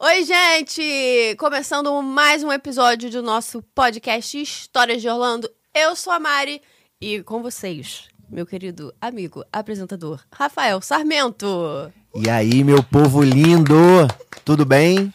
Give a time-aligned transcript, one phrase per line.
[0.00, 1.36] Oi, gente!
[1.38, 5.50] Começando mais um episódio do nosso podcast Histórias de Orlando.
[5.74, 6.62] Eu sou a Mari
[6.98, 11.92] e com vocês, meu querido amigo apresentador Rafael Sarmento.
[12.14, 13.74] E aí, meu povo lindo!
[14.46, 15.12] Tudo bem?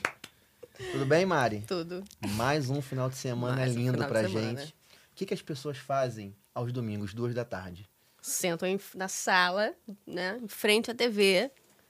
[0.91, 1.64] Tudo bem, Mari?
[1.68, 2.04] Tudo.
[2.36, 4.75] Mais um final de semana Mais um lindo de pra gente.
[5.11, 7.89] O que, que as pessoas fazem aos domingos, duas da tarde?
[8.21, 9.73] Sentam na sala,
[10.05, 11.50] né, em frente à TV,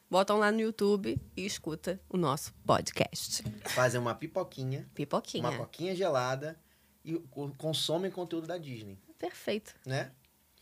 [0.09, 3.43] botam lá no YouTube e escuta o nosso podcast.
[3.65, 5.47] Fazem uma pipoquinha, Pipoquinha.
[5.47, 6.57] uma coquinha gelada
[7.05, 9.73] e co- consomem conteúdo da Disney, Perfeito.
[9.85, 10.11] né?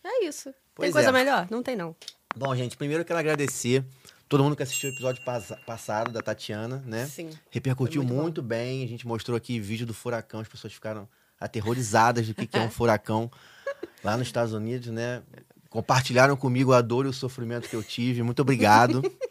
[0.04, 0.54] É isso.
[0.76, 1.12] Pois tem coisa é.
[1.12, 1.48] melhor?
[1.50, 1.96] Não tem, não.
[2.36, 3.84] Bom, gente, primeiro eu quero agradecer
[4.30, 7.06] todo mundo que assistiu o episódio passa- passado da Tatiana, né?
[7.08, 7.30] Sim.
[7.50, 8.84] Repercutiu muito muito, bem.
[8.84, 11.08] A gente mostrou aqui vídeo do furacão, as pessoas ficaram
[11.40, 13.32] aterrorizadas do que, que é um furacão
[14.04, 15.24] lá nos Estados Unidos, né?
[15.70, 18.22] Compartilharam comigo a dor e o sofrimento que eu tive.
[18.24, 19.02] Muito obrigado.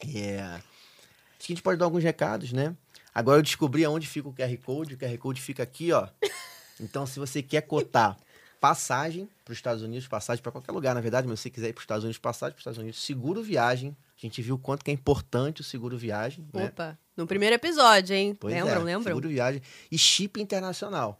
[0.00, 2.74] É, Acho que a gente pode dar alguns recados, né?
[3.14, 4.94] Agora eu descobri aonde fica o QR Code.
[4.94, 6.08] O QR Code fica aqui, ó.
[6.78, 8.18] Então, se você quer cotar
[8.60, 11.68] passagem para os Estados Unidos, passagem para qualquer lugar, na verdade, mas se você quiser
[11.68, 13.96] ir para os Estados Unidos, passagem para os Estados Unidos, seguro viagem.
[14.14, 16.66] A gente viu o quanto que é importante o seguro viagem, né?
[16.66, 18.36] Opa, no primeiro episódio, hein?
[18.38, 19.04] Pois lembram, é, lembram?
[19.04, 21.18] Seguro viagem e chip internacional.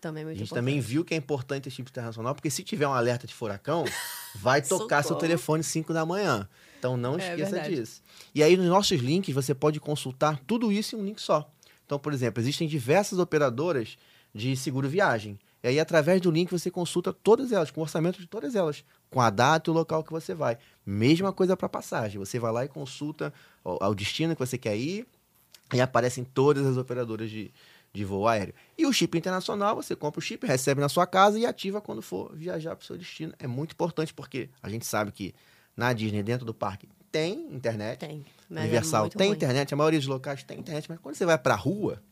[0.00, 0.64] Também é A muito gente importante.
[0.64, 3.84] também viu que é importante ter chip internacional, porque se tiver um alerta de furacão,
[4.36, 5.20] vai tocar seu Socorro.
[5.20, 6.48] telefone 5 da manhã.
[6.82, 7.76] Então não É esqueça verdade.
[7.76, 8.02] disso.
[8.34, 11.48] E aí nos nossos links você pode consultar tudo isso em um link só.
[11.86, 13.96] Então, por exemplo, existem diversas operadoras
[14.34, 15.38] de seguro viagem.
[15.62, 18.84] E aí, através do link, você consulta todas elas, com o orçamento de todas elas,
[19.08, 20.58] com a data e o local que você vai.
[20.84, 22.18] Mesma coisa para passagem.
[22.18, 25.06] Você vai lá e consulta o, o destino que você quer ir,
[25.72, 27.52] e aparecem todas as operadoras de,
[27.92, 28.54] de voo aéreo.
[28.76, 32.02] E o chip internacional, você compra o chip, recebe na sua casa e ativa quando
[32.02, 33.32] for viajar para o seu destino.
[33.38, 35.32] É muito importante porque a gente sabe que
[35.76, 37.98] na Disney, dentro do parque, tem internet.
[38.00, 38.24] Tem.
[38.50, 39.36] é Universal muito tem ruim.
[39.36, 42.02] internet, a maioria dos locais tem internet, mas quando você vai para a rua,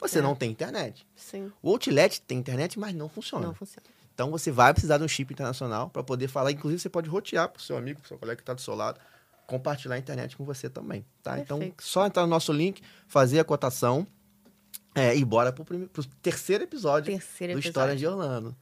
[0.00, 0.22] você É.
[0.22, 1.06] não tem internet.
[1.16, 3.46] Sim, O Outlet tem internet, mas não funciona.
[3.46, 3.86] não funciona.
[4.14, 6.50] Então você vai precisar de um chip internacional para poder falar.
[6.50, 8.74] Inclusive, você pode rotear para o seu amigo, para seu colega que está do seu
[8.74, 8.98] lado,
[9.46, 11.04] compartilhar a internet com você também.
[11.22, 11.38] Tá?
[11.38, 11.84] Então, Perfeito.
[11.84, 14.04] só entrar no nosso link, fazer a cotação
[14.94, 17.68] é, e bora para o terceiro episódio Terceiro do episódio.
[17.70, 18.56] História de Orlando.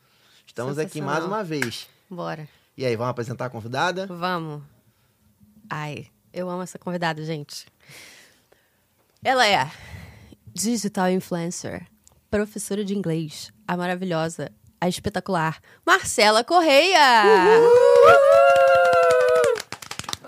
[0.47, 1.89] Estamos aqui mais uma vez.
[2.11, 2.47] Bora.
[2.77, 4.07] E aí, vamos apresentar a convidada?
[4.07, 4.63] Vamos.
[5.69, 7.67] Ai, eu amo essa convidada, gente.
[9.25, 9.71] Ela é
[10.53, 11.87] digital influencer,
[12.31, 16.99] professora de inglês, a maravilhosa, a espetacular Marcela Correia.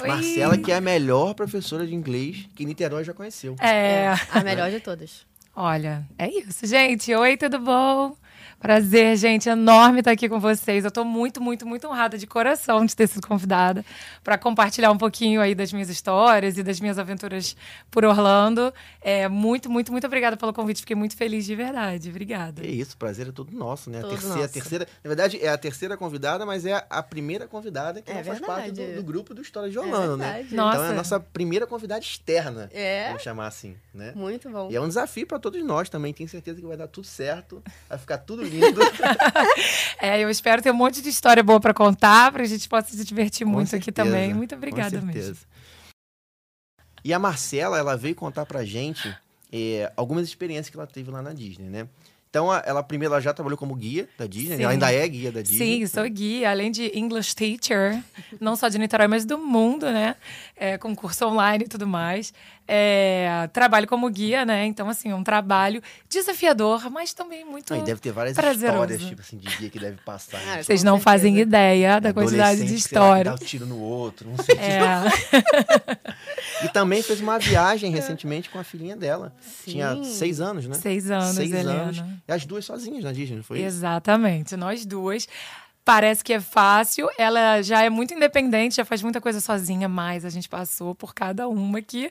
[0.02, 0.08] Oi.
[0.08, 3.56] Marcela, que é a melhor professora de inglês que Niterói já conheceu.
[3.60, 5.26] É, A melhor de todas.
[5.54, 7.14] olha, é isso, gente.
[7.14, 8.16] Oi, tudo bom?
[8.60, 10.84] Prazer, gente, enorme estar aqui com vocês.
[10.84, 13.84] Eu tô muito, muito, muito honrada de coração de ter sido convidada
[14.24, 17.56] para compartilhar um pouquinho aí das minhas histórias e das minhas aventuras
[17.88, 18.74] por Orlando.
[19.00, 20.80] É, muito, muito, muito obrigada pelo convite.
[20.80, 22.10] Fiquei muito feliz de verdade.
[22.10, 22.64] Obrigada.
[22.66, 23.98] É isso, prazer é todo nosso, né?
[23.98, 24.52] A Todo terceira, nosso.
[24.52, 28.24] terceira, na verdade, é a terceira convidada, mas é a primeira convidada que É não
[28.24, 30.32] faz parte do, do grupo do História de Orlando, né?
[30.32, 30.54] verdade.
[30.56, 30.78] Nossa.
[30.78, 34.12] Então é a nossa primeira convidada externa, É, vamos chamar assim, né?
[34.16, 34.68] muito bom.
[34.68, 36.12] E é um desafio para todos nós também.
[36.12, 38.80] Tenho certeza que vai dar tudo certo, vai ficar tudo lindo.
[40.00, 42.96] É, eu espero ter um monte de história boa para contar, para a gente possa
[42.96, 44.32] se divertir Com muito aqui certeza, também.
[44.32, 45.36] Muito obrigada mesmo.
[47.04, 49.14] E a Marcela, ela veio contar pra gente
[49.52, 51.88] é, algumas experiências que ela teve lá na Disney, né?
[52.30, 54.56] Então, a- ela primeiro ela já trabalhou como guia da Disney, né?
[54.58, 54.62] Sim.
[54.64, 55.78] ela ainda é guia da Disney.
[55.80, 58.02] Sim, sou guia, além de English teacher,
[58.38, 60.14] não só de Niterói, mas do mundo, né?
[60.54, 62.34] É, com curso online e tudo mais.
[62.70, 64.66] É, trabalho como guia, né?
[64.66, 67.74] Então, assim, é um trabalho desafiador, mas também muito.
[67.74, 68.82] E deve ter várias prazeroso.
[68.82, 70.38] histórias, tipo assim, de guia que deve passar.
[70.42, 70.62] Ah, né?
[70.62, 71.04] Vocês Com não certeza.
[71.10, 73.24] fazem ideia da quantidade de Adolescente, sei lá, que história.
[73.24, 74.58] Dá um tiro no outro, não sei o.
[74.60, 75.04] É,
[76.64, 79.32] E também fez uma viagem recentemente com a filhinha dela.
[79.64, 80.04] Tinha Sim.
[80.04, 80.74] seis anos, né?
[80.74, 81.72] seis anos, Seis Helena.
[81.72, 82.04] anos.
[82.28, 83.66] E as duas sozinhas na Disney, não foi isso?
[83.66, 85.26] Exatamente, nós duas.
[85.84, 90.22] Parece que é fácil, ela já é muito independente, já faz muita coisa sozinha, mas
[90.22, 92.10] a gente passou por cada uma que.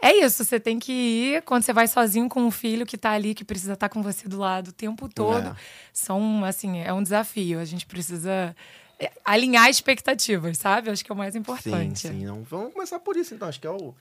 [0.00, 3.10] É isso, você tem que ir quando você vai sozinho com um filho que tá
[3.10, 5.48] ali, que precisa estar com você do lado o tempo todo.
[5.48, 5.56] É.
[5.92, 7.58] São, assim, é um desafio.
[7.58, 8.54] A gente precisa
[8.98, 10.90] é, alinhar expectativas, sabe?
[10.90, 12.00] Acho que é o mais importante.
[12.00, 12.26] Sim, sim.
[12.26, 13.48] Não, vamos começar por isso, então.
[13.48, 13.92] Acho que é o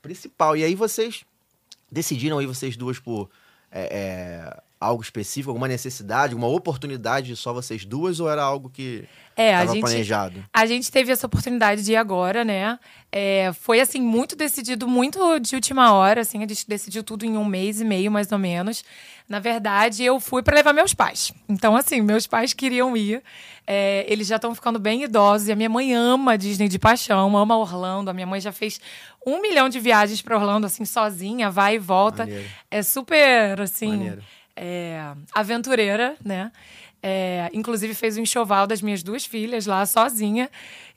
[0.00, 0.56] principal.
[0.56, 1.24] E aí vocês
[1.90, 3.28] decidiram aí, vocês duas, por
[3.72, 8.70] é, é, algo específico, alguma necessidade, alguma oportunidade de só vocês duas, ou era algo
[8.70, 9.04] que
[9.36, 10.44] É, a estava gente, planejado?
[10.52, 12.78] a gente teve essa oportunidade de ir agora, né?
[13.12, 16.38] É, foi, assim, muito decidido, muito de última hora, assim.
[16.42, 18.82] A gente decidiu tudo em um mês e meio, mais ou menos.
[19.28, 21.30] Na verdade, eu fui para levar meus pais.
[21.48, 23.22] Então, assim, meus pais queriam ir.
[23.66, 25.48] É, eles já estão ficando bem idosos.
[25.48, 28.10] E a minha mãe ama Disney de paixão, ama Orlando.
[28.10, 28.80] A minha mãe já fez
[29.26, 32.24] um milhão de viagens para Orlando, assim, sozinha, vai e volta.
[32.24, 32.48] Maneiro.
[32.70, 34.22] É super, assim Maneiro.
[34.60, 35.02] É,
[35.32, 36.52] aventureira, né?
[37.02, 40.50] É, inclusive fez o enxoval das minhas duas filhas lá sozinha.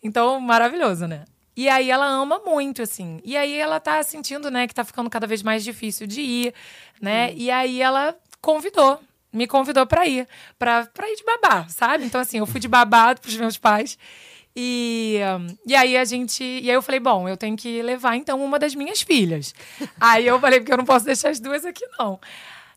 [0.04, 1.24] Então, maravilhoso, né?
[1.56, 3.22] E aí ela ama muito, assim.
[3.24, 6.54] E aí ela tá sentindo, né, que tá ficando cada vez mais difícil de ir,
[7.02, 7.34] né?
[7.36, 9.00] E aí ela convidou,
[9.32, 10.28] me convidou pra ir,
[10.60, 12.04] pra, pra ir de babá, sabe?
[12.04, 13.98] Então, assim, eu fui de babá pros meus pais.
[14.56, 16.44] E, hum, e aí a gente.
[16.44, 19.56] E aí eu falei, bom, eu tenho que levar então uma das minhas filhas.
[20.00, 22.20] aí eu falei, porque eu não posso deixar as duas aqui, não.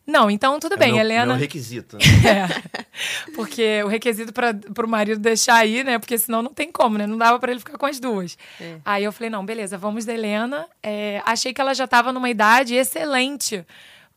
[0.07, 1.25] Não, então tudo bem, é meu, Helena.
[1.25, 1.97] Meu requisito.
[1.97, 2.03] Né?
[2.25, 3.31] É.
[3.35, 4.55] Porque o requisito para
[4.85, 5.99] o marido deixar aí, né?
[5.99, 7.05] Porque senão não tem como, né?
[7.05, 8.37] Não dava para ele ficar com as duas.
[8.59, 8.77] É.
[8.83, 10.65] Aí eu falei, não, beleza, vamos da Helena.
[10.81, 13.65] É, achei que ela já estava numa idade excelente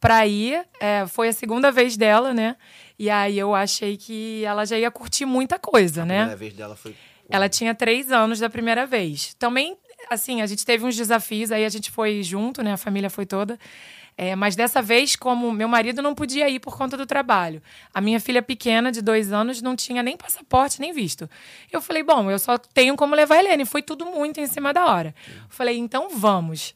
[0.00, 0.64] para ir.
[0.80, 2.56] É, foi a segunda vez dela, né?
[2.98, 6.14] E aí eu achei que ela já ia curtir muita coisa, A né?
[6.18, 6.94] primeira vez dela foi.
[7.28, 9.34] Ela tinha três anos da primeira vez.
[9.38, 9.76] Também,
[10.08, 12.72] assim, a gente teve uns desafios, aí a gente foi junto, né?
[12.72, 13.58] A família foi toda.
[14.22, 17.62] É, mas dessa vez, como meu marido não podia ir por conta do trabalho,
[17.94, 21.26] a minha filha pequena, de dois anos, não tinha nem passaporte, nem visto.
[21.72, 23.64] Eu falei, bom, eu só tenho como levar a Helene.
[23.64, 25.14] Foi tudo muito em cima da hora.
[25.48, 26.74] Falei, então vamos.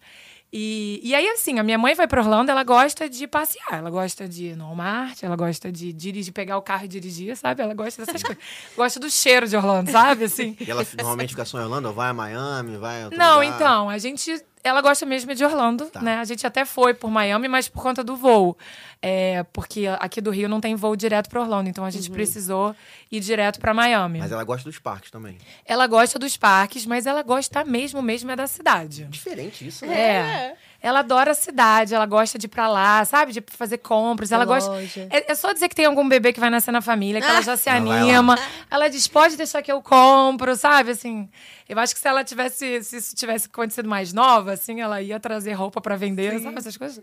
[0.51, 3.91] E, e aí, assim, a minha mãe vai para Orlando, ela gosta de passear, ela
[3.91, 7.61] gosta de ir no Walmart, ela gosta de dirigir, pegar o carro e dirigir, sabe?
[7.61, 8.43] Ela gosta dessas coisas.
[8.75, 10.25] Gosta do cheiro de Orlando, sabe?
[10.25, 10.57] Assim.
[10.59, 13.55] E ela normalmente fica só em Orlando, ou vai a Miami, vai a Não, lugar?
[13.55, 14.43] então, a gente.
[14.65, 16.01] Ela gosta mesmo de Orlando, Tá.
[16.01, 16.17] né?
[16.17, 18.57] A gente até foi por Miami, mas por conta do voo.
[19.03, 22.75] É, porque aqui do Rio não tem voo direto para Orlando, então a gente precisou
[23.13, 24.21] ir direto para Miami.
[24.21, 25.37] Mas ela gosta dos parques também.
[25.67, 29.05] Ela gosta dos parques, mas ela gosta mesmo, mesmo é da cidade.
[29.05, 30.01] Diferente isso, né?
[30.01, 30.57] É.
[30.85, 33.33] Ela adora a cidade, ela gosta de ir pra lá, sabe?
[33.33, 34.31] De fazer compras.
[34.31, 34.71] Ela gosta.
[35.09, 37.41] É, é só dizer que tem algum bebê que vai nascer na família, que ela
[37.41, 38.39] já se vai anima.
[38.71, 40.91] Ela diz, pode deixar que eu compro, sabe?
[40.91, 41.27] Assim,
[41.67, 45.19] eu acho que se ela tivesse, se isso tivesse acontecido mais nova, assim, ela ia
[45.19, 46.59] trazer roupa pra vender, sabe?
[46.59, 47.03] Essas coisas.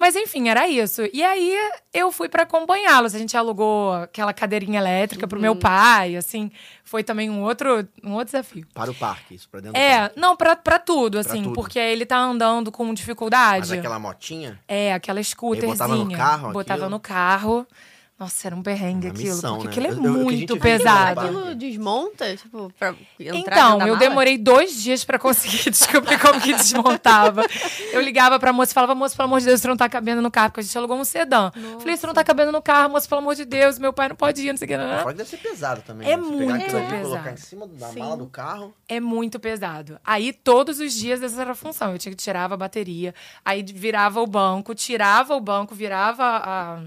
[0.00, 1.02] Mas enfim, era isso.
[1.12, 1.54] E aí
[1.92, 3.14] eu fui pra acompanhá-los.
[3.14, 5.42] A gente alugou aquela cadeirinha elétrica pro Uhum.
[5.42, 6.50] meu pai, assim.
[6.82, 8.66] Foi também um outro, um outro desafio.
[8.72, 10.18] Para o parque, isso pra dentro do É, parque.
[10.18, 11.54] não, pra, pra tudo, assim, tudo.
[11.54, 13.68] porque ele tá andando com dificuldade.
[13.68, 15.72] Mas aquela motinha, É, aquela scooterzinha.
[15.74, 16.90] botava no carro Botava aquilo?
[16.90, 17.66] no carro.
[18.20, 19.34] Nossa, era um perrengue Uma aquilo.
[19.34, 19.88] missão, porque né?
[19.88, 21.20] aquilo é Eu- eu- muito viu pesado.
[21.22, 23.96] no Aquilo desmonta, tipo, pra entrar Então, eu mala?
[23.96, 27.42] demorei dois dias pra conseguir descobrir como que desmontava.
[27.92, 30.20] Eu ligava pra moça e falava, moça, pelo amor de Deus, isso não tá cabendo
[30.20, 31.50] no carro, porque a gente alugou um sedã.
[31.78, 34.16] Falei, isso não tá cabendo no carro, moça, pelo amor de Deus, meu pai não
[34.16, 34.76] pode ir, não sei o que.
[34.76, 36.06] não, fora deve ser pesado também.
[36.06, 36.22] É né?
[36.22, 37.34] Você pegar muito aquilo ali e colocar pesado.
[37.34, 37.98] em cima da Sim.
[38.00, 38.74] mala do carro.
[38.86, 39.98] É muito pesado.
[40.04, 41.92] Aí, todos os dias, essa era a função.
[41.92, 46.80] Eu tinha que tirar a bateria, aí virava o banco, tirava o banco, virava a-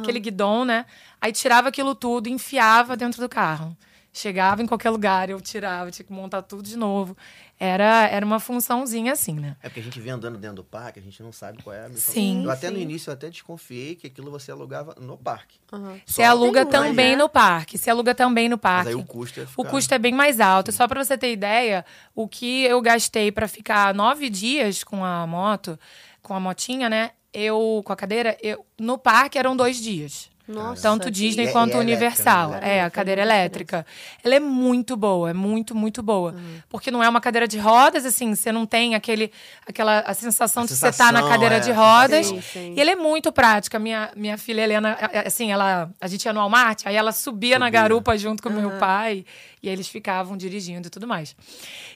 [0.00, 0.86] aquele guidão, né?
[1.20, 3.76] Aí tirava aquilo tudo, enfiava dentro do carro.
[4.16, 7.16] Chegava em qualquer lugar, eu tirava, tinha que montar tudo de novo.
[7.58, 9.56] Era, era uma funçãozinha assim, né?
[9.60, 11.86] É porque a gente vê andando dentro do parque, a gente não sabe qual é
[11.86, 12.14] a missão.
[12.14, 12.82] Sim, Eu até no sim.
[12.82, 15.58] início eu até desconfiei que aquilo você alugava no parque.
[16.06, 17.16] Se Só aluga um, também né?
[17.16, 17.76] no parque.
[17.76, 18.88] Se aluga também no Mas parque.
[18.90, 19.70] aí o custo O ficar...
[19.70, 20.70] custo é bem mais alto.
[20.70, 25.26] Só para você ter ideia, o que eu gastei para ficar nove dias com a
[25.26, 25.76] moto,
[26.22, 27.10] com a motinha, né?
[27.34, 30.32] Eu, com a cadeira, eu, no parque eram dois dias.
[30.46, 32.48] Nossa, Tanto Disney E é- quanto e é Universal.
[32.50, 32.76] elétrica, né?
[32.76, 33.86] É, a cadeira elétrica.
[34.22, 36.34] Ela é muito boa, é muito, muito boa.
[36.68, 39.32] Porque não é uma cadeira de rodas, assim, você não tem aquele,
[39.66, 42.26] aquela a sensação A de você estar na sensação, cadeira é, de rodas.
[42.26, 42.74] Sim, sim.
[42.76, 43.78] E ela é muito prática.
[43.78, 47.58] Minha, minha filha Helena, é, assim, ela, a gente ia no Walmart, aí ela subia,
[47.58, 47.80] na Subia.
[47.80, 49.24] garupa junto com meu pai,
[49.62, 51.34] e aí eles ficavam dirigindo e tudo mais.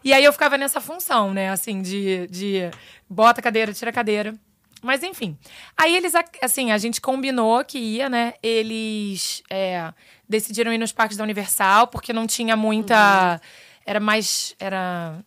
[0.02, 2.70] E aí eu ficava nessa função, né, assim, de, de
[3.10, 4.34] bota a cadeira, tira a cadeira.
[4.82, 5.36] Mas enfim.
[5.76, 8.34] Aí eles, assim, a gente combinou que ia, né?
[8.42, 9.92] Eles é,
[10.28, 13.40] decidiram ir nos parques da Universal, porque não tinha muita.
[13.84, 14.54] Era mais.
[14.58, 15.18] Era.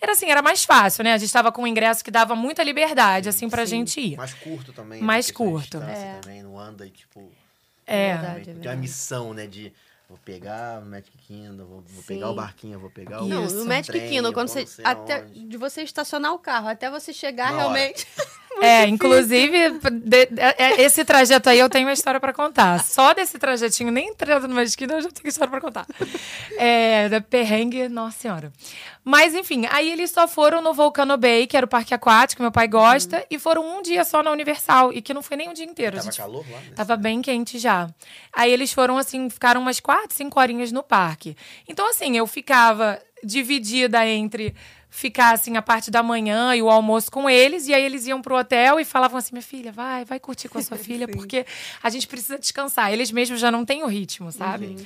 [0.00, 1.14] Era assim, era mais fácil, né?
[1.14, 4.16] A gente tava com um ingresso que dava muita liberdade, assim, pra gente ir.
[4.16, 5.00] Mais curto também.
[5.02, 5.28] Mais né?
[5.28, 5.78] De curto.
[5.78, 6.18] É.
[6.20, 7.32] Também, não anda e tipo...
[7.86, 8.12] É.
[8.12, 8.80] Verdade, é Tem uma verdade.
[8.80, 9.46] missão, né?
[9.46, 9.72] De
[10.08, 10.86] vou pegar o
[11.26, 13.26] Magic Kingdom, vou, vou pegar o barquinho, vou pegar o...
[13.26, 14.66] Não, no Magic trem, Kingdom, quando você.
[14.84, 17.56] Até de você estacionar o carro até você chegar hora.
[17.62, 18.06] realmente.
[18.58, 22.82] É, inclusive, de- é- é- esse trajeto aí eu tenho uma história pra contar.
[22.82, 25.86] Só desse trajetinho, nem entrando numa esquina, eu já tenho história pra contar.
[26.56, 28.50] É, da perrengue, nossa senhora.
[29.04, 32.50] Mas, enfim, aí eles só foram no Volcano Bay, que era o parque aquático, meu
[32.50, 35.52] pai gosta, e foram um dia só na Universal, e que não foi nem um
[35.52, 35.96] dia inteiro.
[35.96, 36.58] a Tava gente calor lá?
[36.58, 36.72] né?
[36.74, 37.88] Tava bem quente já.
[38.32, 41.15] Aí eles foram assim, ficaram umas quatro, cinco horinhas no parque.
[41.68, 44.54] Então, assim, eu ficava dividida entre
[44.96, 48.22] ficar assim a parte da manhã e o almoço com eles, e aí eles iam
[48.22, 51.44] pro hotel e falavam assim: minha filha, vai, vai curtir com a sua filha, porque
[51.82, 52.90] a gente precisa descansar.
[52.90, 54.76] Eles mesmos já não têm o ritmo, sabe?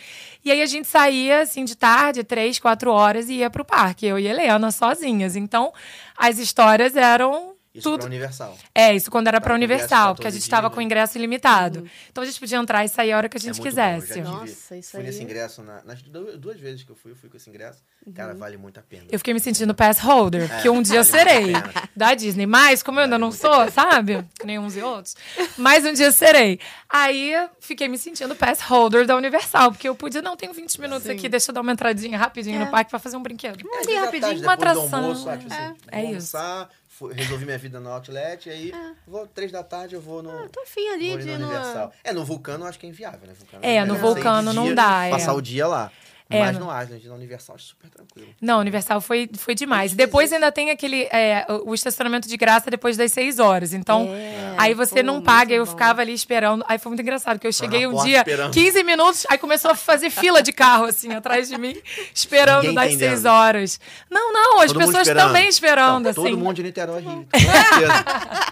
[0.44, 4.06] E aí a gente saía assim de tarde, três, quatro horas, e ia pro parque,
[4.06, 5.36] eu e Helena, sozinhas.
[5.36, 5.72] Então,
[6.16, 7.54] as histórias eram.
[7.72, 8.58] Isso tudo pra Universal.
[8.74, 10.74] é, isso quando era pra ingresso Universal, 14 porque a gente tava né?
[10.74, 11.88] com ingresso ilimitado.
[12.10, 14.06] Então a gente podia entrar e sair a hora que a É gente já quisesse.
[14.08, 15.06] tive- Nossa, isso fui aí.
[15.06, 17.78] nesse ingresso, na- nas du- duas vezes que eu fui, eu fui com esse ingresso.
[18.14, 19.04] Cara, vale muito a pena.
[19.10, 21.52] Eu fiquei me sentindo pass holder, que um dia eu vale serei
[21.94, 22.46] da Disney.
[22.46, 24.26] Mas, como eu ainda não sou, sabe?
[24.44, 25.14] Nem uns e outros.
[25.56, 26.58] Mas um dia eu serei.
[26.88, 31.08] Aí fiquei me sentindo pass holder da Universal, porque eu podia, não, tenho 20 minutos
[31.08, 33.58] aqui, deixa eu dar uma entradinha rapidinho no parque pra fazer um brinquedo.
[33.58, 34.92] Vezes à rapidinho, uma atração.
[34.92, 36.36] almoço, tipo assim, é vou isso.
[36.36, 38.92] almoçar, fui- resolvi minha vida no outlet, e aí É.
[39.06, 40.30] vou três da tarde eu vou no.
[40.30, 41.92] Ah, tô afim ali de no Universal.
[42.04, 43.32] É, no Vulcano eu acho que é inviável, né?
[43.38, 45.10] Vulcano É, no sair de Vulcano não dia, dá, é.
[45.10, 45.90] Passar o dia lá.
[46.30, 48.28] É, Mas no- no Island, na Universal, acho super tranquilo.
[48.40, 49.92] Não, Universal foi, foi demais.
[49.92, 53.72] Depois ainda tem aquele é, o estacionamento de graça depois das seis horas.
[53.72, 55.52] Então, É, aí você pô, não paga.
[55.52, 55.70] Eu bom.
[55.72, 56.64] ficava ali esperando.
[56.68, 58.52] Aí foi muito engraçado, porque eu cheguei na um dia, esperando.
[58.52, 61.76] 15 minutos, aí começou a fazer fila de carro, assim, atrás de mim,
[62.14, 63.08] esperando Ninguém das entendendo.
[63.10, 63.80] seis horas.
[64.08, 65.26] Não, não, as Todo pessoas esperando.
[65.26, 66.22] também esperando, Não, assim.
[66.22, 67.06] Todo mundo de Niterói ri.
[67.06, 68.50] Com certeza.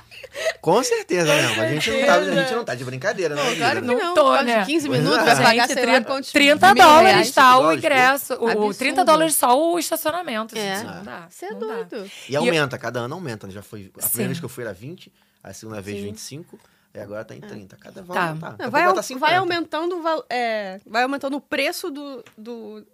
[0.60, 1.62] Com certeza, né?
[1.62, 3.42] A gente, não tá, a gente não tá de brincadeira, né?
[3.56, 4.14] Claro que Não não.
[4.14, 4.60] tô, né?
[4.60, 5.34] de 15 Pois minutos, é.
[5.34, 7.30] vai pagar, sei lá 30, quantos 30 mil dólares, reais.
[7.68, 7.74] Tá?
[7.74, 8.34] O Dólares, pô.
[8.34, 8.34] ingresso.
[8.34, 8.78] O, Absurdo.
[8.78, 10.56] 30 dólares só o estacionamento.
[10.56, 10.76] É.
[10.76, 11.26] gente, não dá.
[11.28, 11.66] Você é não dá.
[11.82, 12.10] doido.
[12.28, 13.46] E aumenta, cada ano aumenta.
[13.46, 13.52] né?
[13.52, 14.08] Já foi, a Sim.
[14.08, 16.04] primeira vez que eu fui era 20, a segunda vez Sim.
[16.04, 16.58] 25,
[16.94, 17.76] e agora tá em 30.
[17.76, 18.28] Cada vai Tá.
[18.28, 18.56] aumentar.
[18.58, 19.36] Não, vai, tá vai 50.
[19.38, 22.86] aumentando é, vai aumentando o preço do, do,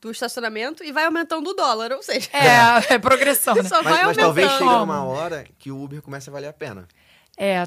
[0.00, 3.62] do estacionamento e vai aumentando o dólar, ou seja, É, é progressão, né?
[3.64, 6.52] só Mas, vai mas talvez chegue uma hora que o Uber comece a valer a
[6.52, 6.86] pena.
[7.36, 7.66] É,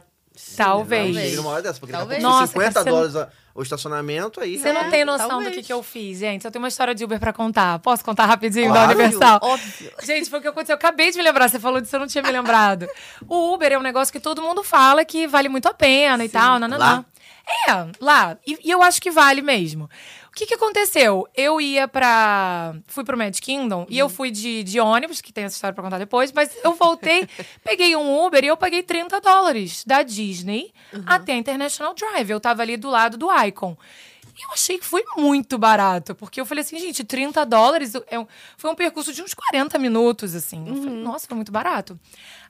[0.55, 1.13] talvez.
[1.13, 1.29] talvez.
[1.29, 2.21] Chega uma hora dessa, porque daqui a Talvez.
[2.23, 4.57] pouco Nossa, 50 cara, você não- dólares a- o estacionamento, aí...
[4.57, 5.55] Você não É, tem noção do talvez.
[5.55, 6.43] que, que eu fiz, gente.
[6.43, 7.77] Eu tenho uma história de Uber pra contar.
[7.79, 8.91] Posso contar rapidinho da Claro.
[8.99, 9.39] Universal?
[9.43, 9.91] Óbvio.
[10.03, 10.73] Gente, foi o que aconteceu.
[10.73, 11.47] Eu acabei de me lembrar.
[11.49, 12.87] Você falou disso, eu não tinha me lembrado.
[13.27, 16.29] O Uber é um negócio que todo mundo fala que vale muito a pena e
[16.29, 16.57] tal.
[16.57, 16.77] Nananã.
[16.77, 17.05] Lá?
[17.67, 18.37] É, lá.
[18.47, 19.89] E, e eu acho que vale mesmo.
[20.33, 21.27] O que, que aconteceu?
[21.35, 22.73] Eu ia pra.
[22.87, 25.83] Fui pro Mad Kingdom e eu fui de, de ônibus, que tem essa história pra
[25.83, 27.27] contar depois, mas eu voltei,
[27.63, 30.73] peguei um Uber e eu paguei 30 dólares da Disney
[31.05, 32.31] até a International Drive.
[32.31, 33.77] Eu tava ali do lado do Icon.
[34.35, 38.17] E eu achei que foi muito barato, porque eu falei assim, gente, 30 dólares é
[38.17, 38.25] um-
[38.57, 40.67] foi um percurso de uns 40 minutos, assim.
[40.67, 41.99] Eu falei, nossa, foi muito barato.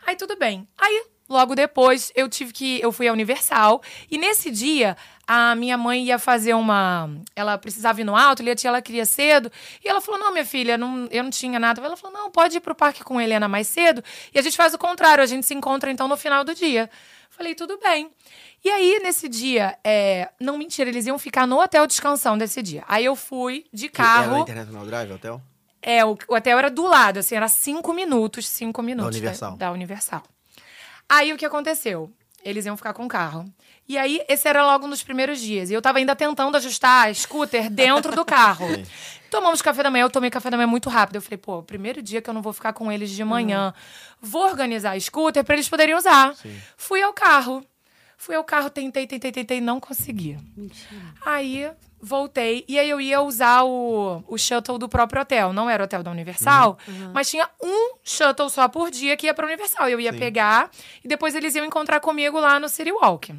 [0.08, 0.66] Aí tudo bem.
[0.78, 2.80] Aí, logo depois, eu tive que.
[2.80, 3.82] Eu fui à Universal.
[4.10, 4.96] E nesse dia,
[5.28, 7.10] a minha mãe ia fazer uma.
[7.36, 9.52] Ela precisava ir no alto, a tia ela queria cedo.
[9.84, 11.82] E ela falou: não, minha filha, não, eu não tinha nada.
[11.82, 14.04] Ela falou: não, pode ir pro parque com Helena mais cedo.
[14.34, 16.90] E a gente faz o contrário, a gente se encontra então no final do dia.
[17.30, 18.12] Falei, tudo bem.
[18.64, 20.30] E aí, nesse dia, é...
[20.40, 22.84] não mentira, eles iam ficar no hotel descansando desse dia.
[22.88, 24.42] Aí eu fui de Era na carro.
[24.44, 25.42] International Drive, hotel?
[25.82, 29.18] É, o, o hotel era do lado, assim, era cinco minutos, cinco minutos.
[29.18, 29.58] Universal.
[29.58, 30.24] Da, Universal.
[31.10, 32.10] Aí o que aconteceu?
[32.44, 33.46] Eles iam ficar com o carro.
[33.88, 35.70] E aí, esse era logo nos primeiros dias.
[35.70, 38.68] E eu tava ainda tentando ajustar a scooter dentro do carro.
[38.74, 38.86] Sim.
[39.30, 41.16] Tomamos café da manhã, eu tomei café da manhã muito rápido.
[41.16, 43.74] Eu falei, pô, primeiro dia que eu não vou ficar com eles de manhã.
[44.22, 46.36] Vou organizar a scooter pra eles poderem usar.
[46.78, 47.66] Fui ao carro.
[48.16, 50.38] Fui ao carro, tentei, tentei, tentei, não consegui.
[51.26, 55.52] Aí voltei e aí eu ia usar o, o shuttle do próprio hotel.
[55.52, 56.78] Não era o hotel da Universal,
[57.14, 59.90] mas tinha um shuttle só por dia que ia pra Universal.
[59.90, 60.20] Eu ia Sim.
[60.20, 60.70] pegar
[61.04, 63.36] e depois eles iam encontrar comigo lá no City Walk.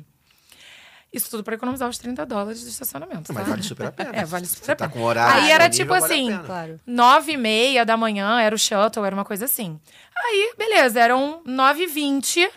[1.15, 3.33] Isso tudo pra economizar os 30 dólares do estacionamento.
[3.33, 3.51] Mas tá?
[3.51, 4.11] vale super a pena.
[4.13, 5.01] É, vale super você a tá pena.
[5.01, 6.39] com horário Aí era tipo vale assim.
[6.45, 6.81] Claro.
[6.87, 9.79] Nove e meia da manhã era o shuttle, era uma coisa assim.
[10.17, 12.51] Aí, beleza, eram nove e vinte.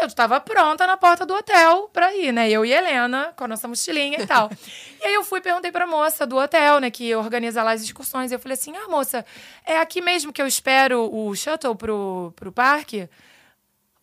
[0.00, 2.50] Eu estava pronta na porta do hotel pra ir, né?
[2.50, 4.50] Eu e Helena, com a nossa mochilinha e tal.
[5.00, 7.82] e aí eu fui e perguntei pra moça do hotel, né, que organiza lá as
[7.82, 8.32] excursões.
[8.32, 9.24] Eu falei assim: ah, moça,
[9.66, 13.08] é aqui mesmo que eu espero o shuttle pro, pro parque?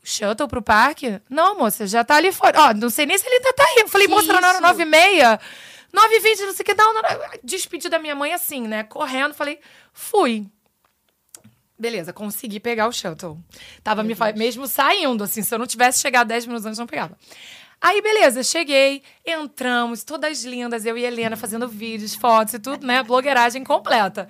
[0.10, 1.22] Shuttle pro parque?
[1.30, 2.60] Não, moça, já tá ali fora.
[2.62, 3.88] Ó, não sei nem se ele ainda tá aí.
[3.88, 5.39] Falei, Que moça, não era nove e meia?
[5.94, 6.74] Nove e vinte, não sei o que.
[6.74, 7.10] Não, não, não.
[7.44, 8.84] Despedi da minha mãe assim, né?
[8.84, 9.60] Correndo, falei,
[9.94, 10.48] fui.
[11.78, 13.38] Beleza, consegui pegar o shuttle.
[13.84, 16.86] Tava me fa- mesmo saindo, assim, se eu não tivesse chegado 10 minutos antes, não
[16.88, 17.18] pegava.
[17.80, 23.01] Aí, beleza, cheguei, entramos, todas lindas, eu e Helena fazendo vídeos, fotos e tudo, né?
[23.04, 24.28] Blogueiragem completa.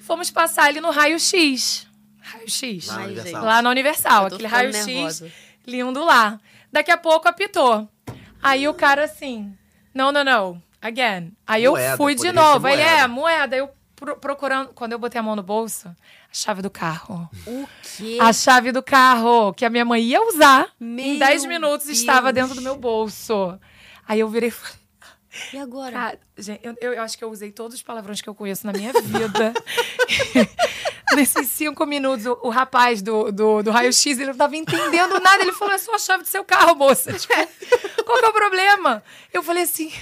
[0.00, 1.86] Fomos passar ali no raio-x.
[2.22, 2.86] Raio-x.
[3.32, 3.40] Lá.
[3.40, 5.22] Lá na Universal, Eu aquele raio-x.
[5.66, 6.38] lindo lá.
[6.72, 7.88] Daqui a pouco apitou.
[8.42, 9.52] Aí o cara assim,
[9.94, 11.32] não, não, não, again.
[11.46, 12.66] Aí eu Moeda, fui de novo.
[12.66, 13.54] Aí ele, é, moeda.
[13.56, 15.94] Eu pro- procurando, quando eu botei a mão no bolso, a
[16.34, 17.28] chave do carro.
[17.46, 18.18] O quê?
[18.20, 21.98] A chave do carro que a minha mãe ia usar em Meu 10 minutos Deus.
[22.00, 23.58] estava dentro do meu bolso.
[24.08, 24.76] Aí eu virei e falei,
[25.52, 25.92] E agora?
[25.92, 28.72] Cara, gente, eu, eu- acho que eu usei todos os palavrões que eu conheço na
[28.72, 29.52] minha vida.
[31.14, 35.42] Nesses cinco minutos, o, o rapaz do, do, do raio-x, ele não tava entendendo nada.
[35.42, 37.12] Ele falou, é só a chave do seu carro, moça.
[37.18, 37.34] Tipo,
[38.04, 39.02] qual que é o problema?
[39.32, 39.92] Eu falei assim...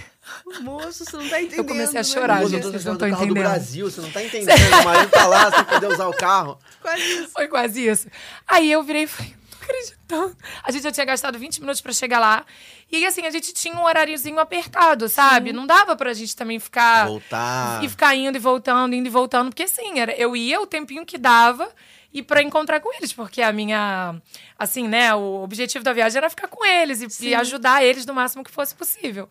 [0.61, 1.59] Moço, você não tá entendendo.
[1.59, 2.05] Eu comecei a né?
[2.05, 3.43] chorar, gente, vocês não falando do estão carro do entendendo.
[3.43, 4.57] Brasil, você não tá entendendo.
[4.81, 6.59] O marido tá lá sem poder usar o carro.
[6.81, 7.29] Quase isso.
[7.33, 8.09] Foi quase isso.
[8.47, 10.37] Aí eu virei e falei, não tô acreditando.
[10.63, 12.47] A gente já tinha gastado 20 minutos pra chegar lá.
[12.93, 15.53] E assim, a gente tinha um horáriozinho apertado, sabe?
[15.53, 17.07] Não dava pra gente também ficar...
[17.07, 17.85] Voltar.
[17.85, 19.51] E ficar indo e voltando, indo e voltando.
[19.51, 21.69] Porque assim, era, eu ia o tempinho que dava
[22.13, 23.13] e pra encontrar com eles.
[23.13, 24.17] Porque a minha...
[24.59, 25.15] Assim, né?
[25.15, 28.51] O objetivo da viagem era ficar com eles e, e ajudar eles no máximo que
[28.51, 29.29] fosse possível.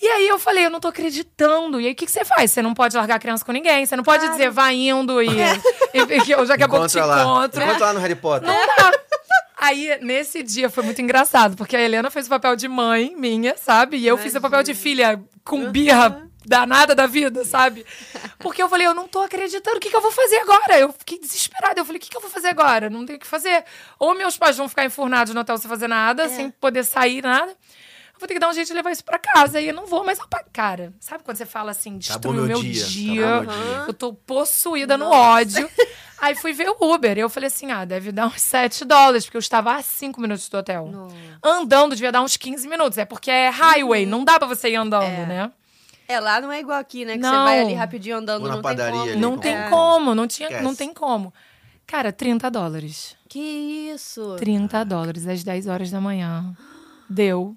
[0.00, 1.80] E aí eu falei, eu não tô acreditando.
[1.80, 2.52] E aí o que, que você faz?
[2.52, 3.84] Você não pode largar a criança com ninguém.
[3.84, 5.28] Você não pode dizer, vai indo e,
[5.94, 7.22] e, que eu daqui a pouco te Encontra lá.
[7.22, 7.62] encontro.
[7.62, 8.46] Encontra lá no Harry Potter.
[8.48, 9.07] Não dá.
[9.60, 13.56] Aí, nesse dia, foi muito engraçado, porque a Helena fez o papel de mãe minha,
[13.56, 13.96] sabe?
[13.96, 17.84] E eu fiz o papel de filha com birra danada da vida, sabe?
[18.38, 20.78] Porque eu falei, eu não tô acreditando, o que, que eu vou fazer agora?
[20.78, 21.78] Eu fiquei desesperada.
[21.80, 22.88] Eu falei, o que, que eu vou fazer agora?
[22.88, 23.64] Não tenho o que fazer.
[23.98, 27.54] Ou meus pais vão ficar enfurnados no hotel sem fazer nada, sem poder sair, nada.
[28.18, 29.60] Eu vou ter que dar um jeito de levar isso pra casa.
[29.60, 30.48] E eu não vou mais apagar.
[30.52, 33.14] Cara, sabe quando você fala assim, destruiu meu meu dia, dia?
[33.42, 33.84] meu dia.
[33.86, 35.70] Eu tô possuída no ódio.
[36.20, 37.16] Aí fui ver o Uber.
[37.16, 40.20] E eu falei assim: ah, deve dar uns 7 dólares, porque eu estava a 5
[40.20, 40.90] minutos do hotel.
[41.40, 42.98] Andando devia dar uns 15 minutos.
[42.98, 45.26] É porque é highway, não dá pra você ir andando, É.
[45.26, 45.52] né?
[46.08, 47.12] É, lá não é igual aqui, né?
[47.12, 47.30] Que Não.
[47.30, 49.10] você vai ali rapidinho andando, Vou na não padaria tem como.
[49.12, 49.68] ali, Não com- tem É.
[49.68, 51.32] como, não, tinha, não tem como.
[51.86, 53.14] Cara, 30 dólares.
[53.28, 53.38] Que
[53.94, 54.34] isso?
[54.38, 56.56] 30 dólares às 10 horas da manhã.
[57.08, 57.54] Deu.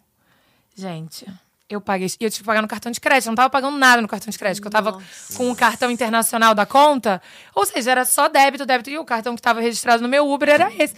[0.81, 1.25] Gente,
[1.69, 2.07] eu paguei.
[2.19, 3.27] E eu tive que pagar no cartão de crédito.
[3.27, 4.65] Eu não tava pagando nada no cartão de crédito.
[4.65, 5.37] Eu tava Nossa.
[5.37, 7.21] com o cartão internacional da conta.
[7.55, 8.89] Ou seja, era só débito, débito.
[8.89, 10.95] E o cartão que estava registrado no meu Uber era esse.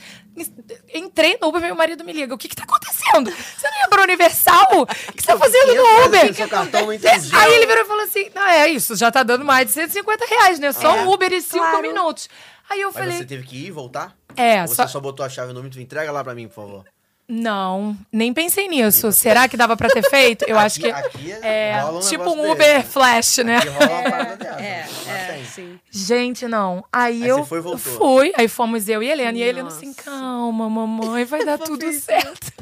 [0.93, 2.33] Entrei no Uber meu marido me liga.
[2.33, 3.29] O que que tá acontecendo?
[3.29, 4.67] Você não ia pra Universal?
[4.81, 6.33] O que você tá fazendo no Uber?
[6.33, 7.35] Seu cartão não entendi.
[7.35, 10.25] Aí ele virou e falou assim: Não, é isso, já tá dando mais de 150
[10.25, 10.71] reais, né?
[10.71, 11.01] Só É.
[11.03, 11.81] um Uber e cinco Claro.
[11.81, 12.29] minutos.
[12.69, 13.17] Aí eu Mas falei.
[13.17, 14.15] você teve que ir e voltar?
[14.35, 14.99] É, Ou você só- só...
[14.99, 15.79] botou a chave no número?
[15.79, 16.85] Entrega lá pra mim, por favor.
[17.27, 19.11] Não, nem pensei nisso.
[19.11, 20.45] Será que dava pra ter feito?
[20.47, 21.31] Eu acho Aqui- que.
[21.31, 22.89] aqui é rola um tipo um Uber desse.
[22.89, 23.57] Flash, né?
[23.57, 24.61] Aqui rola uma parada dessa.
[24.61, 25.45] É, é, tem.
[25.45, 25.79] sim.
[25.89, 26.83] Gente, não.
[26.91, 27.79] Aí, Aí eu você foi e voltou.
[27.79, 29.37] fui, aí fomos eu e a Helena.
[29.37, 30.01] E a Helena assim, Nossa.
[30.03, 32.52] calma, mamãe, vai dar tudo certo.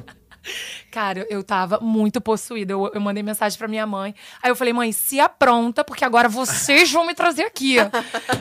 [0.91, 2.73] Cara, eu, tava muito possuída.
[2.73, 4.13] Eu, eu mandei mensagem pra minha mãe.
[4.43, 7.77] Aí eu falei, mãe, se apronta, porque agora vocês vão me trazer aqui.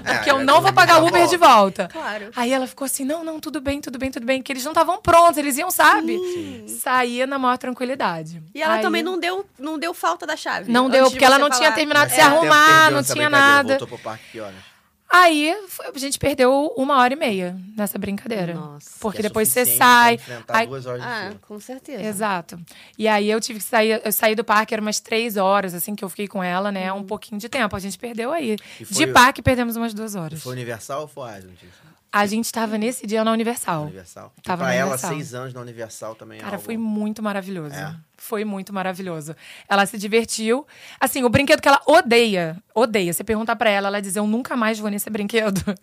[0.05, 1.31] Porque eu é, não vou pagar Uber avó.
[1.31, 1.89] de volta.
[1.93, 2.31] Claro.
[2.35, 4.43] Aí ela ficou assim: não, não, tudo bem, tudo bem, tudo bem.
[4.43, 6.19] Que eles não estavam prontos, eles iam, sabe?
[6.67, 8.43] Saía na maior tranquilidade.
[8.53, 10.71] E ela Aí- também não deu, não deu falta da chave.
[10.73, 11.75] Não deu, de porque ela não tinha falar.
[11.77, 13.79] terminado de se arrumar, não tinha nada.
[13.79, 14.70] Voltou pro parque que horas?
[15.13, 15.53] Aí
[15.93, 18.55] a gente perdeu uma hora e meia nessa brincadeira.
[18.55, 18.91] Nossa.
[19.01, 20.21] Porque Que é depois você sai.
[20.49, 22.01] aí- duas horas de Ah, com certeza.
[22.03, 22.61] Exato.
[22.97, 25.97] E aí eu tive que sair, eu saí do parque, era umas três horas, assim,
[25.97, 26.93] que eu fiquei com ela, né?
[26.93, 27.75] Um pouquinho de tempo.
[27.75, 28.57] A gente perdeu aí.
[28.79, 30.41] E De o- parque perdemos umas duas horas.
[30.43, 31.59] Foi Universal ou foi Island?
[32.13, 33.83] A gente tava nesse dia na Universal.
[33.85, 34.33] Universal.
[34.43, 35.11] Tava pra na ela, Universal.
[35.13, 37.75] seis anos na Universal também é Cara, algo- foi muito maravilhoso.
[37.75, 37.95] É?
[38.23, 39.35] Foi muito maravilhoso.
[39.67, 40.67] Ela se divertiu.
[41.01, 43.13] Assim, o brinquedo que ela odeia, odeia.
[43.15, 45.61] Você perguntar pra ela, ela diz: Eu nunca mais vou nesse brinquedo.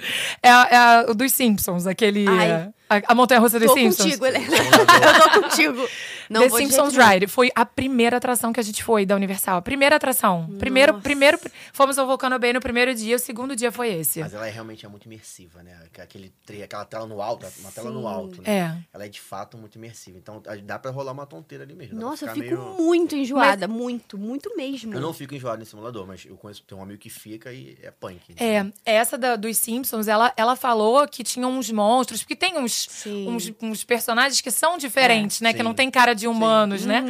[0.43, 2.27] É, é a- o dos Simpsons, aquele.
[2.27, 2.69] Ai.
[2.89, 3.97] A, a montanha russa dos Tô Simpsons.
[4.05, 4.45] contigo, Helena.
[4.55, 5.89] eu tô contigo.
[6.29, 6.95] Não The Simpsons.
[6.95, 7.27] Ride.
[7.27, 9.57] Foi a primeira atração que a gente foi da Universal.
[9.57, 10.49] A primeira atração.
[10.59, 11.03] Primeiro, Nossa.
[11.03, 11.39] primeiro,
[11.73, 14.19] fomos ao Volcano Bay no primeiro dia, o segundo dia foi esse.
[14.19, 15.77] Mas ela é realmente é muito imersiva, né?
[16.01, 18.07] Aquele, aquela tela no alto, uma tela no Sim.
[18.07, 18.49] alto, né?
[18.57, 18.77] É.
[18.93, 20.17] Ela é de fato muito imersiva.
[20.17, 21.99] Então dá pra rolar uma tonteira ali mesmo.
[21.99, 23.67] Nossa, eu fico meio- muito enjoada.
[23.67, 24.93] Muito, muito mesmo.
[24.93, 27.77] Eu não fico enjoado nesse simulador, mas eu conheço, tem um amigo que fica e
[27.81, 28.35] é punk.
[28.37, 32.87] É, essa da- dos Simpsons, ela, ela falou que tinha uns monstros, porque tem uns,
[32.89, 33.27] Sim.
[33.29, 35.51] uns, uns personagens que são diferentes, né?
[35.53, 35.63] Que sim.
[35.63, 37.03] não tem cara de humanos, né?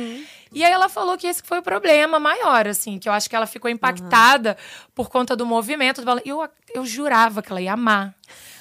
[0.54, 3.36] E aí ela falou que esse foi o problema maior, assim, que eu acho que
[3.36, 4.56] ela ficou impactada
[4.96, 6.02] por conta do movimento.
[6.26, 8.16] Eu, eu jurava que ela ia amar.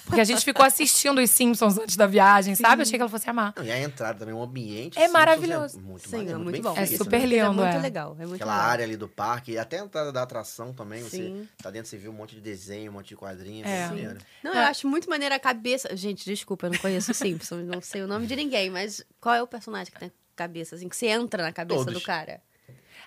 [0.05, 2.81] Porque a gente ficou assistindo os Simpsons antes da viagem, sabe?
[2.81, 3.53] Eu achei que ela fosse amar.
[3.57, 4.97] Não, e a entrada também, o ambiente.
[4.97, 5.79] É Simpsons maravilhoso.
[5.79, 6.75] É muito, Sim, maneiro, é muito bom.
[6.77, 6.97] feito, É né?
[6.99, 7.79] super É lindo, muito é.
[7.81, 8.17] legal.
[8.17, 8.71] É muito Aquela legal.
[8.71, 11.49] área ali do parque, e até a entrada da atração também, você Sim.
[11.61, 13.67] tá dentro, você viu um monte de desenho, um monte de quadrinhos.
[13.69, 13.83] É.
[13.83, 13.87] É.
[13.89, 14.19] maneiro.
[14.45, 15.97] Não, eu acho muito maneira a cabeça.
[15.97, 19.35] Gente, desculpa, eu não conheço o Simpsons, não sei o nome de ninguém, mas qual
[19.35, 21.95] é o personagem que tem cabeça, assim, que você entra na cabeça Todos.
[21.95, 22.41] do cara?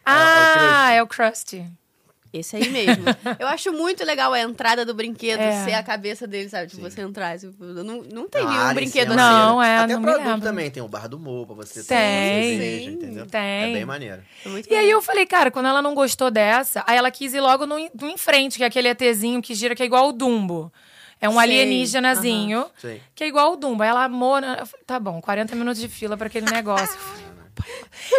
[0.05, 1.65] Ah, é é o Krusty.
[2.31, 3.05] Esse aí mesmo.
[3.39, 5.63] eu acho muito legal a entrada do brinquedo É.
[5.65, 6.67] ser a cabeça dele, sabe?
[6.67, 6.89] Tipo, Sim.
[6.91, 7.39] você entrar.
[7.39, 9.17] Tipo, não, não tem Ah, nenhum Alice brinquedo é assim.
[9.17, 10.41] Não, é, Até não lembro.
[10.41, 11.97] também tem o bar do Mo pra você Tem.
[11.97, 13.25] tomar cerveja, Sim, entendeu?
[13.25, 13.41] tem.
[13.41, 14.21] É bem maneiro.
[14.45, 17.33] É muito E aí eu falei, cara, quando ela não gostou dessa, aí ela quis
[17.33, 20.09] ir logo no, no em frente, que é aquele ETzinho que gira, que é igual
[20.09, 20.71] o Dumbo.
[21.21, 22.65] É um Sei, alienígenazinho,
[23.13, 23.83] que é igual o Dumbo.
[23.83, 24.35] Aí ela amou,
[24.85, 26.97] tá bom, 40 minutos de fila pra aquele negócio.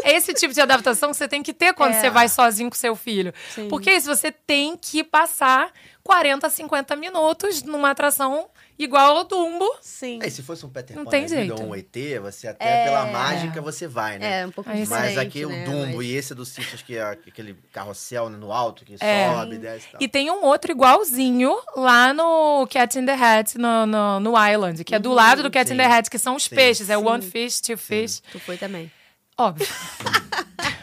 [0.04, 2.00] É esse tipo de adaptação que você tem que ter quando É.
[2.00, 3.32] você vai sozinho com seu filho.
[3.54, 3.68] Sim.
[3.68, 8.48] Porque isso, você tem que passar 40, 50 minutos numa atração
[8.84, 9.64] igual ao Dumbo.
[9.80, 10.18] Sim.
[10.22, 11.62] É, e se fosse um Peter Não Pan tem da vida jeito.
[11.62, 12.84] ou um ET, você até É.
[12.84, 14.40] pela mágica você vai, né?
[14.40, 15.62] É, um pouco diferente, Mas aqui né?
[15.62, 18.96] o Dumbo Mas- e esse do Simpsons, que é aquele carrossel né, no alto, que
[19.00, 19.30] É.
[19.32, 20.02] sobe, desce e tal.
[20.02, 24.82] E tem um outro igualzinho lá no Cat in the Hat, no, no, no Island,
[24.84, 25.90] que é do lado do Cat in the Sim.
[25.92, 26.54] Hat, que são os Sim.
[26.54, 26.88] peixes.
[26.90, 27.04] É Sim.
[27.04, 28.20] one fish, two fish.
[28.32, 28.90] Tu foi também.
[29.36, 29.66] Óbvio.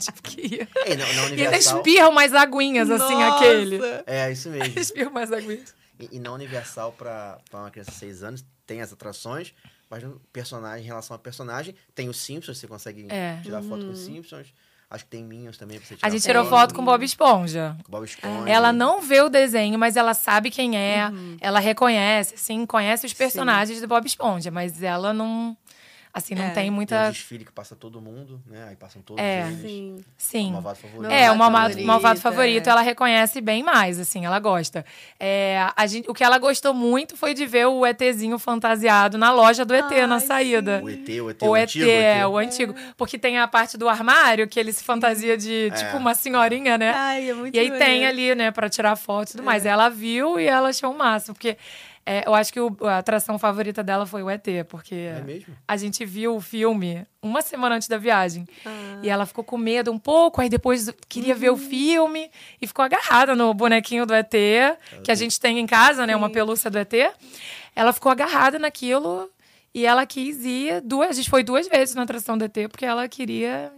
[0.00, 0.68] tipo que ia.
[0.86, 1.76] É, na, na E ainda Universal...
[1.78, 3.36] espirram mais aguinhas, assim, Nossa!
[3.36, 3.80] aquele.
[4.06, 4.74] É, isso mesmo.
[4.80, 5.74] Espirram mais aguinhas.
[5.98, 9.52] E, e na Universal, pra, pra uma criança de 6 anos, tem as atrações,
[9.88, 13.38] mas no personagem, em relação a personagem, tem os Simpsons, você consegue É.
[13.42, 13.86] tirar foto Uhum.
[13.88, 14.52] com os Simpsons.
[14.92, 17.76] Acho que tem Minions também pra você tirar A gente tirou foto com Bob Esponja.
[17.84, 18.50] com Bob Esponja.
[18.50, 21.08] Ela não vê o desenho, mas ela sabe quem é.
[21.08, 21.36] Uhum.
[21.40, 25.56] Ela reconhece, assim, conhece os personagens do Bob Esponja, mas ela não.
[26.12, 26.46] Assim, não É.
[26.46, 27.08] tem Tem um muita.
[27.08, 28.66] desfile que passa todo mundo, né?
[28.70, 29.42] Aí passam todos É.
[29.46, 29.60] eles.
[29.60, 29.96] Sim.
[30.00, 30.52] O Sim.
[30.52, 31.10] malvado favorito.
[31.12, 32.22] É, o malvado, favorito, malvado é.
[32.22, 34.84] favorito, ela reconhece bem mais, assim, ela gosta.
[35.20, 39.30] É, a gente, o que ela gostou muito foi de ver o ETzinho fantasiado na
[39.32, 40.80] loja do ET, na Ai, saída.
[40.82, 42.26] O ET, o ET, O o ET, antigo é, ET.
[42.26, 42.74] o antigo.
[42.96, 46.92] Porque tem a parte do armário que ele se fantasia de, tipo, uma senhorinha, né?
[46.92, 48.08] Ai, é muito E aí tem maneiro.
[48.08, 49.44] ali, né, pra tirar foto e tudo É.
[49.46, 49.64] mais.
[49.64, 51.34] Ela viu e ela achou o máximo.
[51.34, 51.56] Porque
[52.12, 55.54] é, eu acho que o- a atração favorita dela foi o ET, porque É mesmo?
[55.68, 58.46] a gente viu o filme uma semana antes da viagem.
[58.66, 58.98] Ah.
[59.02, 61.58] E ela ficou com medo um pouco, aí depois queria ver o Uhum.
[61.58, 64.34] filme e ficou agarrada no bonequinho do ET,
[65.04, 66.16] que a gente tem em casa, né?
[66.16, 66.92] Uma pelúcia do ET.
[67.76, 69.30] Ela ficou agarrada naquilo
[69.72, 71.10] e ela quis ir duas.
[71.10, 73.72] A gente foi duas vezes na atração do ET, porque ela queria.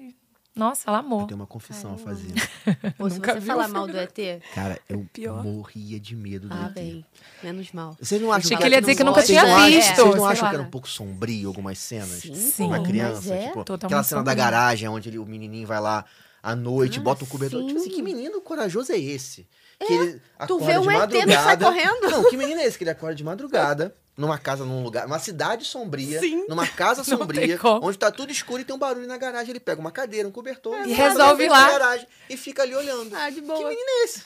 [0.55, 1.23] Nossa, ela amou.
[1.23, 2.33] Eu tenho uma confissão a fazer.
[2.99, 4.15] Pô, se você falar mal do ET,
[4.55, 5.43] Cara, eu pior.
[5.43, 6.75] morria de medo do ah, ET.
[6.75, 7.07] bem,
[7.43, 7.97] menos mal.
[7.99, 10.49] Vocês não acham Achei que, ele ia dizer que nunca tinha visto, Vocês não acham
[10.51, 12.21] que era um pouco sombrio algumas cenas?
[12.21, 15.67] Sim, Sim, Pra mas criança, é tipo, aquela cena da garagem onde ele- o menininho
[15.67, 16.05] vai lá
[16.43, 17.65] à noite, Ah, bota o cobertor.
[17.67, 17.97] Tipo assim, sim.
[17.97, 19.47] que menino corajoso é esse?
[19.87, 21.65] Que ele tu acorda vê de um ET, não sai madrugada.
[21.65, 22.11] correndo?
[22.11, 23.95] Não, que menino é esse que ele acorda de madrugada?
[24.15, 26.45] Numa casa, num lugar, numa cidade sombria, Sim.
[26.47, 29.51] numa casa sombria, onde tá tudo escuro e tem um barulho na garagem.
[29.53, 31.71] Ele pega uma cadeira, um cobertor E vai resolve lá.
[31.71, 33.17] garagem e fica ali olhando.
[33.17, 33.69] Ah, de Que boa.
[33.71, 34.21] menino é esse?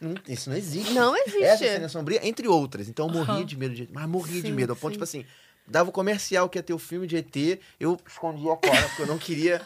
[0.00, 0.92] Não, isso não existe.
[0.94, 1.42] Não existe.
[1.42, 2.88] Essa cena sombria, entre outras.
[2.88, 3.44] Então eu morria Aham.
[3.44, 4.72] de medo de Mas morria de medo.
[4.72, 4.94] Ao ponto, sim.
[4.94, 5.26] tipo assim,
[5.70, 9.02] dava o comercial que ia ter o filme de ET, eu escondia a cara, porque
[9.02, 9.62] eu não queria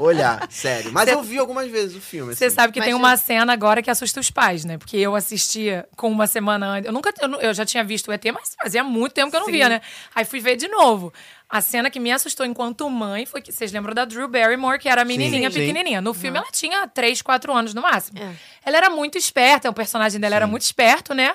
[0.00, 0.92] olhar, sério.
[0.92, 2.34] Mas Cê- eu vi algumas vezes o filme.
[2.34, 2.56] Você assim.
[2.56, 4.76] sabe que Mas tem uma cena agora que assusta os pais, né?
[4.76, 6.86] Porque eu assistia com uma semana antes.
[6.86, 7.14] Eu nunca.
[7.40, 9.52] Eu, já tinha visto o ET, mas fazia muito tempo que eu não Sim.
[9.52, 9.80] via, né?
[10.14, 11.12] Aí fui ver de novo.
[11.48, 13.52] A cena que me assustou enquanto mãe foi que.
[13.52, 15.60] Vocês lembram da Drew Barrymore, que era a menininha sim.
[15.60, 16.00] pequenininha.
[16.00, 18.18] No filme ela tinha 3, 4 anos no máximo.
[18.18, 18.34] É.
[18.66, 21.34] Ela era muito esperta, o personagem dela era muito esperto, né?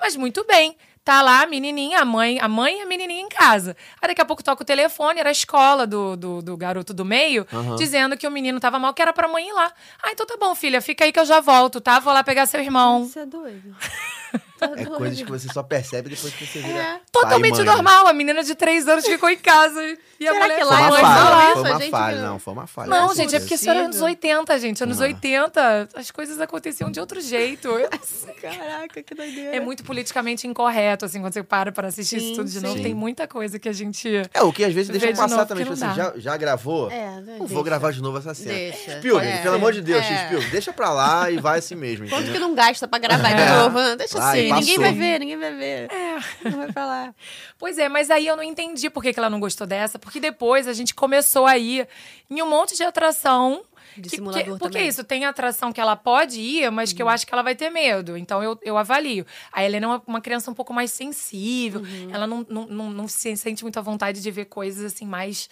[0.00, 0.76] Mas muito bem.
[1.06, 3.76] Tá lá a menininha, a mãe, a mãe e a menininha em casa.
[4.02, 7.04] Aí daqui a pouco toca o telefone, era a escola do, do, do garoto do
[7.04, 7.76] meio, Aham.
[7.76, 9.70] dizendo que o menino tava mal, que era pra mãe ir lá.
[10.02, 12.00] Ah, então tá bom, filha, fica aí que eu já volto, tá?
[12.00, 13.04] Vou lá pegar seu irmão.
[13.04, 13.76] Você é doido.
[14.58, 14.96] Tá É doido.
[14.96, 16.78] coisas que você só percebe depois que você vira.
[16.78, 16.82] É.
[16.82, 17.64] pai e Totalmente mãe.
[17.66, 18.06] normal.
[18.06, 19.82] A menina de três anos ficou em casa
[20.18, 21.44] e a Será mulher que Foi lá a uma mãe é falha, lá.
[21.44, 21.52] isso?
[21.60, 22.88] foi A uma gente falha, não, foi uma falha.
[22.88, 24.82] Não, gente, é porque isso era anos 80, gente.
[24.82, 25.04] Anos Ah.
[25.04, 27.68] 80, as coisas aconteciam de outro jeito.
[27.68, 28.34] Não.
[28.40, 29.56] Caraca, que doideira.
[29.56, 32.76] É muito politicamente incorreto, assim, quando você para pra assistir Sim, isso tudo de novo.
[32.76, 32.82] sim.
[32.82, 34.08] Tem muita coisa que a gente.
[34.32, 35.64] É, o que às vezes deixa de passar novo também.
[35.64, 36.90] Tipo assim, já, já gravou?
[36.90, 37.62] É, Não vou deixa.
[37.64, 38.54] gravar de novo essa cena.
[38.54, 38.98] Deixa.
[38.98, 39.42] Spielberg, É.
[39.42, 40.24] pelo amor de Deus, É.
[40.24, 42.08] Spielberg, deixa pra lá e vai assim mesmo.
[42.08, 43.56] Quanto que não gasta pra gravar de É.
[43.56, 43.96] novo?
[43.96, 44.80] Deixa Vai, assim, ninguém passou.
[44.84, 45.88] vai ver, ninguém vai ver.
[45.92, 46.48] É.
[46.50, 47.14] Não vai falar.
[47.58, 50.20] Pois é, mas aí eu não entendi por que, que ela não gostou dessa, porque
[50.20, 51.86] depois a gente começou a ir
[52.30, 53.62] em um monte de atração.
[53.96, 54.88] De que- simulador que- porque também.
[54.88, 57.70] isso, tem atração que ela pode ir, mas que eu acho que ela vai ter
[57.70, 58.16] medo.
[58.16, 59.24] Então eu, eu avalio.
[59.52, 61.82] A Helena é uma, uma criança um pouco mais sensível.
[62.12, 65.48] Ela não, não, não, não se sente muito à vontade de ver coisas assim mais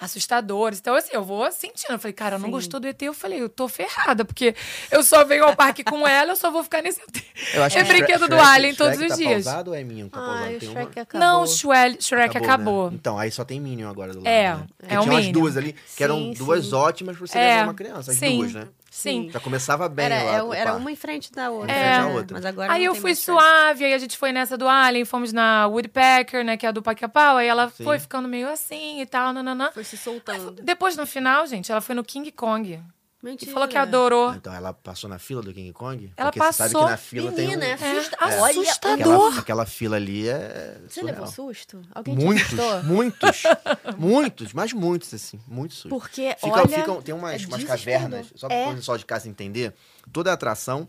[0.00, 0.78] assustadoras.
[0.78, 1.92] Então, assim, eu vou sentindo.
[1.92, 2.50] Eu falei, cara, não Sim.
[2.52, 3.00] gostou do ET?
[3.02, 4.54] Eu falei, eu tô ferrada, porque
[4.90, 7.22] eu só venho ao parque com ela, eu só vou ficar nesse ET.
[7.54, 9.44] Eu acho É que Shrek- brinquedo do Shrek- Alien todos Shrek os tá dias.
[9.44, 10.44] pausado ou é Minion que tá pausado?
[10.44, 11.02] Ai, o Tem Shrek uma...
[11.02, 11.20] acabou.
[11.20, 12.90] Não, Shrek, Shrek acabou.
[12.90, 12.96] né?
[13.00, 14.28] Então, aí só tem Minion agora do lado.
[14.28, 14.66] É, né?
[14.88, 15.32] É o tinha umas Minion.
[15.40, 16.74] duas ali, que eram Sim, duas sim.
[16.74, 18.36] ótimas pra você É, levar uma criança, as sim.
[18.38, 18.68] duas, né?
[18.96, 19.28] Sim.
[19.30, 20.32] Já começava bem Era, lá.
[20.32, 20.80] é- era parque.
[20.80, 21.70] uma em frente da outra.
[21.70, 22.34] Em frente outra.
[22.34, 25.66] Mas agora Aí eu fui suave, aí a gente foi nessa do Alien, fomos na
[25.66, 27.84] Woodpecker, né, que é a do Paca-Pau, aí ela Sim.
[27.84, 29.70] foi ficando meio assim e tal, nananã.
[29.72, 30.62] Foi se soltando.
[30.62, 32.82] Depois, no final, gente, ela foi no King Kong.
[33.26, 33.52] E Mentira.
[33.52, 34.34] falou que adorou.
[34.34, 36.12] Então ela passou na fila do King Kong?
[36.16, 36.84] Ela Porque você sabe passou.
[36.86, 37.98] que na fila Menina, tem é um...
[37.98, 38.16] assusta...
[38.20, 38.50] É.
[38.50, 39.26] Assustador.
[39.26, 41.18] Aquela, aquela fila ali é Você surreal.
[41.20, 41.82] levou susto?
[41.94, 42.82] Alguém te Muitos, assustou?
[42.84, 43.42] muitos,
[43.98, 45.90] muitos, mas muitos, assim, muitos sustos.
[45.98, 46.68] Porque, Fica, olha...
[46.68, 48.68] ficam- tem umas, é umas cavernas, só para É.
[48.70, 49.74] o pessoal de casa entender,
[50.12, 50.88] toda a atração,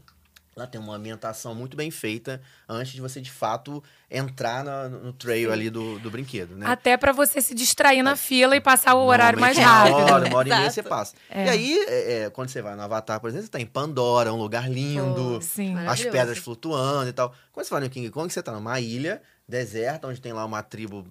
[0.57, 4.99] ela tem uma ambientação muito bem feita antes de você, de fato, entrar na- no,
[5.03, 6.65] no trail ali do, do brinquedo, né?
[6.67, 9.95] Até pra você se distrair na fila e passar o horário mais rápido.
[9.97, 11.15] Uma hora, uma hora e meia você passa.
[11.29, 11.45] É.
[11.45, 14.33] E aí, é, é, quando você vai no Avatar, por exemplo, você tá em Pandora,
[14.33, 15.77] um lugar lindo, Sim.
[15.87, 17.33] as pedras flutuando e tal.
[17.51, 20.63] Quando você vai no King Kong, você tá numa ilha deserta, onde tem lá uma
[20.63, 21.05] tribo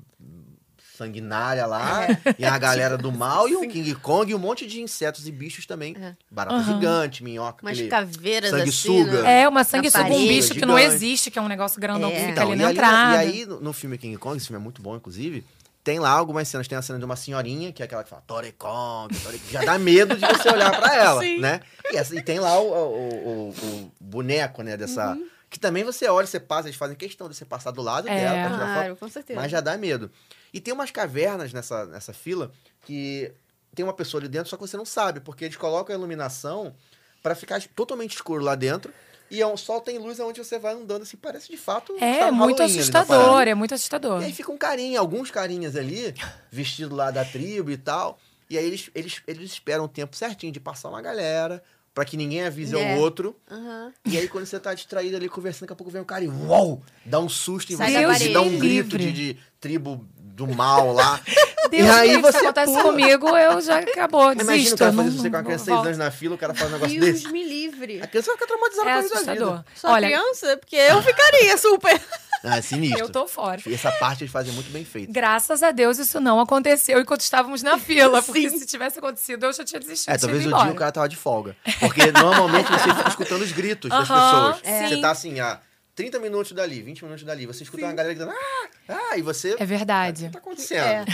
[0.96, 2.06] sanguinária lá,
[2.38, 5.32] e a galera do mal, e um King Kong, e um monte de insetos e
[5.32, 5.94] bichos também.
[6.00, 6.14] É.
[6.30, 6.74] Barata Aham.
[6.74, 9.12] gigante, minhoca, Umas caveiras sanguessuga.
[9.12, 9.42] assim, né?
[9.42, 12.20] É, uma sanguessuga, um bicho que não existe, que é um negócio grandão que É.
[12.20, 13.14] fica Então, ali na ali- entrada.
[13.24, 15.44] e aí, no, filme King Kong, esse filme é muito bom, inclusive,
[15.84, 16.66] tem lá algumas cenas.
[16.66, 19.52] Tem a cena de uma senhorinha, que é aquela que fala Tore Kong, Tore Kong",
[19.52, 21.38] já dá medo de você olhar pra ela, Sim.
[21.38, 21.60] né?
[21.92, 25.12] E, essa- e tem lá o, o- o- o boneco, né, dessa...
[25.12, 25.28] Uhum.
[25.48, 28.18] Que também você olha, você passa, eles fazem questão de você passar do lado É.
[28.20, 28.58] dela foto.
[28.58, 29.40] Claro, com certeza.
[29.40, 30.10] Mas já dá medo.
[30.52, 32.50] E tem umas cavernas nessa, nessa fila
[32.84, 33.32] que
[33.74, 36.74] tem uma pessoa ali dentro, só que você não sabe, porque eles colocam a iluminação
[37.22, 38.92] pra ficar totalmente escuro lá dentro.
[39.30, 41.92] E é um, só tem luz aonde você vai andando, assim, parece de fato.
[42.00, 44.22] É, no muito Halloween assustador, é muito assustador.
[44.22, 46.14] E aí fica um carinha, alguns carinhas ali,
[46.50, 48.18] vestido lá da tribo e tal.
[48.48, 51.60] E aí eles, eles, eles esperam o tempo certinho de passar uma galera,
[51.92, 52.94] pra que ninguém avise É.
[52.94, 53.34] ao outro.
[53.50, 53.92] Aham.
[54.04, 56.28] E aí, quando você tá distraído ali conversando, daqui a pouco vem um cara e
[56.28, 56.80] uau!
[57.04, 60.92] Dá um susto em Sai você, e dá um grito de, de tribo do mal
[60.92, 61.20] lá.
[61.70, 62.82] Deus e aí livre, você se acontece pula.
[62.84, 64.74] comigo, eu já acabou, Imagina desisto.
[64.74, 66.10] o cara eu fazer não- isso você com uma não criança de seis anos na
[66.12, 67.32] fila, o cara faz um negócio Deus desse.
[67.32, 68.00] me livre.
[68.02, 69.50] A criança vai ficar traumatizada É com assustador.
[69.56, 69.66] vida.
[69.74, 70.56] Só Olha, criança?
[70.58, 72.00] Porque eu ficaria super.
[72.44, 73.00] Ah, é sinistro.
[73.00, 73.60] eu tô fora.
[73.66, 75.10] E essa parte eles fazem muito bem feito.
[75.12, 78.58] Graças a Deus isso não aconteceu enquanto estávamos na fila, porque Sim.
[78.60, 80.12] se tivesse acontecido eu já tinha desistido.
[80.14, 81.56] É, talvez o dia o cara tava de folga.
[81.80, 84.60] Porque normalmente você fica escutando os gritos das Aham, pessoas.
[84.72, 84.88] é.
[84.88, 85.58] Você tá assim, a
[85.96, 87.46] 30 minutos dali, 20 minutos dali.
[87.46, 88.68] Você escuta uma galera gritando, ah,
[89.12, 89.56] ah, e você.
[89.58, 90.24] É verdade.
[90.24, 90.78] O que tá acontecendo?
[90.86, 91.04] É.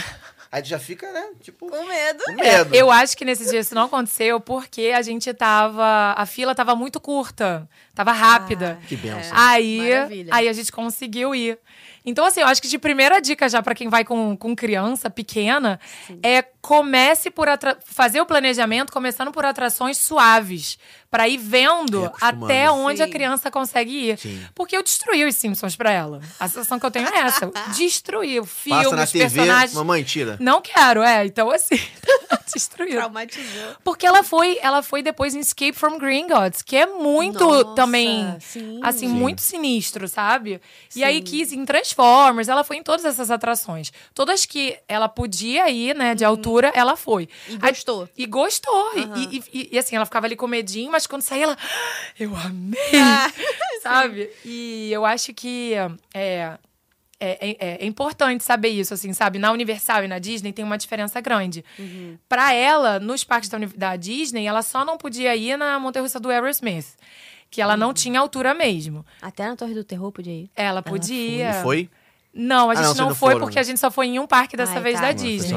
[0.51, 1.29] Aí tu já fica, né?
[1.41, 2.23] Tipo, Com medo.
[2.25, 2.75] com É, medo.
[2.75, 6.13] eu acho que nesse dia isso não aconteceu porque a gente tava.
[6.15, 8.77] A fila tava muito curta, tava rápida.
[8.87, 9.31] Que benção.
[9.35, 10.35] Aí, Maravilha.
[10.35, 11.57] aí a gente conseguiu ir.
[12.05, 15.09] Então, assim, eu acho que de primeira dica já pra quem vai com, com criança
[15.09, 15.79] pequena
[16.21, 17.47] é comece por
[17.85, 20.77] fazer o planejamento começando por atrações suaves,
[21.13, 22.45] Pra ir vendo E acostumando.
[22.45, 23.11] até onde a Sim.
[23.11, 24.17] criança consegue ir.
[24.17, 24.43] Sim.
[24.55, 26.19] Porque eu destruí os Simpsons pra ela.
[26.39, 27.51] A sensação que eu tenho é essa.
[27.77, 29.73] Destruí o filme, Passa na os TV, personagens.
[29.75, 30.37] mamãe, tira.
[30.39, 31.23] Não quero, é.
[31.23, 31.79] Então, assim,
[32.51, 32.95] destruído.
[32.97, 33.75] Traumatizou.
[33.83, 38.35] Porque ela foi, ela foi depois em Escape from Gringotts, que é muito Nossa, também,
[38.39, 38.79] sim.
[38.81, 39.13] assim, Sim.
[39.13, 40.59] muito sinistro, sabe?
[40.89, 41.03] E Sim.
[41.03, 43.91] aí quis em Transformers, ela foi em todas essas atrações.
[44.15, 47.29] Todas que ela podia ir, né, de altura, ela foi.
[47.49, 47.55] Uhum.
[47.55, 48.09] E gostou.
[48.17, 48.91] e gostou.
[48.97, 49.13] E- Aham.
[49.31, 51.57] E, e- e, assim, ela ficava ali com medinho, quando saía, ela.
[52.19, 52.79] Eu amei!
[53.01, 53.31] Ah,
[53.81, 54.29] sabe?
[54.45, 55.73] E eu acho que
[56.13, 56.57] é,
[57.19, 59.39] é, é- é importante saber isso, assim, sabe?
[59.39, 61.63] Na Universal e na Disney tem uma diferença grande.
[61.79, 62.17] Uhum.
[62.27, 66.29] Pra ela, nos parques da, da Disney, ela só não podia ir na montanha-russa do
[66.29, 66.95] Aerosmith.
[67.49, 67.79] Que ela Uhum.
[67.79, 69.05] não tinha altura mesmo.
[69.21, 70.49] Até na Torre do Terror podia ir.
[70.55, 71.51] Ela podia.
[71.51, 71.89] E foi?
[72.33, 73.61] Não, a Ah, gente não, não, não foi foram, porque né?
[73.61, 75.01] a gente só foi em um parque dessa Ai, vez tá.
[75.01, 75.55] da foi Disney.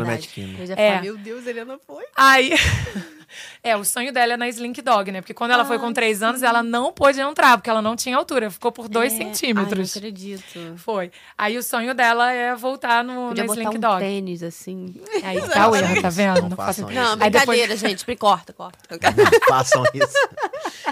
[0.58, 0.96] Eu já É.
[0.96, 2.04] falei, meu Deus, ele não foi.
[2.14, 2.50] Aí.
[3.62, 5.20] É, o sonho dela é na Slink Dog, né?
[5.20, 8.16] Porque quando ela foi com três anos, ela não pôde entrar, porque ela não tinha
[8.16, 8.50] altura.
[8.50, 9.16] Ficou por dois É.
[9.16, 9.96] centímetros.
[9.96, 10.74] Ai, não acredito.
[10.76, 11.10] Foi.
[11.36, 13.98] Aí o sonho dela é voltar no, Podia na botar Slink um Dog.
[14.00, 14.94] tênis, assim.
[15.22, 16.42] Aí que tá o erro, tá vendo?
[16.42, 17.22] Não Não faço- façam Não, Isso.
[17.22, 18.04] Aí depois- brincadeira, gente.
[18.06, 18.78] Me corta, corta.
[19.48, 20.06] Façam isso.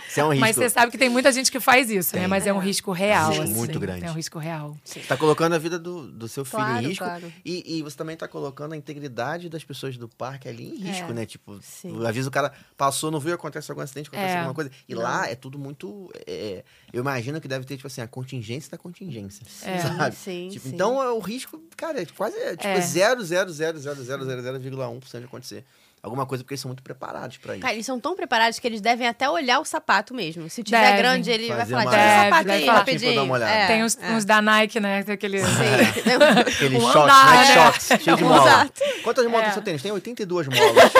[0.08, 0.40] Isso é um risco.
[0.40, 2.22] Mas você sabe que tem muita gente que faz isso, né?
[2.22, 2.28] Tem.
[2.28, 2.64] Mas é um É.
[2.64, 3.28] risco real.
[3.30, 3.54] Risco assim.
[3.54, 4.04] muito grande.
[4.04, 4.76] É um risco real.
[4.84, 7.04] Você tá colocando a vida do, do seu filho Claro, em risco.
[7.04, 7.32] claro.
[7.44, 11.10] E, e você também tá colocando a integridade das pessoas do parque ali em risco,
[11.10, 11.26] É, né?
[11.26, 12.04] Tipo, sim.
[12.06, 14.38] às vezes o cara passou, não viu, acontece algum acidente, acontece É.
[14.38, 14.70] alguma coisa.
[14.88, 15.02] E Não.
[15.02, 16.10] lá é tudo muito.
[16.26, 19.44] é, eu imagino que deve ter, tipo assim, a contingência da contingência.
[19.62, 19.78] É.
[19.80, 20.16] Sabe?
[20.16, 20.74] Sim, Tipo, sim.
[20.74, 22.78] Então é, o risco, cara, é quase é, tipo, É.
[22.80, 25.64] 0,00000,1% de acontecer.
[26.02, 27.62] Alguma coisa, porque eles são muito preparados pra isso.
[27.62, 30.50] Cara, eles são tão preparados que eles devem até olhar o sapato mesmo.
[30.50, 30.98] Se tiver Devem.
[30.98, 32.78] grande, ele vai Fazer falar, uma- tira o sapato aí, falar.
[32.80, 33.22] rapidinho.
[33.22, 33.36] Tipo.
[33.36, 34.10] É, tem uns, é.
[34.12, 35.02] uns da Nike, né?
[35.08, 35.38] Aquele...
[35.40, 37.54] Shorts, andar, Nike né?
[37.54, 38.46] shorts, cheio de mola.
[38.50, 38.82] Exato.
[39.02, 39.52] Quantas molas É.
[39.52, 39.78] você tem?
[39.78, 40.92] Tem 82 molas.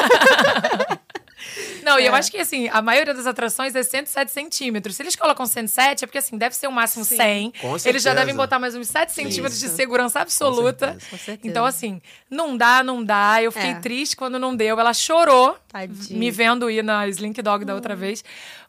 [1.85, 2.19] Não, e eu É.
[2.19, 4.97] acho que, assim, a maioria das atrações é 107 centímetros.
[4.97, 7.17] Se eles colocam 107, é porque, assim, deve ser o máximo Sim.
[7.17, 7.53] 100.
[7.61, 8.15] Com Eles já certeza.
[8.15, 10.89] devem botar mais uns 7 centímetros de segurança absoluta.
[10.93, 11.11] certeza.
[11.11, 11.49] Com certeza.
[11.49, 13.43] Então, assim, não dá, não dá.
[13.43, 13.75] Eu fiquei É.
[13.81, 14.79] triste quando não deu.
[14.81, 16.19] Ela chorou, Tadinho.
[16.19, 18.25] me vendo ir na Slink Dog da outra vez.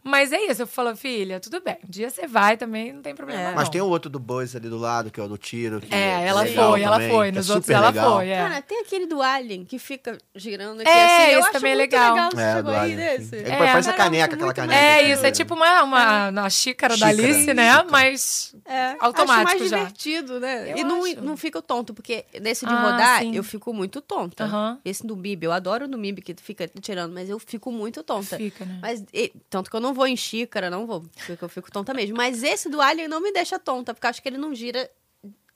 [0.07, 1.77] Mas é isso, eu falo, filha, tudo bem.
[1.83, 3.41] Um dia você vai também, não tem problema.
[3.41, 3.55] É.
[3.55, 5.81] Mas tem o outro do Buzz ali do lado, que é o do tiro.
[5.81, 7.27] que É, ela legal foi, ela também, foi.
[7.29, 8.15] é Nos outros super ela legal.
[8.17, 8.37] foi, é.
[8.37, 11.31] Cara, tem aquele do Alien que fica girando aqui É, assim.
[11.33, 12.13] Eu esse acho também é legal.
[12.13, 12.29] legal.
[12.39, 12.97] É, chegou do aí Alien.
[12.97, 13.35] desse?
[13.37, 14.79] É, É, parece a caneca, aquela caneca.
[14.79, 17.27] É que- isso, é tipo uma, uma, uma xícara da Xícara.
[17.27, 17.83] Alice, né?
[17.89, 19.77] Mas É, Automático acho mais já.
[19.77, 20.71] divertido, né?
[20.71, 21.21] Eu e não, acho.
[21.21, 23.35] não fica tonto, porque nesse de Ah, rodar, sim.
[23.35, 24.77] eu fico muito tonta.
[24.85, 28.37] Esse do Bib, eu adoro no Bib que fica tirando, mas eu fico muito tonta.
[28.37, 28.77] fica, né?
[28.83, 29.03] Mas,
[29.49, 32.15] tanto que eu não vou em xícara, não vou, porque eu fico tonta mesmo.
[32.15, 34.89] Mas esse do Alien não me deixa tonta, porque acho que ele não gira.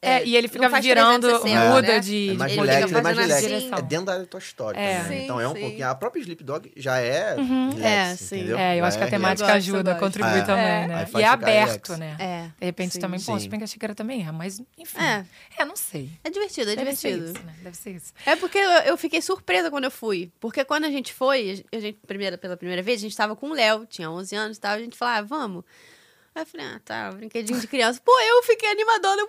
[0.02, 2.00] É, e ele fica virando, 360, muda né?
[2.00, 3.44] de, É de mais Ele relax, é mais relax.
[3.44, 5.02] É dentro da área da tua história É.
[5.02, 5.18] também.
[5.18, 5.60] Sim, então é um sim.
[5.60, 5.88] pouquinho.
[5.90, 7.70] A própria Sleep Dog já é Uhum.
[7.72, 8.36] relax, É, sim.
[8.38, 8.58] entendeu?
[8.58, 10.42] É, eu Já acho que a é temática Eu eu ajuda, contribui É.
[10.44, 11.08] também, Aí né?
[11.16, 12.00] E é aberto, relax.
[12.00, 12.16] né?
[12.18, 12.44] É.
[12.60, 13.00] De repente sim.
[13.02, 14.98] também, pô, se bem que a xícara também é, mas enfim.
[15.02, 15.26] É.
[15.58, 16.10] É, não sei.
[16.24, 17.38] É divertido, é Deve ser divertido.
[17.38, 17.54] isso, né?
[17.62, 18.14] Deve ser isso.
[18.26, 20.32] É porque eu, eu fiquei surpresa quando eu fui.
[20.40, 23.50] Porque quando a gente foi, a gente, primeira, pela primeira vez, a gente tava com
[23.50, 25.64] o Léo, tinha 11 anos e tal, a gente falou, ah, vamos.
[26.34, 28.00] Aí eu falei, ah, tá, brinquedinho de criança.
[28.06, 29.28] Pô, eu fiquei animadona, uh,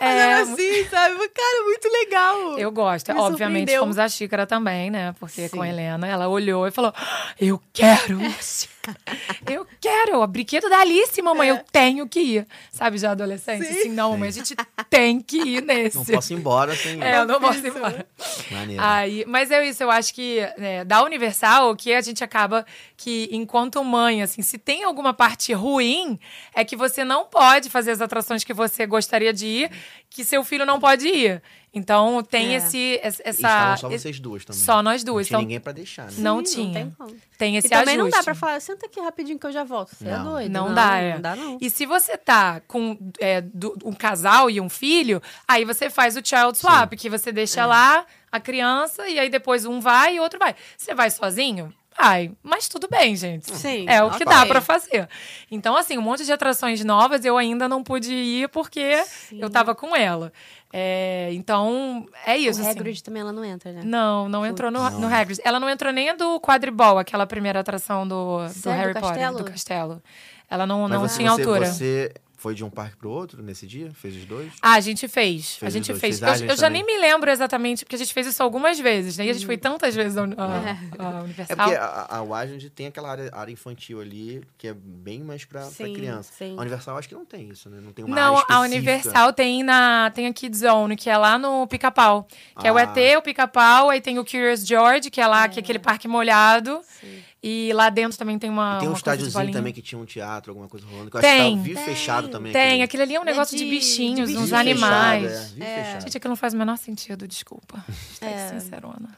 [0.00, 1.28] É, assim, sabe?
[1.28, 2.58] Cara, muito legal.
[2.58, 3.12] Eu gosto.
[3.12, 3.80] Me Obviamente, surpreendeu.
[3.80, 5.14] fomos a xícara também, né?
[5.18, 5.56] Porque Sim.
[5.56, 8.75] com a Helena, ela olhou e falou: "Ah, Eu quero uma xícara.
[9.50, 10.20] Eu quero.
[10.20, 11.48] O brinquedo da Alice, mamãe.
[11.48, 12.46] Eu tenho que ir.
[12.70, 13.64] Sabe, já adolescente?
[13.64, 13.72] É.
[13.72, 13.80] Sim.
[13.80, 14.54] Assim, não, mamãe, a gente
[14.90, 15.96] tem que ir nesse.
[15.96, 17.02] Não posso ir embora sem.
[17.02, 18.06] É, eu não posso ir embora.
[18.50, 18.82] Maneiro.
[18.82, 22.66] Aí, mas é isso, eu acho que né, da Universal, o que a gente acaba
[22.96, 26.18] que, enquanto mãe, assim, se tem alguma parte ruim,
[26.54, 29.70] é que você não pode fazer as atrações que você gostaria de ir,
[30.10, 31.42] que seu filho não pode ir.
[31.78, 32.56] Então tem É.
[32.56, 33.76] esse, essa.
[33.76, 34.62] Só vocês duas também.
[34.62, 35.26] Só nós Não duas.
[35.26, 36.14] tinha Então, ninguém pra deixar, né?
[36.18, 36.72] não Sim, tinha.
[36.72, 37.16] tem como.
[37.36, 38.18] Tem esse E também não ajuste.
[38.18, 39.94] dá pra falar, senta aqui rapidinho que eu já volto.
[39.94, 40.24] Você é Não.
[40.24, 40.50] doido.
[40.50, 41.14] Não, dá, é.
[41.14, 41.58] Não dá, não.
[41.60, 46.16] E se você tá com é, do- um casal e um filho, aí você faz
[46.16, 47.66] o child swap, que você deixa É.
[47.66, 50.54] lá a criança e aí depois um vai e outro vai.
[50.78, 51.72] Você vai sozinho?
[51.98, 53.50] Vai, mas tudo bem, gente.
[53.56, 53.86] Sim.
[53.88, 55.08] É o que dá pra fazer.
[55.50, 59.74] Então, assim, um monte de atrações novas eu ainda não pude ir porque eu tava
[59.74, 60.30] com ela.
[60.78, 62.60] É, então, é isso.
[62.60, 62.78] o assim.
[62.78, 63.80] Hagrid também ela não entra, né?
[63.82, 65.00] Não, não entrou no, Não.
[65.00, 65.40] no Hagrid.
[65.42, 69.16] Ela não entrou nem do quadribol, aquela primeira atração do, do Sério, Harry do Potter,
[69.16, 69.38] castelo?
[69.38, 70.02] do castelo.
[70.50, 71.66] Ela não, Mas não você, tinha você, altura.
[71.66, 72.12] Você
[72.46, 73.90] foi de um parque pro outro nesse dia?
[73.92, 74.52] Fez os dois?
[74.62, 75.56] Ah, a gente fez.
[75.56, 76.22] Fez a gente fez.
[76.22, 79.18] Eu, Aliens eu já nem me lembro exatamente, porque a gente fez isso algumas vezes,
[79.18, 79.26] né?
[79.26, 81.56] E a gente foi tantas vezes à- à É Universal.
[81.56, 85.62] porque a, a Washington tem aquela área, área infantil ali, que é bem mais pra,
[85.62, 86.32] pra Sim, criança.
[86.38, 86.54] sim.
[86.56, 87.80] A Universal acho que não tem isso, né?
[87.82, 88.60] Não tem uma Não, a.
[88.60, 92.28] Universal tem na tem a Kids Zone, que é lá no Pica-Pau.
[92.60, 92.82] Que é o Ah.
[92.82, 96.06] ET, o Pica-Pau, aí tem o Curious George, que é lá, que é aquele parque
[96.06, 96.80] molhado.
[97.00, 97.24] Sim.
[97.48, 98.76] E lá dentro também tem uma.
[98.76, 101.10] E tem um uma estádiozinho também que tinha um teatro, alguma coisa rolando.
[101.12, 101.54] Que eu Tem.
[101.54, 101.84] acho que Tem.
[101.84, 102.52] fechado também.
[102.52, 105.30] Tem, aquele- aquele ali é um É negócio de, de- bichinhos, de uns bicho animais.
[105.52, 105.84] Fechado, é, É.
[105.84, 106.02] fechado.
[106.02, 107.84] Gente, aquilo não faz o menor sentido, desculpa.
[108.18, 108.48] Tá É.
[108.58, 109.16] sincerona.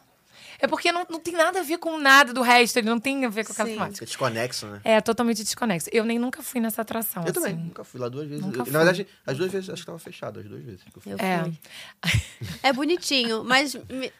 [0.60, 3.24] É porque não, não tem nada a ver com nada do resto, ele não tem
[3.24, 3.74] a ver com aquela Sim.
[3.76, 3.94] temática.
[3.94, 4.80] Fica desconexo, né?
[4.82, 5.88] É totalmente desconexo.
[5.92, 7.22] Eu nem nunca fui nessa atração.
[7.24, 7.62] Eu também, assim.
[7.62, 8.44] nunca fui lá duas vezes.
[8.44, 10.82] Eu- na verdade, as duas vezes acho que tava fechado, as duas vezes.
[10.82, 11.12] que eu fui.
[11.12, 11.44] Eu É.
[11.44, 12.20] fui.
[12.62, 13.76] É bonitinho, mas,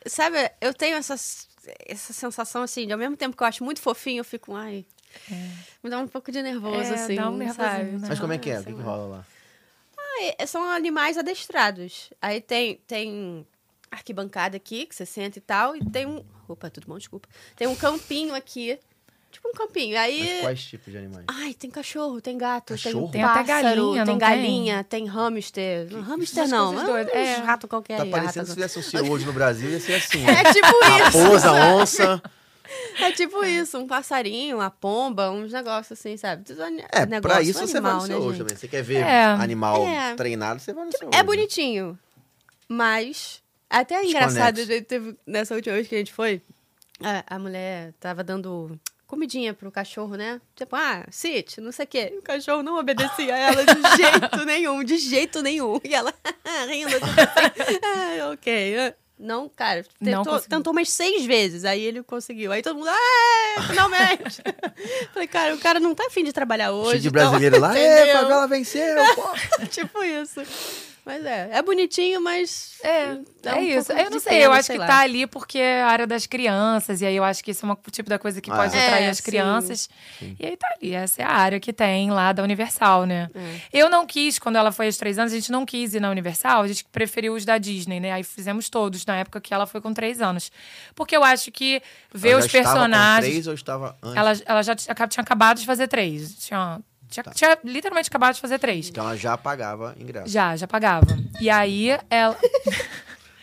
[0.06, 1.16] sabe, eu tenho essa,
[1.86, 4.84] essa sensação assim, de ao mesmo tempo que eu acho muito fofinho, eu fico, ai.
[5.82, 7.14] Me dá um pouco de nervoso, É, assim.
[7.14, 7.90] dá um nervosinho, sabe?
[8.02, 8.06] né?
[8.08, 8.56] Mas como é que é?
[8.56, 9.26] Ah, O que, que rola lá?
[9.98, 12.10] Ai, são animais adestrados.
[12.20, 13.46] Aí tem, tem
[13.90, 16.24] arquibancada aqui, que você senta e tal, e tem um.
[16.46, 16.98] Opa, tudo bom?
[16.98, 17.28] Desculpa.
[17.56, 18.78] Tem um campinho aqui.
[19.30, 19.98] Tipo um campinho.
[19.98, 20.20] Aí.
[20.20, 21.24] Mas quais tipos de animais?
[21.28, 23.02] Ai, tem cachorro, tem gato, Cachorro?
[23.10, 25.88] tem Tem pássaro, galinha, tem galinha, tem hamster.
[25.92, 27.14] Não, hamster não, coisas é doidas.
[27.14, 27.36] um É.
[27.44, 27.96] rato qualquer.
[27.98, 30.24] Tá aí, parecendo rato- se tivesse um CEO hoje no Brasil, ia ser assim.
[30.26, 31.18] É tipo isso.
[31.18, 32.22] Raposa, onça.
[33.00, 36.44] É tipo isso, um passarinho, uma pomba, uns negócios assim, sabe?
[36.44, 38.38] Tudo É, negócio pra isso você vai animal, no né, seu hoje gente?
[38.46, 38.56] também.
[38.58, 39.24] Você quer ver É.
[39.24, 40.14] animal É.
[40.14, 41.98] treinado, você vai no seu É bonitinho,
[42.68, 44.72] mas até é engraçado, Desconexo.
[44.72, 46.42] a gente teve, nessa última vez que a gente foi,
[47.02, 50.40] a, a mulher tava dando comidinha pro cachorro, né?
[50.54, 52.10] Tipo, ah, sit, não sei o quê.
[52.14, 55.80] E o cachorro não obedecia a ela de jeito nenhum, de jeito nenhum.
[55.82, 56.14] E ela
[56.68, 58.94] rindo, tipo assim, ah, ok.
[59.18, 60.56] Não, cara, Não tentou, conseguiu.
[60.58, 62.52] tentou umas seis vezes, aí ele conseguiu.
[62.52, 64.40] Aí todo mundo, ah, finalmente!
[65.12, 66.90] Falei, cara, o cara não tá afim de trabalhar hoje.
[66.90, 67.76] Cheio de então- brasileiro lá.
[67.76, 68.16] Ê, Entendeu?
[68.22, 69.66] favela venceu, pô.
[69.66, 70.40] tipo isso.
[71.08, 72.74] Mas é, é bonitinho, mas.
[72.82, 73.86] É, é um isso.
[73.86, 74.86] pouco Eu não sei, pena, eu acho sei que lá.
[74.86, 77.70] tá ali porque é a área das crianças, e aí eu acho que isso é
[77.72, 78.84] um tipo da coisa que Ah, pode é.
[78.86, 79.22] atrair É, as sim.
[79.22, 79.88] crianças.
[80.38, 83.30] E aí tá ali, essa é a área que tem lá da Universal, né?
[83.34, 83.58] É.
[83.72, 86.10] Eu não quis, quando ela foi aos três anos, a gente não quis ir na
[86.10, 88.12] Universal, a gente preferiu os da Disney, né?
[88.12, 90.52] Aí fizemos todos na época que ela foi com três anos.
[90.94, 91.80] Porque eu acho que
[92.12, 93.30] ver Ela os já estava com personagens.
[93.32, 94.16] três ou estava antes?
[94.18, 96.34] Ela, ela já tinha acabado de fazer três.
[96.44, 97.30] Tinha, tinha, Tá.
[97.32, 98.88] tinha literalmente acabado de fazer três.
[98.88, 100.28] Então ela já pagava ingresso.
[100.28, 101.06] Já, já pagava.
[101.40, 102.36] E aí ela.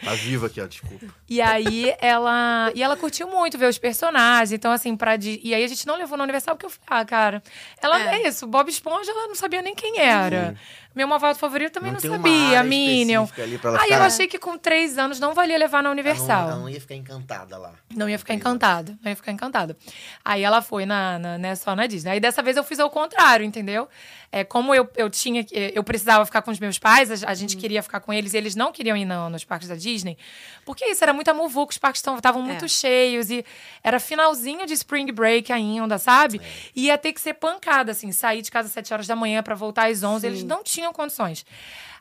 [0.03, 1.05] Tá viva aqui, ó, desculpa.
[1.27, 2.71] E aí ela.
[2.75, 4.51] E ela curtiu muito ver os personagens.
[4.51, 5.15] Então, assim, pra.
[5.15, 7.43] di- E aí a gente não levou na Universal porque eu falei, ah, cara,
[7.81, 8.21] ela É.
[8.21, 8.45] é isso.
[8.45, 10.55] Bob Esponja, ela não sabia nem quem era.
[10.93, 13.27] Meu malvado favorito também não, uma sabia, Minion.
[13.37, 16.47] Aí eu ficar- achei que com três anos não valia levar na Ela não, Universal.
[16.49, 17.73] ela não ia ficar encantada lá.
[17.93, 18.97] Não ia ficar Três encantada.
[19.03, 19.75] Não ia ficar encantada.
[20.23, 22.11] Aí ela foi na, na, né, só na Disney.
[22.11, 23.89] Aí dessa vez eu fiz ao contrário, entendeu?
[24.31, 25.43] É, como eu, eu tinha.
[25.43, 28.33] que- Eu precisava ficar com os meus pais, a, a gente queria ficar com eles
[28.33, 30.17] e eles não queriam ir no- nos parques da Disney.
[30.65, 33.43] Porque isso, era muita muvuca, os parques estavam muito cheios e
[33.83, 36.39] era finalzinho de Spring Break ainda, sabe?
[36.75, 39.41] E ia ter que ser pancada, assim, sair de casa às 7 horas da manhã
[39.41, 40.27] pra voltar às 11.
[40.27, 41.45] Eles não tinham condições.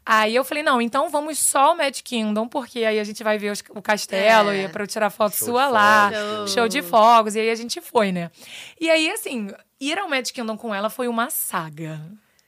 [0.06, 3.38] Aí eu falei, não, então vamos só ao Mad Kingdom, porque aí a gente vai
[3.38, 4.64] ver os- o castelo É.
[4.64, 6.52] e pra eu tirar foto Show sua lá, fogos.
[6.52, 8.30] show de fogos, e aí a gente foi, né?
[8.78, 9.48] E aí, assim,
[9.80, 12.02] ir ao Mad Kingdom com ela foi uma saga.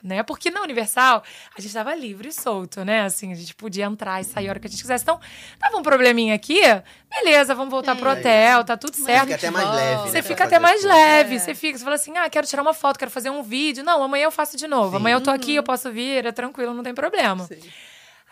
[0.07, 0.23] Né?
[0.23, 1.21] Porque na Universal
[1.57, 3.01] a gente tava livre e solto, né?
[3.01, 5.03] Assim, a gente podia entrar e sair a hora que a gente quisesse.
[5.03, 5.19] Então,
[5.59, 6.61] tava um probleminha aqui,
[7.09, 9.23] beleza, vamos voltar pro hotel, tá tudo certo.
[9.25, 11.35] Fica até mais leve, né, Você fica até mais leve.
[11.35, 11.39] É.
[11.39, 13.83] Você fica, você fala assim: ah, quero tirar uma foto, quero fazer um vídeo.
[13.83, 14.91] Não, amanhã eu faço de novo.
[14.91, 14.95] Sim.
[14.97, 17.47] Amanhã eu tô aqui, eu posso vir, é tranquilo, não tem problema.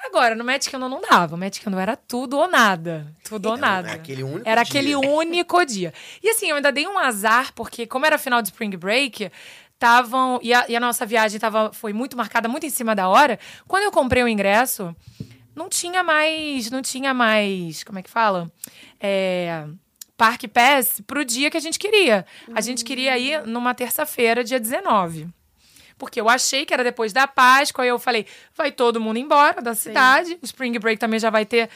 [0.08, 1.36] Agora, no Magic Kingdom não dava.
[1.36, 3.08] O Magic Kingdom era tudo ou nada.
[3.24, 3.90] Tudo ou É, nada.
[3.90, 4.70] é aquele único Era dia.
[4.70, 5.94] aquele único dia.
[6.22, 9.32] E assim, eu ainda dei um azar, porque como era final de Spring Break,
[9.86, 10.40] estavam.
[10.42, 13.40] E, a, e a nossa viagem tava, foi muito marcada, muito em cima da hora.
[13.68, 14.96] Quando eu comprei o ingresso,
[15.56, 16.72] não tinha mais.
[16.72, 17.84] Não tinha mais.
[17.84, 18.52] Como é que fala?
[19.00, 19.66] É.
[20.18, 22.26] Parque Pass pro dia que a gente queria.
[22.54, 25.28] A gente queria ir numa terça-feira, dia 19.
[25.98, 28.26] Porque eu achei que era depois da Páscoa, aí eu falei,
[28.56, 31.70] vai todo mundo embora da cidade, o Spring Break também já vai ter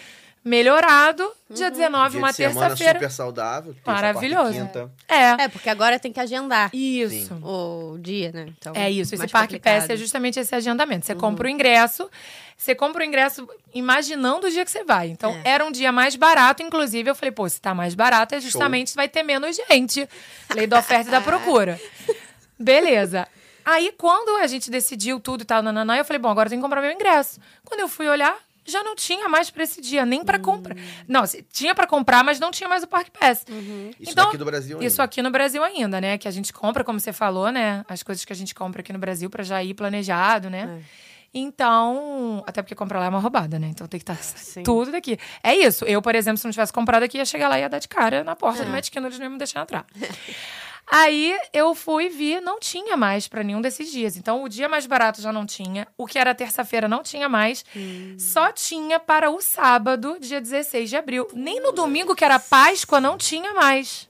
[0.50, 1.32] melhorado.
[1.50, 2.94] Dia 19, Dia uma terça-feira.
[2.94, 3.74] super saudável.
[3.74, 4.70] terça, e Maravilhoso.
[5.08, 7.34] É, É, porque agora tem que agendar isso.
[7.44, 8.48] o dia, né?
[8.58, 9.82] Então, É isso, esse Parque complicado.
[9.82, 11.06] Pass é justamente esse agendamento.
[11.06, 12.10] Você compra o ingresso,
[12.58, 15.10] você compra o ingresso imaginando o dia que você vai.
[15.10, 15.52] Então, É.
[15.52, 18.94] era um dia mais barato, inclusive eu falei, pô, se tá mais barato, é justamente
[18.96, 20.08] vai ter menos gente.
[20.56, 21.80] Lei da oferta e da procura.
[22.60, 23.28] Beleza.
[23.66, 26.62] Aí, quando a gente decidiu tudo e tal, nananã, eu falei, bom, agora eu tenho
[26.62, 27.40] que comprar meu ingresso.
[27.66, 28.36] Quando eu fui olhar,
[28.66, 30.76] já não tinha mais pra esse dia, nem pra comprar.
[31.08, 33.46] Não, se- tinha pra comprar, mas não tinha mais o Parque Pass.
[34.00, 34.86] Isso Então, daqui do Brasil ainda.
[34.86, 36.18] Isso aqui no Brasil ainda, né?
[36.18, 37.84] Que a gente compra, como você falou, né?
[37.90, 40.82] As coisas que a gente compra aqui no Brasil pra já ir planejado, né?
[41.32, 43.68] Então, até porque comprar lá é uma roubada, né?
[43.68, 44.64] Então tem que estar Sim.
[44.64, 45.18] tudo daqui.
[45.44, 45.86] É isso.
[45.86, 47.88] Eu, por exemplo, se não tivesse comprado aqui, ia chegar lá e ia dar de
[47.88, 49.86] cara na porta do Magic Kingdom, eles não iam me deixar entrar.
[50.92, 54.18] Aí eu fui e vi, não tinha mais pra nenhum desses dias.
[54.18, 57.64] Então o dia mais barato já não tinha, o que era terça-feira não tinha mais,
[58.18, 61.28] só tinha para o sábado, dia 16 de abril.
[61.34, 64.10] Nem no domingo, que era Páscoa, não tinha mais.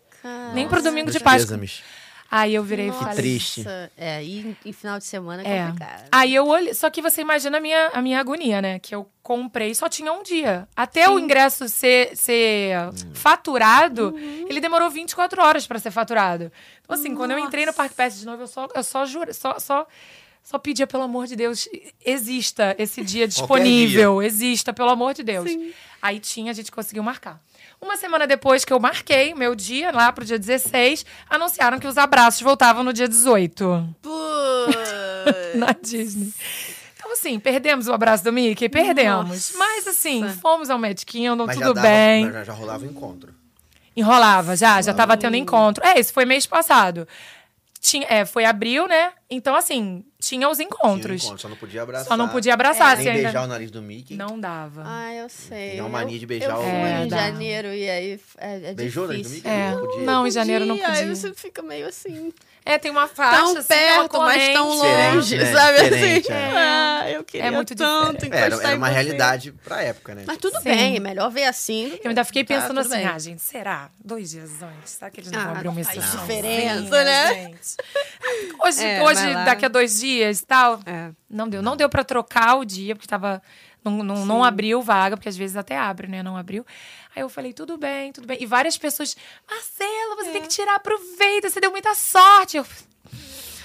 [0.54, 1.48] Nem pro domingo de Páscoa.
[1.48, 1.84] pêsames.
[2.32, 3.16] Aí eu virei e Nossa, falei.
[3.16, 3.66] triste.
[3.98, 5.66] É, e em final de semana é É.
[5.66, 6.10] complicado.
[6.12, 6.74] Aí eu olhei.
[6.76, 8.78] Só que você imagina a minha, a minha agonia, né?
[8.80, 10.68] Que eu comprei só tinha um dia.
[10.76, 12.76] Até o ingresso ser, ser
[13.14, 14.14] faturado,
[14.48, 16.52] ele demorou 24 horas pra ser faturado.
[16.84, 19.34] Então, assim, quando eu entrei no Parque Pass de novo, eu só, eu só juro,
[19.34, 19.58] só.
[19.60, 19.88] só
[20.42, 21.68] só pedia, pelo amor de Deus,
[22.04, 24.20] exista esse dia disponível.
[24.24, 25.52] Exista, pelo amor de Deus.
[26.02, 27.40] Aí tinha, a gente conseguiu marcar.
[27.82, 31.98] Uma semana depois que eu marquei meu dia, lá pro dia 16, anunciaram que os
[31.98, 35.56] abraços voltavam no dia 18 Putz.
[35.56, 36.34] na Disney.
[36.96, 38.68] Então, assim, perdemos o abraço do Mickey?
[38.70, 39.30] Perdemos.
[39.30, 39.58] Nossa.
[39.58, 42.32] Mas, assim, fomos ao Magic Kingdom, Mas já tudo dava- bem.
[42.32, 43.34] Já, já rolava o encontro.
[43.96, 45.84] Enrolava, já, já tava tendo encontro.
[45.86, 47.08] É, isso foi mês passado.
[47.80, 49.12] Tinha, é, foi abril, né?
[49.30, 51.24] Então, assim, tinha os Tinha um encontros.
[51.24, 52.08] encontro, só não podia abraçar.
[52.08, 53.22] Só não podia abraçar, Nem assim, ainda.
[53.24, 54.16] beijar o nariz do Mickey.
[54.16, 54.84] Não dava.
[54.86, 55.72] Ah, eu sei.
[55.72, 57.18] Tem uma mania Eu- de beijar eu o- fui É, em dá.
[57.18, 59.34] janeiro e aí é, é Beijou o nariz do.
[59.34, 59.48] Mickey?
[59.48, 59.72] É.
[59.72, 60.02] Não podia.
[60.04, 61.16] Não, em janeiro não Aí podia.
[61.16, 62.34] você fica meio assim.
[62.66, 65.52] É, tem uma faixa, tão assim, perto, mas tão longe, né?
[65.54, 66.34] sabe Diferente, assim?
[66.34, 66.52] é.
[66.56, 70.24] Ah, eu queria É muito tanto encostar Era, era uma realidade pra época, né?
[70.28, 70.64] Mas tudo Sim.
[70.66, 71.98] bem, é melhor ver assim.
[72.04, 73.08] Eu ainda fiquei Tá, pensando tudo assim, bem.
[73.08, 73.90] ah, gente, será?
[74.04, 74.92] Dois dias antes?
[74.92, 76.20] Será que eles não Ah, vão abrir uma faz exceção?
[76.20, 77.52] diferença, né?
[78.64, 79.46] Hoje, É, hoje lá.
[79.46, 80.80] daqui a dois dias e tal.
[80.86, 81.12] É.
[81.30, 81.62] Não deu.
[81.62, 83.42] Não deu pra trocar o dia, porque tava.
[83.84, 86.22] Não, não, não abriu vaga, porque às vezes até abre, né?
[86.22, 86.66] Não abriu.
[87.16, 88.38] Aí eu falei, tudo bem, tudo bem.
[88.42, 89.16] E várias pessoas,
[89.50, 90.32] Marcela, você É.
[90.34, 92.58] tem que tirar proveito, você deu muita sorte.
[92.58, 92.66] Eu,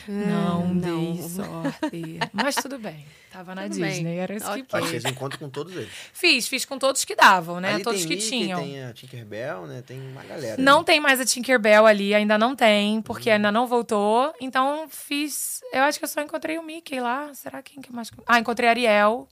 [0.09, 1.15] não, não.
[1.15, 2.19] dei sorte.
[2.33, 3.07] Mas tudo bem.
[3.31, 4.19] Tava na Tudo Disney, bem.
[4.19, 4.63] era isso Ok.
[4.63, 5.91] que Mas fez encontro com todos eles.
[6.13, 7.75] Fiz, fiz com todos que davam, né?
[7.75, 8.61] Ali todos tem que Mickey, tinham.
[8.63, 9.83] Tem a Tinkerbell, né?
[9.85, 10.63] Tem uma galera.
[10.63, 10.85] Não né?
[10.85, 14.33] tem mais a Tinkerbell ali, ainda não tem, porque ainda não voltou.
[14.41, 15.61] Então fiz.
[15.73, 17.35] Eu acho que eu só encontrei o Mickey lá.
[17.35, 18.09] Será quem que mais.
[18.27, 19.29] Ah, encontrei a Ariel.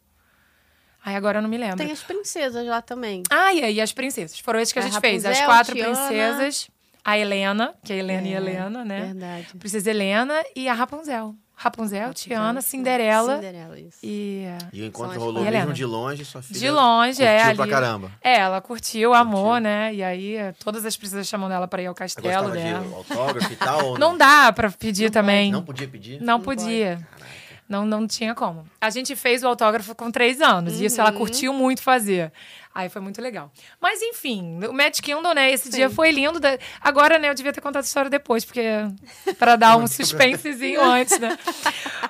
[1.04, 1.76] Ai, agora eu não me lembro.
[1.76, 3.22] Tem as princesas lá também.
[3.30, 4.38] Ah, e aí as princesas.
[4.40, 5.24] Foram esses que a A gente fez.
[5.24, 5.94] As Rapunzel, quatro Tiana.
[6.08, 6.70] princesas.
[7.04, 9.00] A Helena, que é a Helena e É, Helena, né?
[9.00, 9.46] Verdade.
[9.58, 11.34] Princesa Helena e a Rapunzel.
[11.54, 13.36] Rapunzel, Tiana, Cinderela.
[13.36, 13.98] Cinderela, isso.
[14.02, 14.46] E.
[14.72, 15.72] E o encontro rolou mesmo Helena.
[15.72, 16.58] de longe, sua filha.
[16.58, 17.36] De longe, é.
[17.36, 17.56] curtiu Ali.
[17.56, 18.10] pra caramba.
[18.20, 19.60] É, ela curtiu, amou, Curtiu.
[19.60, 19.94] né?
[19.94, 22.50] E aí, é, todas as princesas chamam dela pra ir ao castelo dela.
[22.56, 23.86] de autógrafo e tal?
[23.90, 25.52] ou Não dá pra pedir também.
[25.52, 26.20] Não podia pedir?
[26.20, 27.06] Não podia.
[27.16, 27.41] Caraca.
[27.72, 28.66] Não, não tinha como.
[28.78, 30.78] A gente fez o autógrafo com três anos.
[30.78, 32.30] E isso ela curtiu muito fazer.
[32.74, 33.50] Aí foi muito legal.
[33.80, 35.50] Mas enfim, o Mad Kingdom, né?
[35.50, 36.38] Esse dia foi lindo.
[36.38, 38.62] Da- Agora, né, eu devia ter contado a história depois, porque.
[39.38, 41.38] Pra dar um suspensezinho antes, né?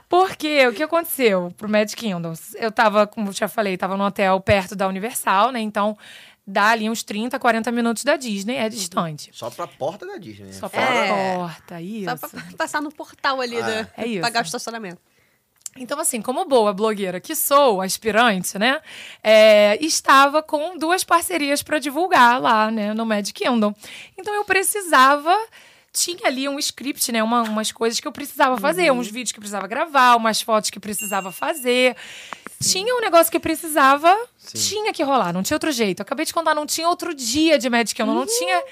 [0.09, 2.33] Porque o que aconteceu pro Mad Kingdom?
[2.57, 5.61] Eu tava, como eu já falei, tava num hotel perto da Universal, né?
[5.61, 5.97] Então
[6.47, 9.31] dá ali uns 30, 40 minutos da Disney, é distante.
[9.33, 10.53] Só pra porta da Disney, né?
[10.53, 11.09] Só pra É.
[11.09, 12.05] porta, isso.
[12.11, 13.89] Só pra passar no portal ali, Ah, né?
[13.97, 14.21] é isso.
[14.23, 15.01] Pagar o estacionamento.
[15.77, 18.81] Então, assim, como boa blogueira que sou, aspirante, né?
[19.23, 23.75] é, estava com duas parcerias para divulgar lá, né, no Mad Kingdom.
[24.19, 25.35] Então, eu precisava.
[25.95, 27.23] Tinha ali um script, né?
[27.23, 28.99] uma- umas coisas que eu precisava fazer, Uhum.
[28.99, 31.95] uns vídeos que eu precisava gravar, umas fotos que precisava fazer.
[32.63, 34.15] Tinha um negócio que precisava,
[34.55, 36.01] tinha que rolar, não tinha outro jeito.
[36.01, 38.19] Eu acabei de contar, não tinha outro dia de Mad Kingdom, Uhum.
[38.21, 38.63] não tinha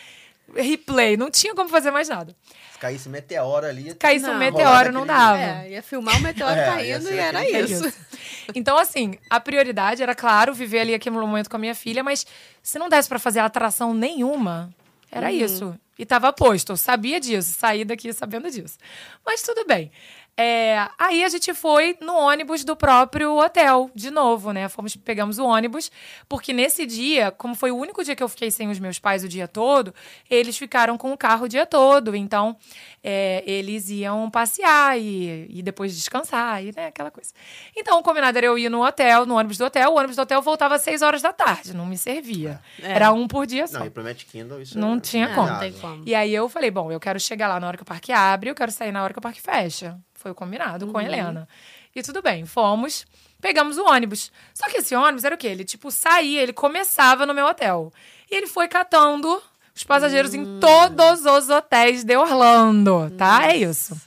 [0.56, 2.34] replay, não tinha como fazer mais nada.
[2.80, 3.94] Se caísse meteoro ali.
[3.94, 4.38] Caísse um Não.
[4.38, 5.38] meteoro, não dava.
[5.38, 7.92] É, ia filmar o meteoro É, caindo e era aquele- isso.
[8.54, 12.26] Então, assim, a prioridade era, claro, viver ali aquele momento com a minha filha, mas
[12.62, 14.74] se não desse pra fazer atração nenhuma,
[15.12, 15.32] era Uhum.
[15.36, 15.78] isso.
[15.98, 18.76] E tava posto, eu sabia disso, saí daqui sabendo disso.
[19.24, 19.92] Mas tudo bem.
[20.36, 24.68] É, aí a gente foi no ônibus do próprio hotel, de novo, né?
[24.70, 25.90] Fomos, pegamos o ônibus,
[26.28, 29.22] porque nesse dia, como foi o único dia que eu fiquei sem os meus pais
[29.22, 29.94] o dia todo,
[30.30, 32.16] eles ficaram com o carro o dia todo.
[32.16, 32.56] Então,
[33.04, 37.32] é, eles iam passear e, e depois descansar, e né, aquela coisa.
[37.76, 39.90] Então, o combinado era eu ir no hotel, no ônibus do hotel.
[39.92, 42.60] O ônibus do hotel voltava às 6 horas da tarde, não me servia.
[42.82, 42.92] É.
[42.92, 43.80] Era um por dia só.
[43.80, 45.48] Não, e pro Magic Kingdom isso Não é- tinha é como.
[45.50, 46.02] Não tem como.
[46.06, 48.48] E aí eu falei, bom, eu quero chegar lá na hora que o parque abre,
[48.48, 49.98] eu quero sair na hora que o parque fecha.
[50.20, 51.48] Foi o combinado com a Helena.
[51.96, 53.06] E tudo bem, fomos,
[53.40, 54.30] pegamos o ônibus.
[54.52, 55.46] Só que esse ônibus era o quê?
[55.46, 57.90] Ele, tipo, saía, ele começava no meu hotel.
[58.30, 59.42] E ele foi catando
[59.74, 63.46] os passageiros em todos os hotéis de Orlando, tá?
[63.50, 63.98] É isso.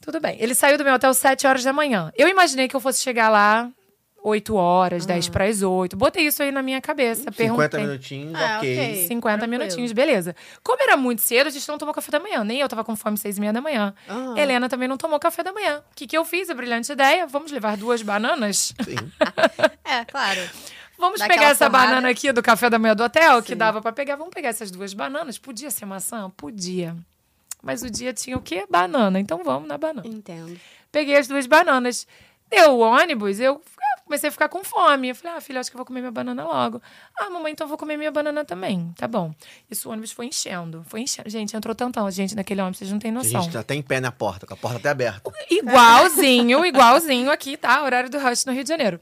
[0.00, 0.36] Tudo bem.
[0.38, 2.12] Ele saiu do meu hotel às 7 horas da manhã.
[2.16, 3.68] Eu imaginei que eu fosse chegar lá
[4.28, 5.96] 8 horas, 10 para as 8.
[5.96, 7.30] Botei isso aí na minha cabeça.
[7.30, 7.80] 50 perguntei.
[7.80, 8.76] minutinhos, Ah, ok.
[8.78, 9.06] ok.
[9.06, 9.60] 50 Tranquilo.
[9.62, 10.34] minutinhos, beleza.
[10.64, 12.42] Como era muito cedo, a gente não tomou café da manhã.
[12.42, 13.94] Nem eu tava com fome seis e meia da manhã.
[14.08, 14.34] Ah.
[14.36, 15.78] Helena também não tomou café da manhã.
[15.92, 16.50] O que, que eu fiz?
[16.50, 17.24] A brilhante ideia.
[17.26, 18.74] Vamos levar duas bananas?
[18.84, 18.96] Sim.
[19.88, 20.40] É, claro.
[20.98, 21.86] Vamos Daquela pegar essa porrada.
[21.90, 23.56] banana aqui do café da manhã do hotel, que Sim.
[23.56, 24.16] dava pra pegar.
[24.16, 25.38] Vamos pegar essas duas bananas?
[25.38, 26.28] Podia ser maçã?
[26.36, 26.96] Podia.
[27.62, 28.66] Mas o dia tinha o quê?
[28.68, 29.20] Banana.
[29.20, 30.06] Então vamos na banana.
[30.08, 30.58] Entendo.
[30.90, 32.06] Peguei as duas bananas.
[32.50, 33.75] Deu o ônibus, eu ah,
[34.06, 35.08] comecei a ficar com fome.
[35.10, 36.80] Eu falei, ah, filha, acho que eu vou comer minha banana logo.
[37.18, 38.92] Ah, mamãe, então eu vou comer minha banana também.
[38.96, 39.34] Tá bom.
[39.70, 40.84] Isso o ônibus foi enchendo.
[40.88, 41.28] Foi enchendo.
[41.28, 43.42] Gente, entrou tanta gente naquele ônibus, vocês não têm A noção.
[43.42, 45.30] gente tá até em pé na porta, com a porta até aberta.
[45.50, 47.82] Igualzinho, igualzinho aqui, tá?
[47.82, 49.00] Horário do Rush no Rio de Janeiro.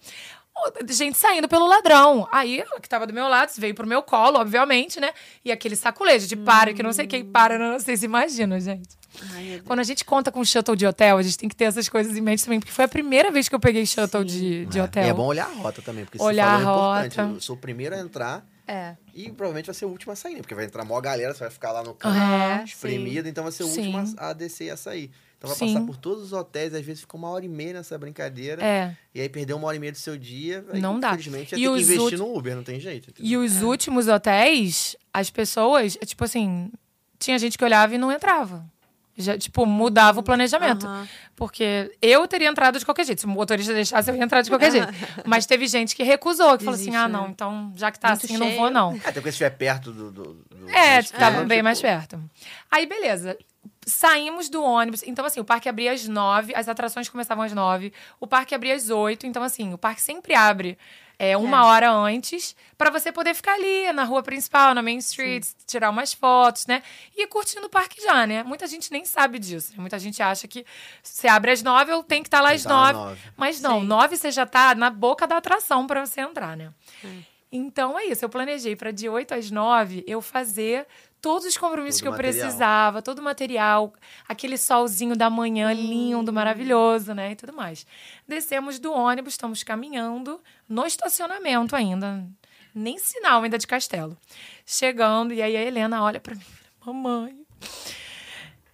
[0.89, 2.29] Gente saindo pelo ladrão.
[2.33, 5.13] Aí, ela que tava do meu lado, veio pro meu colo, obviamente, né?
[5.45, 8.97] E aquele saculejo de para, que não sei quem para, não, vocês imaginam, gente.
[9.33, 9.63] Ai.
[9.65, 12.17] Quando a gente conta com shuttle de hotel, a gente tem que ter essas coisas
[12.17, 15.05] em mente também, porque foi a primeira vez que eu peguei shuttle de, de hotel.
[15.05, 17.21] E é bom olhar a rota também, porque Olhar você falou a é importante.
[17.27, 17.37] rota.
[17.37, 18.97] Eu sou o primeiro a entrar É.
[19.15, 20.41] e provavelmente vai ser o último a sair, né?
[20.41, 23.53] porque vai entrar maior galera, você vai ficar lá no canto É, espremido, então vai
[23.53, 23.95] ser o Sim.
[23.95, 25.11] último a a descer e a sair.
[25.37, 25.75] Então vai Sim.
[25.75, 28.65] passar por todos os hotéis, às vezes fica uma hora e meia nessa brincadeira.
[28.65, 28.97] É.
[29.15, 30.65] E aí perdeu uma hora e meia do seu dia.
[30.73, 31.09] aí, Não dá.
[31.09, 33.11] Infelizmente, E que os investir ulti- no Uber, não tem jeito.
[33.11, 33.31] entendeu?
[33.31, 36.71] E os últimos hotéis, as pessoas, é tipo assim,
[37.19, 38.65] tinha gente que olhava e não entrava.
[39.17, 40.87] Já, tipo, mudava o planejamento.
[40.87, 41.09] Aham.
[41.37, 43.21] Porque eu teria entrado de qualquer jeito.
[43.21, 44.89] Se o motorista deixasse, eu ia entrar de qualquer jeito.
[45.25, 47.19] Mas teve gente que recusou, que falou assim: Desiste, ah, né?
[47.19, 48.59] não, então já que tá assim, não cheio.
[48.59, 48.91] vou, não.
[49.05, 50.11] Até porque se estiver perto do.
[50.11, 52.21] do, do É, do tava destino, bem tipo, mais perto.
[52.71, 53.39] Aí, beleza.
[53.87, 55.03] Saímos do ônibus.
[55.05, 58.75] Então, assim, o parque abria às nove, as atrações começavam às nove, o parque abria
[58.75, 59.27] às oito.
[59.27, 60.77] Então, assim, o parque sempre abre
[61.19, 61.63] é, uma É.
[61.63, 66.13] hora antes para você poder ficar ali na rua principal, na Main Street, tirar umas
[66.13, 66.83] fotos, né?
[67.17, 68.43] E ir curtindo o parque já, né?
[68.43, 69.73] Muita gente nem sabe disso.
[69.73, 69.79] né?
[69.81, 70.65] Muita gente acha que
[71.03, 72.99] você abre às nove, eu tenho que estar lá Tem às lá nove.
[73.11, 73.21] nove.
[73.37, 73.87] Mas não, Sim.
[73.87, 76.73] nove você já tá na boca da atração para você entrar, né?
[77.53, 80.87] Então é isso, eu planejei para de 8 às 9 eu fazer
[81.25, 82.45] todos os compromissos Todo que eu material.
[82.45, 83.95] precisava, todo o material,
[84.29, 87.33] aquele solzinho da manhã lindo, maravilhoso, né?
[87.33, 87.87] E tudo mais.
[88.29, 92.23] Descemos do ônibus, estamos caminhando no estacionamento ainda.
[92.75, 94.19] Nem sinal ainda de castelo.
[94.67, 97.35] Chegando, e aí a Helena olha para mim e fala, mamãe,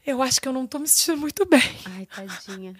[0.04, 1.62] eu acho que eu não tô me sentindo muito bem.
[1.96, 2.72] Ai, tadinha.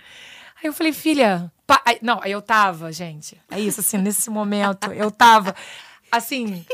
[0.60, 1.50] Aí eu falei, filha.
[1.66, 3.40] pa- Não, aí eu tava, gente.
[3.50, 5.54] É isso, assim, nesse momento, eu tava.
[6.10, 6.66] Assim.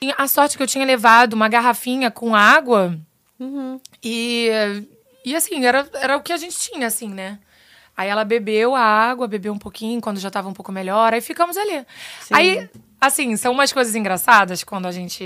[0.00, 2.98] E A sorte que eu tinha levado uma garrafinha com água.
[4.02, 4.50] E.
[5.24, 7.38] E assim, era, era o que a gente tinha, assim, né?
[7.96, 11.20] Aí ela bebeu a água, bebeu um pouquinho quando já tava um pouco melhor, aí
[11.20, 11.84] ficamos ali.
[12.30, 12.68] Aí,
[13.00, 15.24] assim, são umas coisas engraçadas quando a gente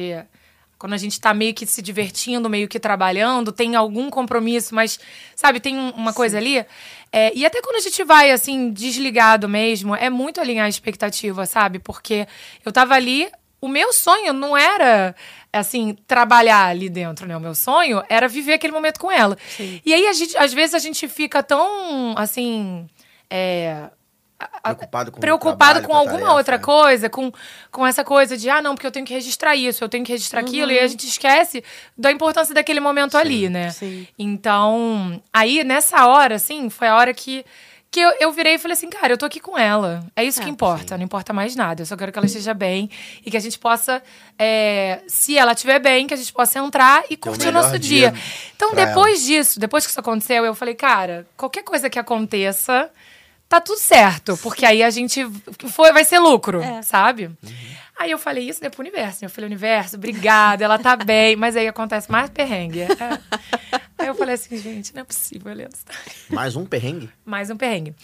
[0.78, 4.98] quando a gente tá meio que se divertindo, meio que trabalhando, tem algum compromisso, mas,
[5.36, 6.64] sabe, tem um- uma coisa ali.
[7.12, 11.44] É, e até quando a gente vai, assim, desligado mesmo, é muito alinhar a expectativa,
[11.44, 11.78] sabe?
[11.78, 12.26] Porque
[12.64, 13.28] eu tava ali,
[13.60, 15.14] o meu sonho não era,
[15.52, 17.36] assim, trabalhar ali dentro, né?
[17.36, 19.36] O meu sonho era viver aquele momento com ela.
[19.84, 22.86] E aí, a gente, às vezes, a gente fica tão, assim.
[23.28, 23.90] É,
[24.62, 26.58] Preocupado com preocupado trabalho, com alguma tarefa, outra é.
[26.58, 27.30] coisa, com,
[27.70, 30.12] com essa coisa de, ah, não, porque eu tenho que registrar isso, eu tenho que
[30.12, 31.62] registrar aquilo, e a gente esquece
[31.96, 33.70] da importância daquele momento ali, né?
[33.70, 34.08] sim.
[34.18, 37.44] Então, aí, nessa hora, assim, foi a hora que,
[37.90, 40.04] que eu, eu virei e falei assim, cara, eu tô aqui com ela.
[40.14, 41.82] É isso É, que importa, não importa mais nada.
[41.82, 42.88] Eu só quero que ela esteja bem
[43.26, 44.00] e que a gente possa,
[44.38, 48.10] é, se ela estiver bem, que a gente possa entrar e curtir o nosso dia
[48.10, 48.14] dia.
[48.54, 52.88] Então, depois disso, depois que isso aconteceu, eu falei, cara, qualquer coisa que aconteça,
[53.50, 55.26] tá tudo certo, porque aí a gente
[55.70, 56.80] foi, vai ser lucro, É.
[56.82, 57.30] sabe?
[57.98, 59.18] Aí eu falei isso né, pro universo.
[59.20, 59.26] né?
[59.26, 62.80] Eu falei, universo, obrigada, ela tá bem, mas aí acontece mais perrengue.
[62.80, 62.88] É.
[63.98, 65.68] Aí eu falei assim, gente, não é possível, Helena.
[66.30, 67.10] Mais um perrengue?
[67.26, 67.94] Mais um perrengue.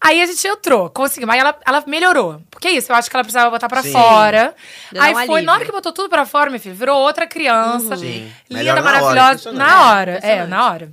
[0.00, 1.32] Aí a gente entrou, conseguimos.
[1.32, 2.42] Aí ela, ela melhorou.
[2.50, 3.92] Porque é isso, eu acho que ela precisava botar pra Sim.
[3.92, 4.52] fora.
[4.90, 5.42] Deu um Aí foi, alívio.
[5.44, 7.96] na hora que botou tudo pra fora, meu filho, virou outra criança.
[7.96, 8.32] Sim.
[8.50, 9.30] Linda, na hora, maravilhosa.
[9.50, 9.68] impressionante.
[9.70, 10.92] Na hora, é, na hora.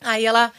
[0.00, 0.52] Aí ela.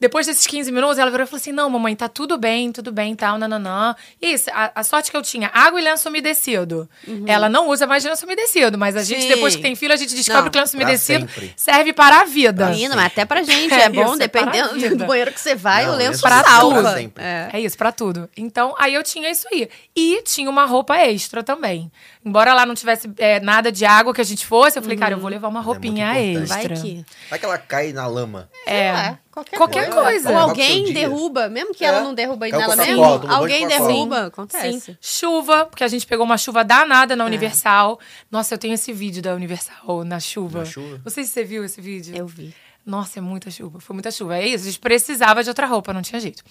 [0.00, 2.92] Depois desses 15 minutos, ela virou e falou assim: Não, mamãe, tá tudo bem, tudo
[2.92, 3.96] bem, tal, nananã.
[4.22, 6.88] Isso, a, a sorte que eu tinha, água e lenço umedecido.
[7.26, 9.28] Ela não usa mais lenço umedecido, mas a gente, Sim.
[9.28, 11.52] depois que tem filho, a gente descobre Não, que lenço umedecido sempre.
[11.56, 12.66] serve para a vida.
[12.70, 15.40] Menina, mas até pra gente É é, bom, isso, é para dependendo do banheiro que
[15.40, 16.94] você vai, Não, o lenço pra salva.
[16.94, 17.12] tudo.
[17.16, 17.48] É.
[17.54, 18.28] É isso, pra tudo.
[18.36, 19.68] Então, aí eu tinha isso aí.
[19.96, 21.90] E tinha uma roupa extra também.
[22.28, 25.14] Embora lá não tivesse é, nada de água que a gente fosse, eu falei, cara,
[25.14, 26.52] eu vou levar uma é roupinha importante.
[26.52, 26.74] extra.
[26.74, 27.06] Vai que.
[27.30, 28.48] Vai que ela cai na lama.
[28.66, 28.78] É.
[28.88, 30.02] É, qualquer, Qualquer coisa.
[30.02, 30.30] coisa.
[30.30, 31.88] Ou alguém derruba, mesmo que É.
[31.88, 34.26] ela não derruba Caiu nela mesmo, alguém derruba, Sim.
[34.26, 34.98] acontece.
[35.00, 37.98] Chuva, porque a gente pegou uma chuva danada na Universal.
[38.30, 40.60] Nossa, eu tenho esse vídeo da Universal na chuva.
[40.60, 41.00] Na chuva?
[41.04, 42.14] Não sei se você viu esse vídeo.
[42.16, 42.54] Eu vi.
[42.88, 43.80] Nossa, é muita chuva.
[43.80, 44.38] Foi muita chuva.
[44.38, 46.42] É isso, a gente precisava de outra roupa, não tinha jeito.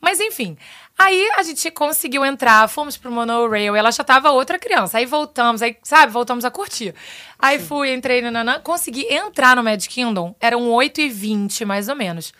[0.00, 0.56] Mas enfim,
[0.96, 4.98] aí a gente conseguiu entrar, fomos pro monorail, ela já tava outra criança.
[4.98, 6.94] Aí voltamos, aí, sabe, voltamos a curtir.
[7.36, 12.32] Aí fui, entrei, nananã, consegui entrar no Mad Kingdom, eram 8h20, mais ou menos.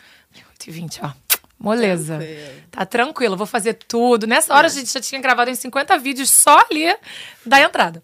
[0.57, 1.11] 8h20, ó.
[1.59, 2.19] Moleza.
[2.19, 2.63] Tranquilo.
[2.71, 4.29] Tá tranquilo, vou fazer tudo.
[4.29, 6.97] Nessa hora a gente já tinha gravado em 50 vídeos só ali
[7.45, 8.01] da entrada.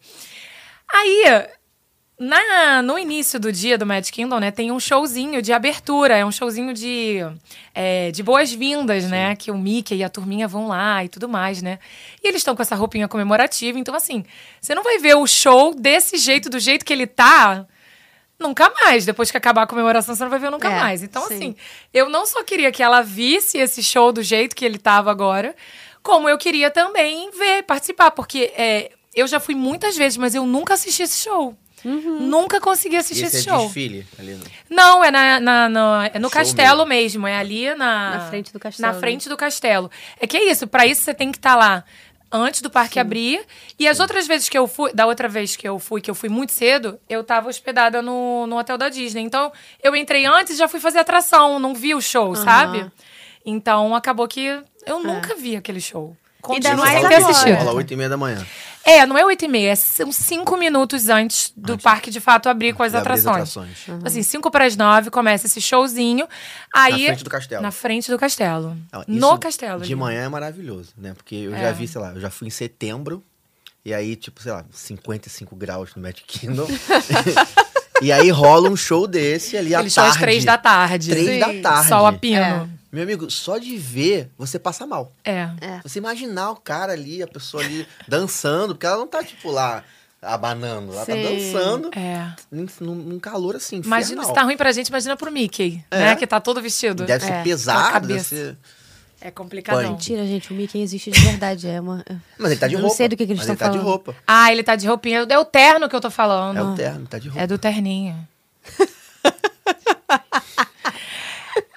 [0.93, 1.25] Aí,
[2.19, 6.25] na, no início do dia do Mad Kingdom, né, tem um showzinho de abertura, é
[6.25, 7.19] um showzinho de,
[7.75, 9.37] é, de boas-vindas, né?
[9.37, 11.79] Que o Mickey e a turminha vão lá e tudo mais, né?
[12.25, 14.25] E eles estão com essa roupinha comemorativa, então assim,
[14.61, 17.67] você não vai ver o show desse jeito, do jeito que ele tá.
[18.39, 19.07] Nunca mais.
[19.07, 21.03] Depois que acabar a comemoração, você não vai ver nunca É, mais.
[21.03, 21.35] Então, sim.
[21.35, 21.57] assim,
[21.93, 25.55] eu não só queria que ela visse esse show do jeito que ele tava agora,
[26.03, 28.11] como eu queria também ver, participar.
[28.11, 31.57] Porque é, eu já fui muitas vezes, mas eu nunca assisti esse show.
[31.85, 33.65] Nunca consegui E assistir esse esse, é show.
[33.65, 34.45] desfile ali no...
[34.69, 37.27] Não, é, na, na- no, é no Show castelo mesmo.
[37.27, 38.11] É ali na...
[38.17, 39.91] Na frente do castelo, Na frente do castelo.
[40.19, 41.85] É que é isso, pra isso você tem que estar lá
[42.33, 43.41] antes do parque abrir.
[43.79, 46.15] E as outras vezes que eu fui, da outra vez que eu fui, que eu
[46.15, 49.23] fui muito cedo, eu tava hospedada no, no hotel da Disney.
[49.23, 49.53] Então,
[49.83, 52.91] eu entrei antes e já fui fazer atração, não vi o show, sabe?
[53.45, 56.17] Então, acabou que eu nunca vi aquele show.
[56.49, 56.63] Mais
[57.01, 57.31] sem ter agora.
[57.31, 57.59] assistido.
[57.59, 58.47] Rola 8 e meia da manhã.
[58.87, 62.73] É, não é 8 e meia, são cinco minutos antes do parque de fato abrir
[62.73, 63.81] com as de abrir as atrações.
[63.83, 64.05] atrações.
[64.05, 66.29] Assim, cinco para as nove começa esse showzinho.
[66.73, 67.63] Aí, Na frente do castelo.
[67.63, 68.77] Na frente do castelo.
[69.09, 69.81] Não, no castelo.
[69.81, 69.95] De ali.
[69.97, 71.13] manhã é maravilhoso, né?
[71.15, 71.61] Porque eu É.
[71.63, 73.25] já vi, sei lá, eu já fui em setembro.
[73.85, 76.67] E aí, tipo, sei lá, 55 graus no Magic Kingdom.
[78.03, 80.17] e aí rola um show desse ali à Eles são tarde.
[80.19, 81.11] às três da tarde.
[81.11, 81.39] Três Sim.
[81.63, 81.89] da tarde.
[81.89, 82.71] Sol a pino.
[82.93, 85.13] Meu amigo, só de ver, você passa mal.
[85.25, 85.49] É.
[85.61, 85.81] É.
[85.83, 89.83] Você imaginar o cara ali, a pessoa ali dançando, porque ela não tá, tipo, lá
[90.23, 90.93] abanando.
[90.93, 91.23] Ela tá Sim.
[91.23, 92.33] dançando É.
[92.51, 94.27] num, num- calor assim, Imagina, infernal.
[94.27, 95.99] se tá ruim pra gente, imagina pro Mickey, É.
[95.99, 96.17] né?
[96.17, 97.05] Que tá todo vestido.
[97.05, 98.57] Deve ser É, pesado, deve ser...
[99.21, 99.81] É complicadão.
[99.83, 99.93] Punk.
[99.93, 101.67] Mentira, gente, o Mickey existe de verdade.
[101.67, 102.05] É uma.
[102.39, 102.91] Mas ele tá de Eu roupa.
[102.91, 103.89] não sei do que, que eles mas estão ele tá de falando.
[103.89, 104.15] roupa.
[104.27, 105.27] Ah, ele tá de roupinha.
[105.29, 106.59] É o terno que eu tô falando.
[106.59, 107.43] É o terno, tá de roupa.
[107.43, 108.29] É do terninho.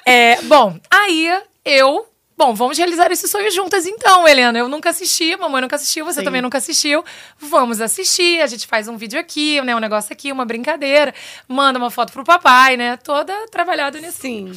[0.10, 2.05] é, bom, aí eu.
[2.36, 4.57] Bom, vamos realizar esse sonho juntas então, Helena.
[4.57, 6.26] Eu nunca assisti, mamãe nunca assistiu, você Sim.
[6.26, 7.03] também nunca assistiu.
[7.38, 9.76] Vamos assistir, a gente faz um vídeo aqui, né?
[9.76, 11.14] Um negócio aqui, uma brincadeira.
[11.49, 12.95] Manda uma foto pro papai, né?
[12.97, 14.22] Toda trabalhada nisso.
[14.22, 14.51] Sim.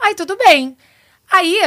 [0.00, 0.76] Aí tudo bem.
[1.30, 1.58] Aí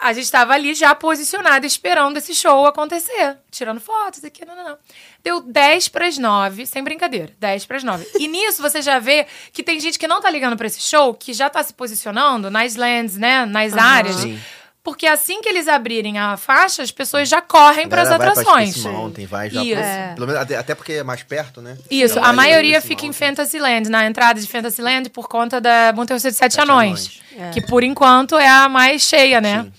[0.00, 3.36] a gente tava ali já posicionada, esperando esse show acontecer.
[3.50, 4.78] Tirando fotos aqui, não, não, não.
[5.22, 7.32] Deu 10 pras 9, sem brincadeira.
[7.38, 8.06] 10 pras 9.
[8.18, 11.12] E nisso você já vê que tem gente que não tá ligando pra esse show,
[11.14, 13.44] que já tá se posicionando nas lands, né?
[13.44, 14.16] Nas áreas.
[14.16, 14.40] Sim.
[14.82, 18.42] Porque assim que eles abrirem a faixa, as pessoas já correm para as Galera vai
[18.42, 18.70] atrações.
[18.70, 19.74] Space Mountain, vai já Isso.
[19.74, 20.14] pra- É.
[20.14, 21.76] pelo menos, até, porque é mais perto, né?
[21.90, 23.28] Isso, a maioria fica em Mountain.
[23.28, 27.20] Fantasyland, na entrada de Fantasyland, por conta da Montanha de Sete, Sete Anões.
[27.36, 27.52] Anões.
[27.52, 29.64] Que por enquanto é a mais cheia, né?
[29.64, 29.72] Sim.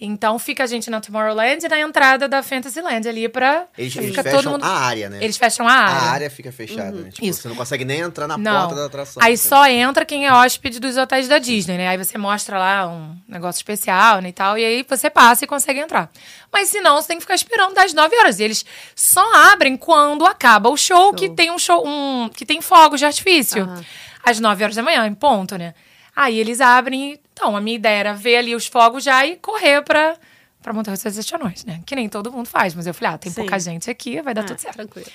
[0.00, 3.66] Então fica a gente na Tomorrowland e na entrada da Fantasyland ali pra.
[3.78, 4.64] Eles, eles fica fecham todo mundo.
[4.64, 5.18] a área, né?
[5.22, 5.94] Eles fecham a área.
[5.94, 7.10] A área fica fechada, né?
[7.10, 7.42] Tipo, Isso.
[7.42, 8.60] você não consegue nem entrar na Não.
[8.62, 9.22] porta da atração.
[9.22, 9.48] Aí entendeu?
[9.48, 11.88] só entra quem é hóspede dos hotéis da Disney, né?
[11.88, 15.46] Aí você mostra lá um negócio especial né, e tal, e aí você passa e
[15.46, 16.10] consegue entrar.
[16.52, 18.40] Mas se não, você tem que ficar esperando das 9 horas.
[18.40, 18.64] E eles
[18.96, 23.06] só abrem quando acaba o show, que tem um show, um, que tem fogos de
[23.06, 23.62] artifício.
[23.62, 23.84] Aham.
[24.24, 25.72] Às 9 horas da manhã, em ponto, né?
[26.16, 27.18] Aí eles abrem.
[27.34, 30.16] Então, a minha ideia era ver ali os fogos já e correr pra,
[30.62, 31.82] pra montar os anões, né?
[31.84, 32.74] Que nem todo mundo faz.
[32.74, 33.42] Mas eu falei, ah, tem Sim.
[33.42, 34.76] pouca gente aqui, vai dar Ah, tudo certo.
[34.76, 35.08] Tranquilo.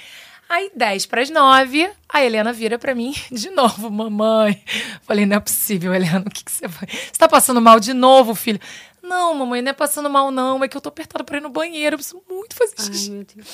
[0.50, 4.62] Aí, 10 para as 9, a Helena vira pra mim de novo, mamãe.
[5.04, 6.88] Falei, não é possível, Helena, o que, que você vai.
[6.90, 8.60] Você tá passando mal de novo, filho?
[9.02, 10.62] Não, mamãe, não é passando mal, não.
[10.64, 11.94] É que eu tô apertada pra ir no banheiro.
[11.94, 13.12] Eu preciso muito fazer Ai, xixi.
[13.12, 13.48] meu Deus.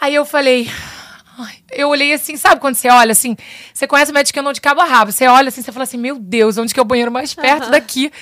[0.00, 0.70] Aí eu falei.
[1.38, 3.36] Ai, Eu olhei assim, sabe quando você olha assim?
[3.72, 5.12] Você conhece o Magic Kingdom de cabo a rabo.
[5.12, 7.70] Você olha assim, você fala assim: Meu Deus, onde que é o banheiro mais perto
[7.70, 8.12] daqui?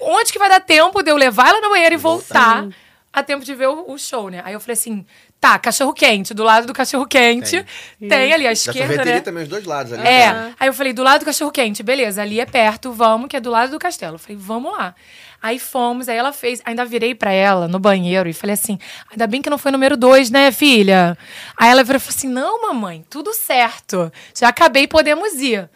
[0.00, 2.68] Onde que vai dar tempo de eu levar ela no banheiro e voltar
[3.12, 4.42] a tempo de ver o, o show, né?
[4.44, 5.04] Aí eu falei assim:
[5.40, 6.34] Tá, cachorro quente.
[6.34, 7.64] Do lado do cachorro quente
[8.00, 9.20] tem, ali à Da esquerda, né?
[9.20, 10.02] também, os dois lados ali.
[10.02, 10.32] É.
[10.32, 10.54] né?
[10.58, 13.40] Aí eu falei, do lado do cachorro quente, beleza, ali é perto, vamos, que é
[13.40, 14.16] do lado do castelo.
[14.16, 14.94] Eu falei, vamos lá.
[15.40, 18.78] Aí fomos, aí ela fez, ainda virei pra ela no banheiro e falei assim:
[19.10, 21.16] ainda bem que não foi número dois, né, filha?
[21.56, 24.12] Aí ela virou e falou assim: não, mamãe, tudo certo.
[24.36, 25.70] Já acabei, podemos ir.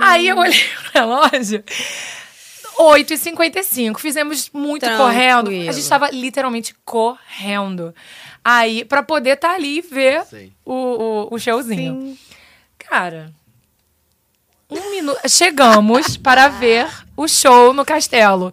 [0.00, 1.62] Aí eu olhei no relógio.
[2.78, 3.98] 8h55.
[3.98, 5.04] Fizemos muito Tranquilo.
[5.08, 5.50] correndo.
[5.50, 7.94] A gente tava literalmente correndo.
[8.44, 10.22] Aí, pra poder estar ali e ver
[10.64, 12.00] o, o, o showzinho.
[12.00, 12.18] Sim.
[12.78, 13.32] Cara,
[14.68, 15.20] um minuto.
[15.28, 16.86] Chegamos para ver
[17.16, 18.52] o show no castelo.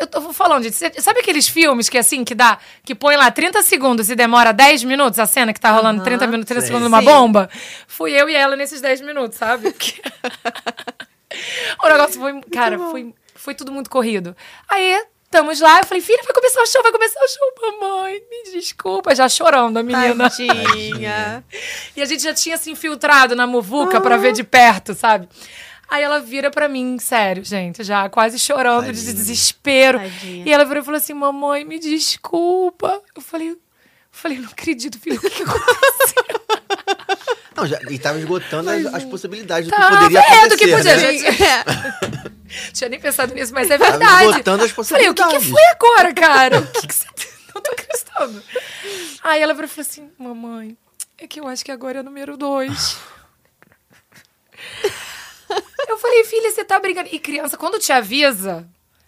[0.00, 3.30] Eu tô falando, gente, cê- sabe aqueles filmes que assim, que dá, que põe lá
[3.30, 6.04] 30 segundos e demora 10 minutos a cena que tá rolando Aham.
[6.04, 6.66] 30 minutos, 30 Sim.
[6.66, 7.04] segundos numa Sim.
[7.06, 7.48] bomba?
[7.86, 9.70] Fui eu e ela nesses 10 minutos, sabe?
[9.70, 10.00] Porque-
[11.84, 14.36] o negócio foi, cara, foi, foi tudo muito corrido.
[14.68, 18.20] Aí, estamos lá, eu falei, filha, vai começar o show, vai começar o show, mamãe,
[18.30, 20.28] me desculpa, já chorando a menina.
[20.30, 21.44] Tadinha.
[21.96, 25.28] E a gente já tinha se infiltrado na muvuca pra ver de perto, sabe?
[25.92, 29.12] Aí ela vira pra mim, sério, gente, já quase chorando de Tadinha.
[29.12, 29.98] desespero.
[29.98, 30.42] Tadinha.
[30.46, 32.98] E ela virou e falou assim: Mamãe, me desculpa.
[33.14, 33.58] Eu falei, eu
[34.10, 36.24] falei, não acredito, filho, o que, que aconteceu?
[37.54, 40.48] Não, já, e tava esgotando as, as possibilidades do que Tava, poderia é, acontecer.
[40.48, 41.12] do que podia, né?
[41.18, 41.24] gente.
[41.44, 42.72] É.
[42.72, 44.24] Tinha nem pensado nisso, mas é Tava verdade.
[44.30, 45.48] esgotando as Falei, o que, que possibilidades.
[45.50, 46.58] foi agora, cara?
[46.60, 47.06] O que, que você.
[47.54, 48.42] Não tô acreditando.
[49.22, 50.74] Aí ela virou e falou assim: Mamãe,
[51.18, 52.96] é que eu acho que agora é o número dois.
[55.88, 57.08] Eu falei, filha, você tá brincando.
[57.12, 58.66] E criança, quando te avisa,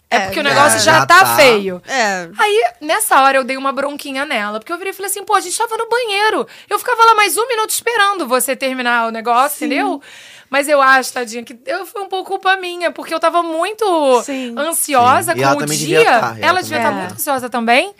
[0.09, 1.35] é, É, porque o negócio já, já tá, tá.
[1.35, 1.81] feio.
[1.87, 2.29] É.
[2.37, 4.59] Aí, nessa hora, eu dei uma bronquinha nela.
[4.59, 6.47] Porque eu virei e falei assim, pô, a gente tava no banheiro.
[6.69, 10.01] Eu ficava lá mais um minuto esperando você terminar o negócio, entendeu?
[10.49, 14.21] Mas eu acho, tadinha, que eu, foi um pouco culpa minha, porque eu tava muito
[14.23, 14.53] Sim.
[14.57, 15.41] ansiosa Sim.
[15.41, 15.77] Com o dia.
[15.77, 17.03] devia tá, ela ela devia estar também.
[17.03, 17.95] muito ansiosa também.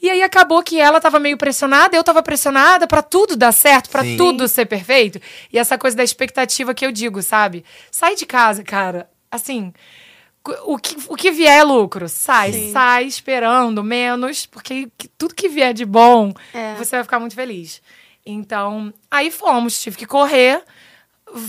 [0.00, 3.88] E aí acabou que ela tava meio pressionada, eu tava pressionada pra tudo dar certo,
[3.90, 4.16] pra Sim.
[4.16, 5.20] tudo ser perfeito.
[5.52, 7.64] E essa coisa da expectativa que eu digo, sabe?
[7.90, 9.08] Sai de casa, cara.
[9.30, 9.72] Assim,
[10.64, 12.08] o que, o que vier é lucro.
[12.08, 12.72] Sai, Sim.
[12.72, 16.74] sai esperando menos, porque que- tudo que vier de bom, É.
[16.74, 17.80] você vai ficar muito feliz.
[18.24, 20.62] Então, aí fomos, tive que correr.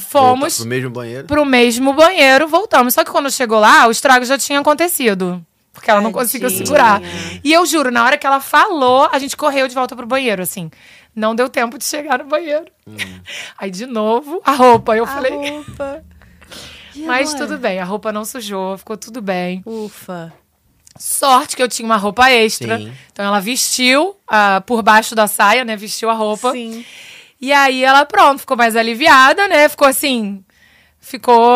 [0.10, 1.28] Fomos Volta pro mesmo banheiro.
[1.28, 2.94] pro mesmo banheiro, voltamos.
[2.94, 5.46] Só que quando chegou lá, o estrago já tinha acontecido.
[5.78, 6.66] Porque ela não conseguiu Tadinha.
[6.66, 7.02] segurar.
[7.44, 10.42] E eu juro, na hora que ela falou, a gente correu de volta pro banheiro,
[10.42, 10.72] assim.
[11.16, 12.66] Não deu tempo de chegar no banheiro.
[13.60, 14.98] Aí, de novo, a roupa.
[14.98, 16.04] Eu A falei, roupa.
[17.06, 19.62] Mas tudo bem, a roupa não sujou, ficou tudo bem.
[19.68, 20.34] Ufa.
[20.98, 22.80] Sorte que eu tinha uma roupa extra.
[22.80, 22.92] Sim.
[23.14, 25.76] Então ela vestiu ah, por baixo da saia, né?
[25.76, 26.54] Vestiu a roupa.
[26.54, 26.84] Sim.
[27.40, 29.70] E aí ela, pronto, ficou mais aliviada, né?
[29.70, 30.44] Ficou assim.
[31.00, 31.56] Ficou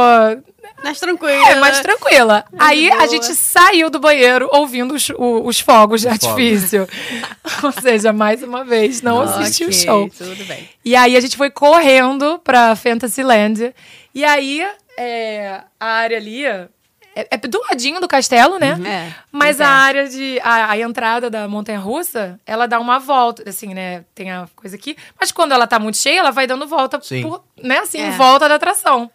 [0.83, 1.49] Mais tranquila.
[1.49, 2.45] É, mais tranquila.
[2.57, 3.01] Aí boa.
[3.03, 6.27] a gente saiu do banheiro ouvindo os, o- os fogos de Os fogos.
[6.29, 6.87] artifício.
[7.63, 10.09] Ou seja, mais uma vez, não assisti o show.
[10.09, 10.69] Tudo bem.
[10.85, 13.73] E aí a gente foi correndo pra Fantasyland.
[14.15, 14.65] E aí
[14.97, 16.67] é, a área ali é,
[17.15, 18.79] é do ladinho do castelo, né?
[18.85, 19.13] É.
[19.31, 20.39] Mas a área de.
[20.43, 24.05] A, a entrada da Montanha Russa, ela dá uma volta, assim, né?
[24.15, 24.95] Tem a coisa aqui.
[25.19, 27.23] Mas quando ela tá muito cheia, ela vai dando volta Sim.
[27.23, 27.79] por, né?
[27.79, 28.07] Assim, É.
[28.07, 29.11] em volta da atração.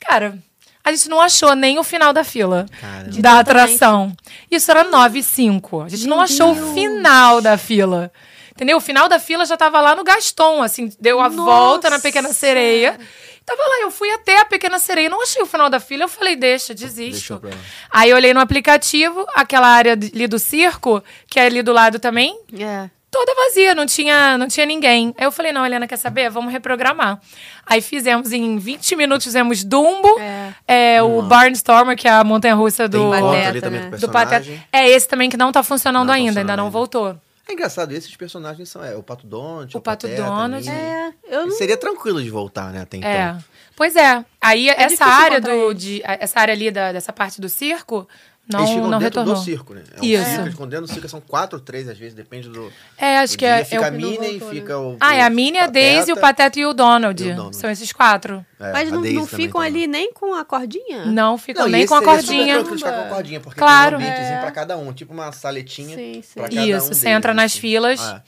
[0.00, 0.38] Cara,
[0.82, 3.20] a gente não achou nem o final da fila Caramba.
[3.20, 4.16] Da atração.
[4.50, 5.82] Isso era 9 e 5.
[5.82, 6.70] A gente não Meu achou Deus.
[6.70, 8.10] o final da fila.
[8.52, 8.76] Entendeu?
[8.76, 11.36] O final da fila já tava lá no Gaston, assim, deu a Nossa.
[11.50, 12.98] volta na Pequena Sereia.
[13.46, 16.08] Tava lá, eu fui até a Pequena Sereia, não achei o final da fila, eu
[16.08, 17.40] falei, deixa, desisto.
[17.42, 17.50] Lá.
[17.90, 21.98] Aí eu olhei no aplicativo, aquela área ali do circo, que é ali do lado
[21.98, 22.90] também, É.
[23.10, 25.14] toda vazia, não tinha, não tinha ninguém.
[25.18, 26.30] Aí eu falei, não, Helena, quer saber?
[26.30, 27.20] Vamos reprogramar.
[27.66, 30.54] Aí fizemos, em 20 minutos, fizemos Dumbo, É.
[30.96, 33.10] é, o Barnstormer, que é a montanha-russa do...
[33.10, 33.90] Pateta, ali também né?
[33.90, 34.36] do do Pateta.
[34.36, 34.66] personagem.
[34.72, 37.16] É esse também que não tá funcionando Não tá ainda, funcionando ainda não voltou.
[37.48, 40.68] É engraçado, esses personagens são é, o Pato Donald, O Pato Pateta, Donald.
[40.68, 41.56] É, eu não...
[41.56, 43.10] Seria tranquilo de voltar, né, até então.
[43.10, 43.36] É.
[43.74, 44.24] Pois é.
[44.40, 48.06] Aí essa difícil área do, de, essa área ali da, dessa parte do circo
[48.50, 49.34] não, Eles ficam não dentro retornou.
[49.34, 49.82] do circo, né?
[49.96, 50.24] É um Isso.
[50.24, 52.72] circo, eles ficam dentro do circo, são quatro ou três, às vezes, depende do.
[52.98, 53.56] É, acho do que dia.
[53.56, 53.64] é.
[53.64, 54.96] Fica é a o- Minnie, voltou, fica o.
[55.00, 57.22] Ah, é a Minnie, a Daisy, o Pateta e o Donald.
[57.22, 57.56] E o Donald.
[57.56, 58.44] São esses quatro.
[58.58, 61.06] É, Mas a não, não ficam ali nem com a cordinha?
[61.06, 62.64] Não ficam Não, e nem com a super cordinha.
[62.64, 63.96] ficar com a cordinha, porque Claro.
[63.96, 64.40] tem um ambientezinho É.
[64.42, 66.34] pra cada um, tipo uma saletinha Sim, sim.
[66.34, 67.60] pra cada um Isso, você deles, entra nas assim.
[67.60, 68.00] filas.
[68.00, 68.22] Ah,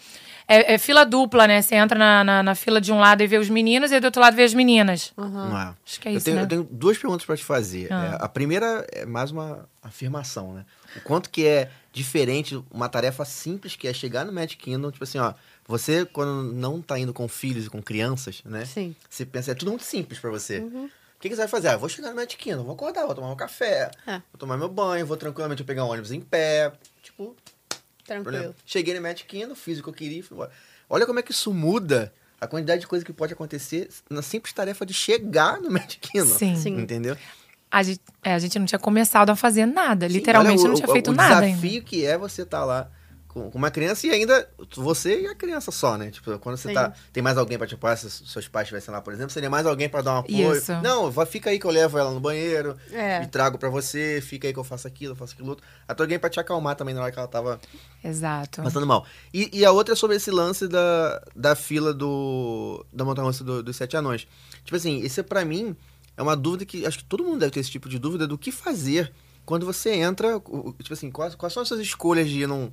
[0.52, 1.62] É, é fila dupla, né?
[1.62, 4.04] Você entra na, na, na fila de um lado e vê os meninos e do
[4.04, 5.12] outro lado vê as meninas.
[5.16, 5.74] não é.
[5.86, 6.42] Acho que é eu, isso, tenho, né?
[6.42, 7.90] eu tenho duas perguntas pra te fazer.
[7.90, 8.18] Ah.
[8.20, 10.64] É, a primeira é mais uma afirmação, né?
[10.96, 15.04] O quanto que é diferente uma tarefa simples que é chegar no Magic Kingdom, tipo
[15.04, 15.32] assim, ó,
[15.66, 18.64] você quando não tá indo com filhos e com crianças, né?
[18.66, 18.94] Sim.
[19.08, 20.58] Você pensa, é tudo muito simples pra você.
[20.58, 20.84] Uhum.
[20.84, 21.68] O que, que você vai fazer?
[21.68, 24.14] Ah, vou chegar no Magic Kingdom, vou acordar, vou tomar um café, É.
[24.14, 26.72] vou tomar meu banho, vou tranquilamente pegar um ônibus em pé.
[27.02, 27.36] Tipo,
[28.04, 28.24] Tranquilo.
[28.32, 28.54] Problema.
[28.66, 30.50] Cheguei no Magic Kingdom, fiz o que eu queria e fui embora.
[30.88, 34.52] Olha como é que isso muda a quantidade de coisa que pode acontecer na simples
[34.52, 36.34] tarefa de chegar no Magic Kingdom.
[36.36, 36.56] Sim.
[36.56, 36.78] Sim.
[36.80, 37.16] Entendeu?
[37.70, 40.06] A gente, é, a gente não tinha começado a fazer nada.
[40.06, 41.56] Literalmente Olha, não o- tinha o- feito o nada ainda.
[41.58, 42.90] desafio que é você estar lá
[43.32, 46.10] com, uma criança e ainda você e a criança só, né?
[46.10, 46.74] Tipo, quando você Sim.
[46.74, 46.92] tá.
[47.12, 49.66] Tem mais alguém pra te apoiar, se seus pais estivessem lá, por exemplo, seria mais
[49.66, 50.54] alguém pra dar um apoio.
[50.54, 50.72] Isso.
[50.82, 53.22] Não, fica aí que eu levo ela no banheiro É.
[53.22, 55.64] e trago pra você, fica aí que eu faço aquilo, eu faço aquilo outro.
[55.88, 57.60] Até alguém pra te acalmar também na hora que ela tava
[58.04, 58.62] Exato.
[58.62, 59.06] Passando mal.
[59.32, 62.84] E, e a outra é sobre esse lance da, da fila do.
[62.92, 64.26] da montanha do, dos sete anões.
[64.64, 65.76] Tipo assim, isso é pra mim
[66.16, 68.36] é uma dúvida que acho que todo mundo deve ter esse tipo de dúvida do
[68.36, 69.12] que fazer
[69.44, 70.40] quando você entra.
[70.78, 72.70] Tipo assim, quais, quais são as suas escolhas de ir num,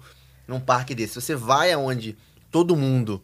[0.50, 1.16] num parque desse?
[1.16, 2.18] Você vai aonde
[2.52, 3.22] todo mundo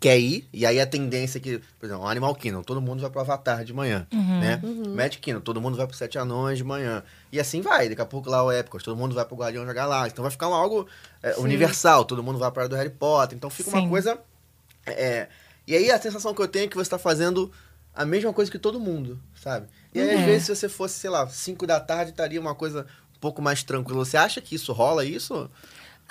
[0.00, 3.00] quer ir, e aí a tendência é que, por exemplo, o Animal Kingdom, todo mundo
[3.00, 4.60] vai pro Avatar de manhã, né?
[4.96, 7.04] Magic Kingdom, todo mundo vai pro Sete Anões de manhã.
[7.30, 9.72] E assim vai, daqui a pouco lá o Epcot, todo mundo vai pro Guardião da
[9.72, 10.14] Galáxia.
[10.14, 10.88] Então vai ficar um algo
[11.22, 13.36] é, universal, todo mundo vai para do Harry Potter.
[13.36, 13.78] Então fica Sim.
[13.78, 14.18] uma coisa...
[14.86, 15.28] é,
[15.68, 17.52] e aí a sensação que eu tenho é que você tá fazendo
[17.94, 19.68] a mesma coisa que todo mundo, sabe?
[19.94, 20.24] E aí, às É.
[20.24, 23.62] vezes, se você fosse, sei lá, 5 da tarde, estaria uma coisa um pouco mais
[23.62, 24.04] tranquila.
[24.04, 25.48] Você acha que isso rola, isso?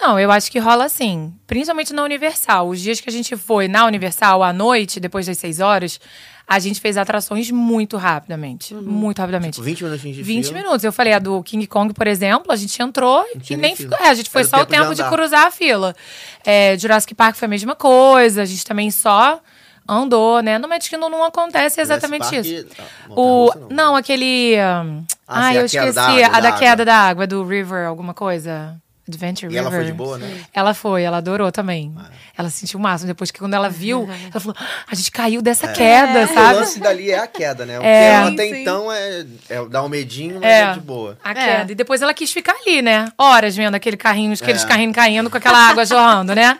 [0.01, 1.31] Não, eu acho que rola sim.
[1.45, 2.67] Principalmente na Universal.
[2.67, 5.99] Os dias que a gente foi na Universal à noite, depois das 6 horas,
[6.47, 8.73] a gente fez atrações muito rapidamente.
[8.73, 9.53] Muito rapidamente.
[9.53, 10.57] Tipo, 20 minutinhos de 20 fila.
[10.57, 10.83] minutos.
[10.83, 13.75] Eu falei, a do King Kong, por exemplo, a gente entrou e tinha nem nem
[13.75, 13.97] ficou.
[13.99, 15.95] É, a gente foi Era o só o tempo de de, cruzar a fila.
[16.43, 19.39] É, Jurassic Park foi a mesma coisa, a gente também só
[19.87, 20.57] andou, né?
[20.57, 22.75] No Magic Kingdom não acontece exatamente Jurassic isso.
[22.75, 23.69] Park, ah, O, montanha-russa não.
[23.69, 24.57] não, aquele.
[24.59, 24.85] Ah,
[25.27, 25.93] ai, sim, eu esqueci.
[25.93, 26.85] da água, a da da queda água.
[26.85, 28.75] da água, do River, alguma coisa.
[29.15, 29.83] Adventure E ela River.
[29.85, 30.41] foi de boa, né?
[30.53, 31.93] Ela foi, ela adorou também.
[31.97, 32.09] Ah.
[32.37, 33.07] Ela sentiu o máximo.
[33.07, 36.59] Depois que quando ela viu, ela falou: "Ah, a gente caiu dessa queda, O sabe?
[36.59, 37.79] lance dali é a queda, né?
[37.79, 38.21] O É.
[38.21, 38.61] que Sim, até sim.
[38.61, 40.61] então é, é dar um medinho, mas É.
[40.61, 41.17] é, de boa.
[41.23, 41.33] A É.
[41.33, 41.71] queda.
[41.71, 43.11] E depois ela quis ficar ali, né?
[43.17, 44.67] Horas vendo aquele carrinho, aqueles É.
[44.67, 46.57] carrinhos caindo com aquela água jorrando, né?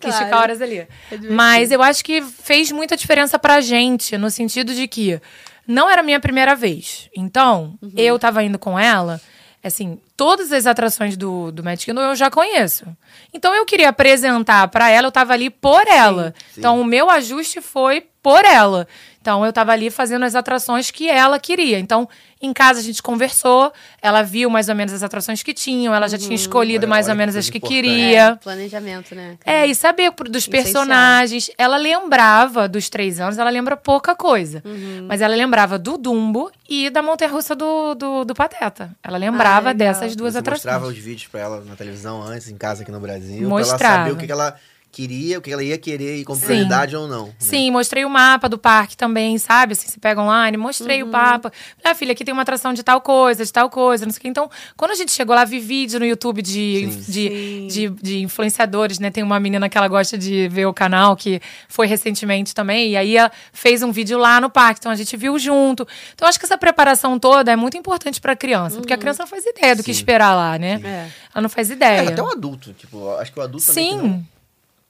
[0.00, 0.24] Quis Claro.
[0.26, 0.78] ficar horas ali.
[0.78, 0.88] É.
[1.30, 5.20] Mas eu acho que fez muita diferença pra gente, no sentido de que
[5.66, 7.10] não era a minha primeira vez.
[7.16, 7.90] Então, Uhum.
[7.96, 9.20] eu tava indo com ela,
[9.62, 12.84] assim, todas as atrações do, do Magic Kingdom eu já conheço.
[13.32, 16.34] Então, eu queria apresentar pra ela, eu tava ali por ela.
[16.52, 16.60] sim.
[16.60, 18.86] Então, o meu ajuste foi por ela.
[19.28, 21.78] Então, eu tava ali fazendo as atrações que ela queria.
[21.78, 22.08] Então,
[22.40, 23.70] em casa a gente conversou,
[24.00, 27.06] ela viu mais ou menos as atrações que tinham, ela já tinha escolhido Olha- mais
[27.06, 27.82] olha ou menos as que importante.
[27.82, 28.22] queria.
[28.22, 29.36] É, planejamento, né?
[29.44, 30.62] É, e saber dos Essencial.
[30.64, 31.50] personagens.
[31.58, 34.62] Ela lembrava dos três anos, ela lembra pouca coisa.
[34.64, 35.04] Uhum.
[35.06, 38.90] Mas ela lembrava do Dumbo e da Montanha Russa do, do, do Pateta.
[39.04, 40.64] Ela lembrava Ah, dessas duas Você atrações.
[40.64, 43.84] mostrava os vídeos pra ela na televisão antes, em casa aqui no Brasil, pra Mostrava.
[43.84, 44.56] ela saber o que, que ela
[44.90, 47.26] queria, o que ela ia querer e com prioridade ou não.
[47.26, 47.32] né?
[47.38, 49.72] Sim, mostrei o mapa do parque também, sabe?
[49.74, 51.08] Assim, você pega online, mostrei Uhum.
[51.08, 51.52] o mapa.
[51.84, 54.22] Ah, filha, aqui tem uma atração de tal coisa, de tal coisa, não sei o
[54.22, 54.28] quê.
[54.28, 57.12] Então, quando a gente chegou lá, vi vídeo no YouTube de, Sim.
[57.12, 57.66] de, Sim.
[57.68, 59.10] de, de influenciadores, né?
[59.10, 62.96] Tem uma menina que ela gosta de ver o canal, que foi recentemente também, e
[62.96, 65.86] aí ela fez um vídeo lá no parque, então a gente viu junto.
[66.14, 69.28] Então, acho que essa preparação toda é muito importante pra criança, porque a criança não
[69.28, 70.00] faz ideia do que Sim.
[70.00, 70.80] esperar lá, né?
[70.82, 71.08] É.
[71.34, 72.08] Ela não faz É, ideia.
[72.08, 74.26] até o adulto, tipo, acho que o adulto também que Sim.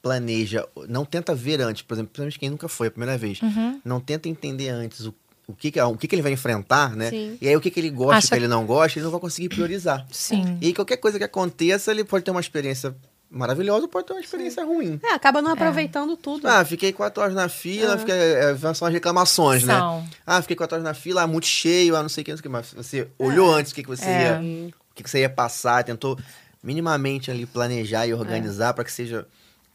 [0.01, 3.81] Planeja, não tenta ver antes, por exemplo, principalmente quem nunca foi a primeira vez, Uhum.
[3.83, 5.13] não tenta entender antes o,
[5.47, 7.09] o, que, que, o que, que ele vai enfrentar, né?
[7.09, 7.37] Sim.
[7.41, 9.11] E aí o que, que ele gosta, Acha- o que ele não gosta, ele não
[9.11, 10.05] vai conseguir priorizar.
[10.11, 10.57] Sim.
[10.61, 12.95] E aí, qualquer coisa que aconteça, ele pode ter uma experiência
[13.31, 14.99] maravilhosa, pode ter uma experiência ruim.
[15.03, 16.47] É, acaba não aproveitando tudo.
[16.47, 19.77] Ah, fiquei quatro horas na fila, fiquei, é, são as reclamações, né?
[19.77, 20.07] São.
[20.25, 22.37] Ah, fiquei quatro horas na fila, ah, muito cheio, ah, não sei o que, não
[22.37, 24.21] sei o que, mas você olhou antes o que, que você É.
[24.21, 26.17] ia, o que, que você ia passar, tentou
[26.63, 29.27] minimamente ali planejar e organizar pra que seja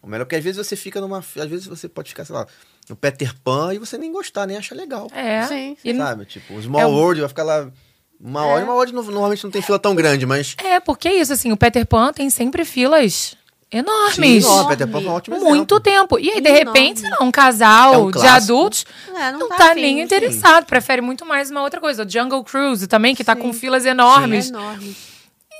[0.04, 2.46] o melhor, porque às vezes você fica numa, às vezes você pode ficar, sei lá,
[2.88, 5.08] no Peter Pan e você nem gostar, nem achar legal.
[5.14, 5.42] É.
[5.46, 6.24] Sim, E- Sabe?
[6.26, 7.68] Tipo, o Small É um- World vai ficar lá
[8.20, 11.08] uma hora, e uma hora no- normalmente não tem fila tão grande, mas É, porque
[11.08, 13.34] é isso, assim, o Peter Pan tem sempre filas
[13.72, 14.44] Sim, enormes.
[14.44, 15.80] ó, Peter Pan é um ótimo muito exemplo.
[15.80, 16.18] tempo.
[16.18, 16.58] E aí, de Enorme.
[16.78, 18.84] repente, sei lá, um casal É um de adultos
[19.16, 20.02] É, não não, tá tá, nem sim.
[20.02, 20.64] interessado.
[20.66, 22.04] Prefere muito mais uma outra coisa.
[22.04, 23.40] O Jungle Cruise também, que tá Sim.
[23.42, 24.46] com filas enormes.
[24.46, 24.96] É enorme.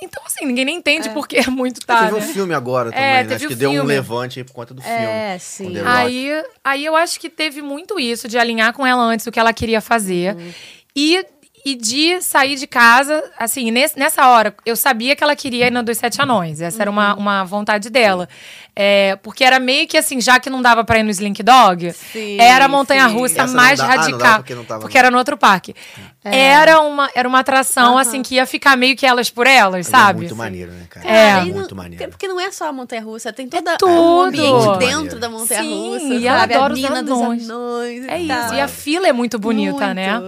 [0.03, 2.13] Então, assim, ninguém nem entende porque é muito tarde.
[2.13, 3.35] teve um filme agora também, É, né?
[3.35, 4.97] Acho que deu um levante aí por conta do filme.
[4.97, 5.73] É, sim.
[5.85, 9.39] Aí, aí eu acho que teve muito isso, de alinhar com ela antes o que
[9.39, 10.35] ela queria fazer.
[10.35, 10.51] Uhum.
[10.95, 11.25] E,
[11.65, 15.71] e de sair de casa, assim, nesse- nessa hora, eu sabia que ela queria ir
[15.71, 16.61] na dos Sete Anões.
[16.61, 16.95] Essa era Uhum.
[16.97, 18.29] uma, uma vontade dela.
[18.77, 21.91] É, porque era meio que assim, já que não dava pra ir no Slink Dog,
[21.93, 23.39] Sim, era a montanha-russa sim.
[23.41, 24.35] Essa não mais dá- ah, radical.
[24.39, 25.73] porque não tava- era no outro parque.
[26.23, 28.01] Era, uma, era uma atração, Aham.
[28.01, 30.19] assim, que ia ficar meio que elas por elas, Mas sabe?
[30.19, 31.07] É muito maneiro, né, cara?
[31.07, 31.43] É.
[31.45, 31.97] E muito não- maneiro.
[31.99, 33.91] tem- Porque não é só a montanha-russa, tem toda tudo.
[33.91, 35.19] o ambiente Muito dentro maneiro.
[35.19, 35.99] da montanha-russa.
[35.99, 36.27] Sim, e sabe?
[36.27, 37.49] ela adora a os mina dos anões.
[37.49, 38.05] anões.
[38.05, 38.53] e É isso.
[38.55, 40.19] E a fila é muito bonita, né?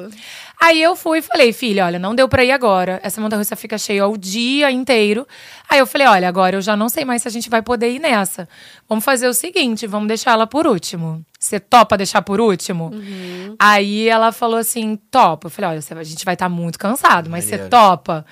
[0.60, 3.00] Aí eu fui e falei, filha, olha, não deu pra ir agora.
[3.04, 5.28] Essa montanha russa fica cheia o dia inteiro.
[5.70, 7.92] Aí eu falei, olha, agora eu já não sei mais se a gente vai poder
[7.92, 8.50] ir nessa.
[8.90, 11.24] Vamos fazer o seguinte, vamos deixar ela por último.
[11.40, 12.90] Você topa deixar por último?
[12.92, 13.56] Uhum.
[13.60, 15.48] Aí ela falou assim, topa.
[15.48, 18.26] Eu falei, olha, a gente vai estar muito cansado, mas você topa?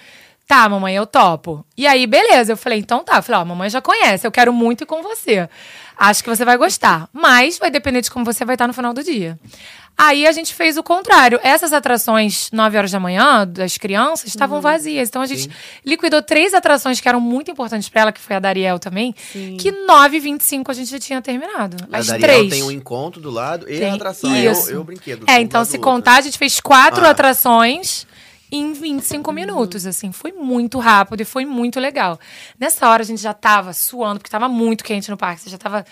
[0.47, 1.65] Tá, mamãe, eu topo.
[1.75, 2.53] E aí, beleza.
[2.53, 3.17] Eu falei, então tá.
[3.17, 5.49] Eu falei, ó, a mamãe já conhece, eu quero muito ir com você.
[5.97, 7.09] Acho que você vai gostar.
[7.11, 9.39] Mas vai depender de como você vai estar no final do dia.
[9.97, 11.39] Aí a gente fez o contrário.
[11.41, 15.07] Essas atrações, 9 horas da manhã, das crianças, estavam vazias.
[15.07, 15.49] Então a gente
[15.85, 19.13] liquidou três atrações que eram muito importantes pra ela, que foi a Dariel também.
[19.57, 21.77] Que 9 e 25 a gente já tinha terminado.
[21.91, 22.49] A As Dariel três.
[22.53, 24.35] tem um encontro do lado e Tem- a atração.
[24.35, 24.69] Eu, isso.
[24.69, 25.25] eu brinquedo.
[25.29, 25.91] É, então se do outro.
[25.91, 27.11] contar, a gente fez quatro Ah.
[27.11, 28.05] atrações
[28.51, 30.11] em 25 minutos, assim.
[30.11, 32.19] Foi muito rápido e foi muito legal.
[32.59, 35.41] Nessa hora a gente já tava suando, porque tava muito quente no parque.
[35.41, 35.85] Você já tava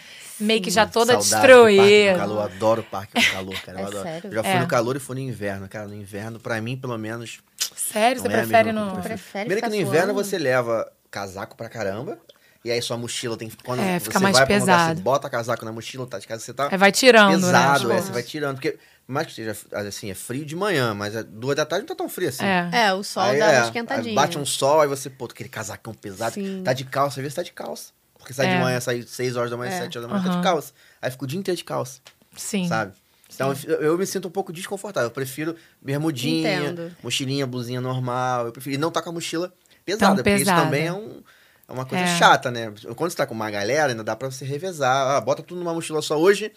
[0.43, 2.17] meio que já toda Saudade parque no destruída.
[2.19, 3.79] calor, eu adoro o parque no calor, cara.
[3.79, 4.03] Eu É adoro.
[4.03, 4.29] sério?
[4.29, 4.59] Eu já fui É.
[4.59, 5.87] no calor e fui no inverno, cara.
[5.87, 7.39] No inverno, pra mim, pelo menos.
[7.75, 9.01] Sério, você é prefere no.
[9.01, 12.17] Prefere Primeiro que no inverno você leva casaco pra caramba.
[12.65, 13.57] E aí sua mochila tem que.
[13.57, 14.97] Quando É, você fica mais vai pra um lugar, pesado.
[14.99, 16.69] você bota casaco na mochila, tá de casa, você tá.
[16.71, 17.97] É, vai tirando, pesado, né?
[17.97, 18.55] é, você vai tirando.
[18.55, 18.71] Porque,
[19.05, 21.87] por mais que seja assim, é frio de manhã, mas é duas da tarde não
[21.93, 22.45] tá tão frio assim.
[22.45, 22.69] É.
[22.71, 24.15] É, o sol Aí, dá é, uma esquentadinha.
[24.15, 26.61] bate um sol, aí você, pô, aquele casacão pesado, Sim.
[26.63, 27.91] tá de calça, às vezes tá de calça.
[28.23, 28.55] Porque sai É.
[28.55, 29.79] de manhã, sai 6 horas da manhã, É.
[29.81, 30.39] 7 horas da manhã, tá Aham.
[30.41, 30.73] de calça.
[31.01, 31.99] Aí fica o dia inteiro de calça,
[32.37, 32.67] Sim.
[32.69, 32.93] sabe?
[33.35, 35.07] Então eu, eu me sinto um pouco desconfortável.
[35.07, 36.95] Eu prefiro bermudinha, Entendo.
[37.03, 38.45] mochilinha, blusinha normal.
[38.45, 39.51] Eu prefiro e não tá com a mochila
[39.83, 40.57] pesada, Tão porque pesada.
[40.57, 41.21] isso também é, um,
[41.67, 42.17] é uma coisa É.
[42.17, 42.71] chata, né?
[42.95, 45.17] Quando você tá com uma galera, ainda dá pra você revezar.
[45.17, 46.51] Ah, bota tudo numa mochila só hoje.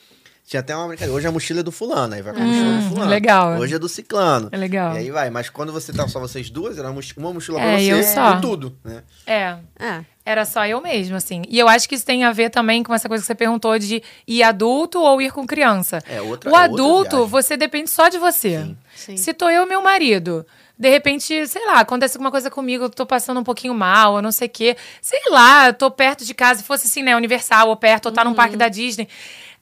[0.47, 1.13] Tinha até uma brincadeira.
[1.13, 3.11] Hoje a mochila é do fulano, aí vai com a mochila Hum, do fulano.
[3.11, 3.59] legal.
[3.59, 4.49] Hoje é do ciclano.
[4.53, 4.95] É legal.
[4.95, 5.29] E aí vai.
[5.29, 7.93] Mas quando você tá só vocês duas, era uma mochi- uma mochila É, pra você
[7.93, 8.39] eu só.
[8.39, 9.03] e tudo, né?
[9.27, 9.57] É.
[9.79, 10.05] É.
[10.25, 11.43] Era só eu mesmo, assim.
[11.49, 13.77] E eu acho que isso tem a ver também com essa coisa que você perguntou
[13.77, 15.99] de ir adulto ou ir com criança.
[16.09, 17.29] É outra- o é outra adulto, viagem.
[17.31, 18.59] você depende só de você.
[18.61, 18.77] Sim.
[18.95, 19.17] Sim.
[19.17, 20.47] Se tô eu e meu marido,
[20.79, 24.23] de repente, sei lá, acontece alguma coisa comigo, eu tô passando um pouquinho mal, ou
[24.23, 24.77] não sei o quê.
[25.03, 28.13] Sei lá, eu tô perto de casa, se fosse assim, né, Universal, ou perto, ou
[28.13, 28.37] tá num Uhum.
[28.37, 29.09] parque da Disney.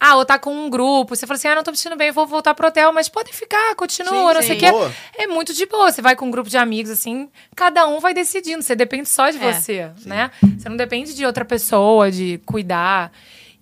[0.06, 1.16] Ah, ou tá com um grupo.
[1.16, 3.32] Você fala assim, ah, não tô me sentindo bem, vou voltar pro hotel, mas pode
[3.32, 4.46] ficar, continua, Sim, não sim.
[4.48, 4.70] sei o quê.
[4.70, 4.92] Boa.
[5.16, 5.90] É muito de boa.
[5.90, 8.62] Você vai com um grupo de amigos, assim, cada um vai decidindo.
[8.62, 9.52] Você depende só de É.
[9.52, 10.30] você, né?
[10.58, 13.10] Você não depende de outra pessoa, de cuidar.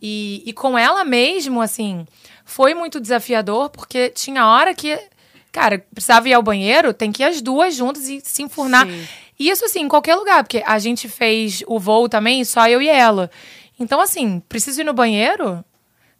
[0.00, 2.04] E, e com ela mesmo, assim,
[2.44, 4.98] foi muito desafiador, porque tinha hora que,
[5.52, 8.84] cara, precisava ir ao banheiro, tem que ir as duas juntas e se enfurnar.
[8.84, 9.06] Sim.
[9.38, 12.82] E Isso, assim, em qualquer lugar, porque a gente fez o voo também, só eu
[12.82, 13.30] e ela.
[13.78, 15.64] Então, assim, preciso ir no banheiro?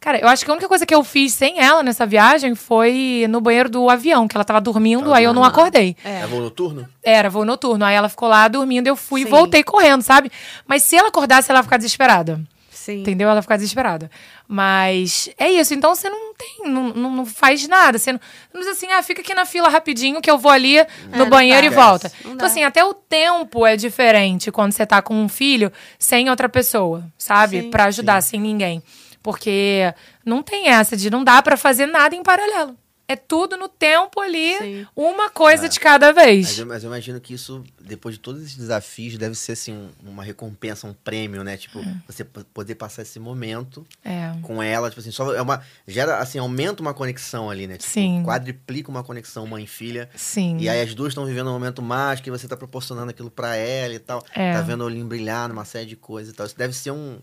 [0.03, 3.25] Cara, eu acho que a única coisa que eu fiz sem ela nessa viagem foi
[3.29, 5.95] no banheiro do avião, que ela tava dormindo, Tava aí eu não acordei.
[6.03, 6.85] É, voo noturno?
[7.01, 7.85] Era voo noturno.
[7.85, 9.29] Aí ela ficou lá dormindo, eu fui e Sim.
[9.29, 10.29] voltei correndo, sabe?
[10.67, 12.41] Mas se ela acordasse, ela ia ficar desesperada.
[12.69, 12.99] Sim.
[12.99, 13.29] Entendeu?
[13.29, 14.11] Ela ia ficar desesperada.
[14.45, 15.73] Mas é isso.
[15.73, 17.97] Então você não tem, não, não, não faz nada.
[17.97, 18.19] Você não,
[18.53, 20.79] não diz assim, ah, fica aqui na fila rapidinho que eu vou ali
[21.13, 22.11] no não banheiro e volta.
[22.25, 22.45] Não Então, dá.
[22.47, 27.05] assim, até o tempo é diferente quando você tá com um filho sem outra pessoa,
[27.17, 27.61] sabe?
[27.61, 27.69] Sim.
[27.71, 28.83] Pra ajudar, sem ninguém.
[29.23, 29.93] Porque
[30.25, 32.77] não tem essa de não dá pra fazer nada em paralelo.
[33.05, 34.87] é tudo no tempo ali, Sim.
[34.95, 35.69] uma coisa É.
[35.69, 36.57] de cada Mas vez.
[36.59, 40.09] eu, mas eu imagino que isso, depois de todos esses desafios, deve ser assim, um-
[40.09, 41.57] uma recompensa, um prêmio, né?
[41.57, 44.31] Tipo, você p- poder passar esse momento É.
[44.41, 45.61] com ela, tipo assim, só é uma.
[45.85, 47.75] Gera, assim, aumenta uma conexão ali, né?
[47.77, 48.23] Tipo, Sim.
[48.25, 50.09] Quadriplica uma conexão mãe-filha.
[50.15, 50.57] Sim.
[50.59, 53.55] E aí as duas estão vivendo um momento mágico e você tá proporcionando aquilo pra
[53.57, 54.25] ela e tal.
[54.33, 54.53] É.
[54.53, 56.45] Tá vendo o olhinho brilhar numa série de coisas e tal.
[56.47, 57.19] Isso deve ser um.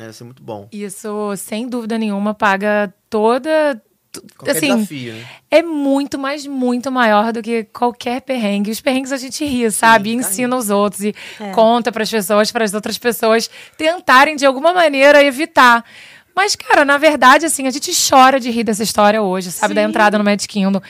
[0.00, 0.68] Né, Deve ser muito bom.
[0.72, 3.80] Isso, sem dúvida nenhuma, paga toda.
[4.36, 5.24] Qualquer assim, desafio, né?
[5.48, 8.72] é muito, mas muito maior do que qualquer perrengue.
[8.72, 10.10] Os perrengues a gente ri, sabe?
[10.10, 11.52] E fica ensina os outros e É.
[11.52, 13.48] conta para as pessoas, para as outras pessoas
[13.78, 15.84] tentarem de alguma maneira evitar.
[16.34, 19.74] Mas, cara, na verdade, assim, a gente chora de rir dessa história hoje, sabe?
[19.74, 19.88] Da Sim.
[19.88, 20.80] entrada no Magic Kingdom.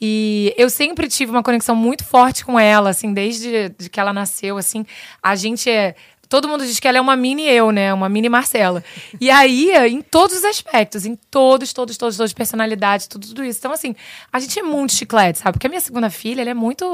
[0.00, 4.12] E eu sempre tive uma conexão muito forte com ela, assim, desde de que ela
[4.12, 4.84] nasceu, assim.
[5.22, 5.94] A gente é.
[6.34, 7.94] Todo mundo diz que ela é uma mini eu, né?
[7.94, 8.82] Uma mini Marcela.
[9.20, 13.60] E aí, em todos os aspectos, em todos, todos, todos, todos, personalidade, tudo, tudo isso.
[13.60, 13.94] Então, assim,
[14.32, 15.52] a gente é muito chiclete, sabe?
[15.52, 16.84] Porque a minha segunda filha, ela é muito,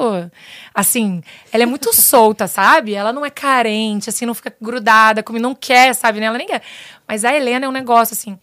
[0.75, 2.93] assim, ela é muito solta, sabe?
[2.93, 6.21] Ela não é carente, assim, não fica grudada comigo, não quer, sabe?
[6.21, 6.27] Né?
[6.27, 6.61] Ela nem quer.
[7.09, 8.39] Mas a Helena é um negócio, assim.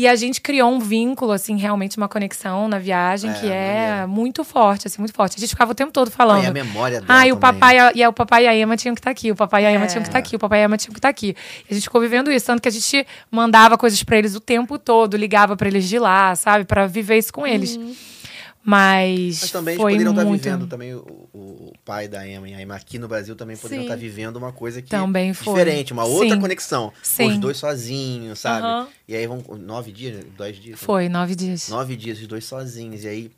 [0.00, 4.06] E a gente criou um vínculo, assim, realmente uma conexão na viagem É, que é
[4.08, 5.36] muito forte, assim, muito forte.
[5.36, 6.40] A gente ficava o tempo todo falando.
[6.40, 8.56] Ah, e a memória dela Ah, e o papai, a- e o papai e a
[8.56, 9.88] Emma tinham que estar aqui, o papai e a Emma É.
[9.88, 11.36] tinham que estar aqui, o papai e a Emma tinham que estar aqui.
[11.68, 14.40] E a gente ficou vivendo isso, tanto que a gente mandava coisas pra eles o
[14.40, 17.78] tempo todo, ligava pra eles de lá, sabe, Pra viver isso com eles.
[18.62, 20.42] Mas, Mas também foi poderiam estar muito.
[20.42, 23.82] vivendo também, o, o- pai da Emma e a Emma aqui no Brasil também poderiam
[23.82, 23.86] Sim.
[23.88, 25.54] estar vivendo uma coisa que Também foi.
[25.54, 26.40] diferente, uma outra Sim.
[26.40, 26.92] conexão.
[27.02, 27.28] Sim.
[27.28, 28.66] Os dois sozinhos, sabe?
[28.66, 28.88] Aham.
[29.08, 30.78] E aí vão nove dias, dois dias.
[30.80, 30.86] né?
[30.86, 31.68] Foi, nove dias.
[31.68, 33.02] Nove dias, os dois sozinhos.
[33.04, 33.30] E aí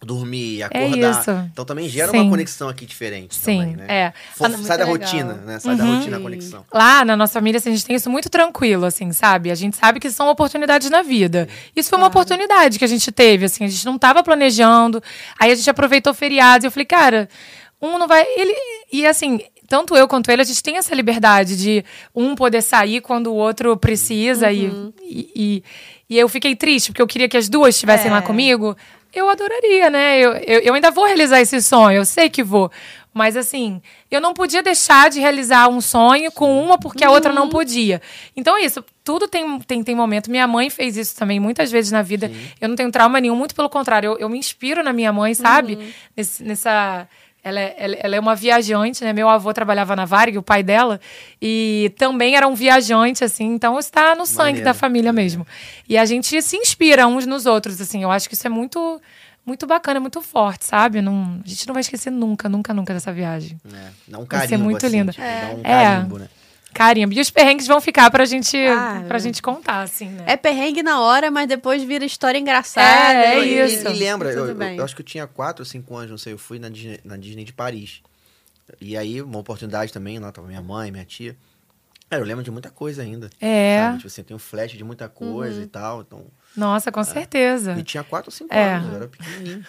[0.00, 1.10] dormir, É acordar.
[1.20, 1.30] isso.
[1.52, 2.18] Então também gera Sim.
[2.20, 3.34] uma conexão aqui diferente.
[3.34, 3.86] Sim, também, né?
[3.88, 4.12] é.
[4.34, 4.88] Fo- Ah, sai da legal.
[4.88, 5.58] rotina, né?
[5.58, 5.96] Sai da Uhum.
[5.98, 6.64] rotina a conexão.
[6.72, 9.50] Lá na nossa família, assim, a gente tem isso muito tranquilo, assim, sabe?
[9.50, 11.48] A gente sabe que são oportunidades na vida.
[11.74, 15.02] Isso foi uma oportunidade que a gente teve, assim, a gente não tava planejando.
[15.38, 17.28] Aí a gente aproveitou feriados e eu falei, cara,
[17.82, 18.22] um não vai.
[18.36, 18.54] Ele.
[18.92, 19.40] E assim.
[19.70, 21.84] Tanto eu quanto ele, a gente tem essa liberdade de
[22.14, 24.50] um poder sair quando o outro precisa.
[24.50, 24.64] E,
[25.02, 25.64] e, e,
[26.08, 28.14] e eu fiquei triste, porque eu queria que as duas estivessem É.
[28.14, 28.74] lá comigo.
[29.12, 30.18] Eu adoraria, né?
[30.20, 32.70] Eu, eu, eu ainda vou realizar esse sonho, eu sei que vou.
[33.12, 33.80] Mas assim,
[34.10, 38.00] eu não podia deixar de realizar um sonho com uma porque a outra não podia.
[38.36, 40.30] Então é isso, tudo tem, tem, tem momento.
[40.30, 42.30] Minha mãe fez isso também muitas vezes na vida.
[42.60, 44.08] Eu não tenho trauma nenhum, muito pelo contrário.
[44.12, 45.76] Eu, eu me inspiro na minha mãe, sabe?
[46.16, 47.08] Nesse- nessa.
[47.42, 49.12] Ela é, ela, ela é uma viajante, né?
[49.12, 51.00] Meu avô trabalhava na Varig, o pai dela,
[51.40, 53.46] e também era um viajante, assim.
[53.46, 54.64] Então está no sangue Maneiro.
[54.64, 55.46] da família mesmo.
[55.88, 58.02] E a gente se inspira uns nos outros, assim.
[58.02, 59.00] Eu acho que isso é muito,
[59.46, 61.00] muito bacana, muito forte, sabe?
[61.00, 63.56] Não, a gente não vai esquecer nunca, nunca, nunca dessa viagem.
[63.64, 63.92] né?
[64.06, 65.12] Dá um Vai ser carimbo, muito assim, linda.
[65.12, 65.84] tipo, Dá um É.
[65.94, 66.28] carimbo, né?
[66.74, 67.12] Carimbo.
[67.14, 69.20] E os perrengues vão ficar pra gente, Ah, pra é.
[69.20, 70.24] gente contar, assim, né?
[70.26, 72.86] É perrengue na hora, mas depois vira história engraçada.
[73.18, 73.88] É, é e- E- isso.
[73.88, 76.32] E, lembra, eu, eu- eu acho que eu tinha 4 ou 5 anos, não sei,
[76.34, 78.02] eu fui na Disney, na Disney de Paris.
[78.80, 81.36] E aí, uma oportunidade também, lá tava minha mãe, minha tia.
[82.10, 83.28] Cara, eu lembro de muita coisa ainda.
[83.40, 83.80] É.
[83.80, 83.96] Sabe?
[83.98, 86.02] Tipo assim, eu tenho flash de muita coisa e tal.
[86.02, 87.76] Então, Nossa, com certeza.
[87.78, 88.74] e tinha 4 ou 5 É.
[88.74, 89.66] anos, eu era pequenininho.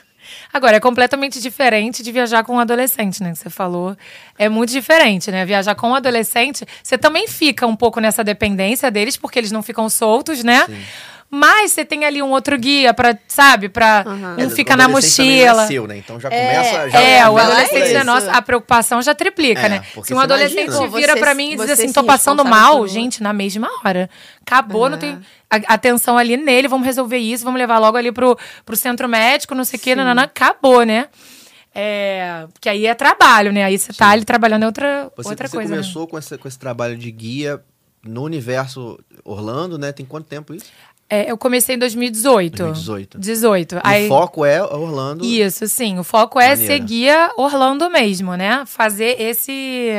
[0.53, 3.31] Agora, é completamente diferente de viajar com um adolescente, né?
[3.31, 3.95] Que você falou.
[4.37, 5.45] É muito diferente, né?
[5.45, 9.61] Viajar com um adolescente, você também fica um pouco nessa dependência deles, porque eles não
[9.61, 10.65] ficam soltos, né?
[10.65, 10.83] Sim.
[11.31, 14.01] Mas você tem ali um outro guia pra, sabe, pra.
[14.05, 14.35] Aham.
[14.39, 15.61] Um É, fica o na mochila.
[15.61, 15.97] nasceu, né?
[15.97, 16.89] Então já começa.
[16.89, 17.95] Já É, o adolescente, né?
[17.97, 18.03] isso.
[18.05, 19.83] Nossa, a preocupação já triplica, É, né?
[19.83, 20.87] Se um você adolescente imagina.
[20.97, 24.09] Vira você- pra mim e diz você assim, tô passando mal, gente, na mesma hora.
[24.41, 24.99] Acabou, não É.
[24.99, 25.19] tem.
[25.67, 29.63] Atenção ali nele, vamos resolver isso, vamos levar logo ali pro, pro centro médico, não
[29.65, 31.09] sei o quê, nananã, acabou, né?
[31.73, 33.63] É, porque aí é trabalho, né?
[33.63, 35.69] Aí você tá ali trabalhando é outra, Você, outra você coisa.
[35.69, 35.77] né?
[35.77, 37.61] começou com, esse, com esse trabalho de guia
[38.03, 39.91] no universo Orlando, né?
[39.91, 40.65] Tem quanto tempo isso?
[41.09, 42.57] É, eu comecei em 2018.
[42.57, 43.17] 2018.
[43.19, 43.75] 18.
[43.77, 45.25] O Aí, foco é Orlando.
[45.25, 45.97] Isso, sim.
[45.97, 46.71] O foco é Maneiro.
[46.73, 48.63] seguir Orlando mesmo, né?
[48.67, 49.89] Fazer esse.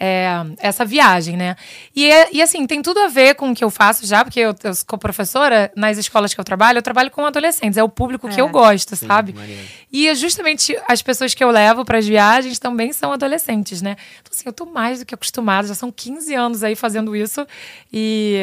[0.00, 0.28] é,
[0.60, 1.54] essa viagem, né?
[1.94, 4.38] E, é- e assim, tem tudo a ver com o que eu faço já, porque
[4.40, 7.88] eu, eu sou professora, nas escolas que eu trabalho, eu trabalho com adolescentes, é o
[7.88, 8.42] público que É.
[8.42, 9.32] eu gosto, Sim, sabe?
[9.34, 9.60] maneiro.
[9.92, 13.96] E é justamente as pessoas que eu levo para as viagens também são adolescentes, né?
[14.20, 17.44] Então, assim, eu tô mais do que acostumada, já são 15 anos aí fazendo isso.
[17.92, 18.40] E.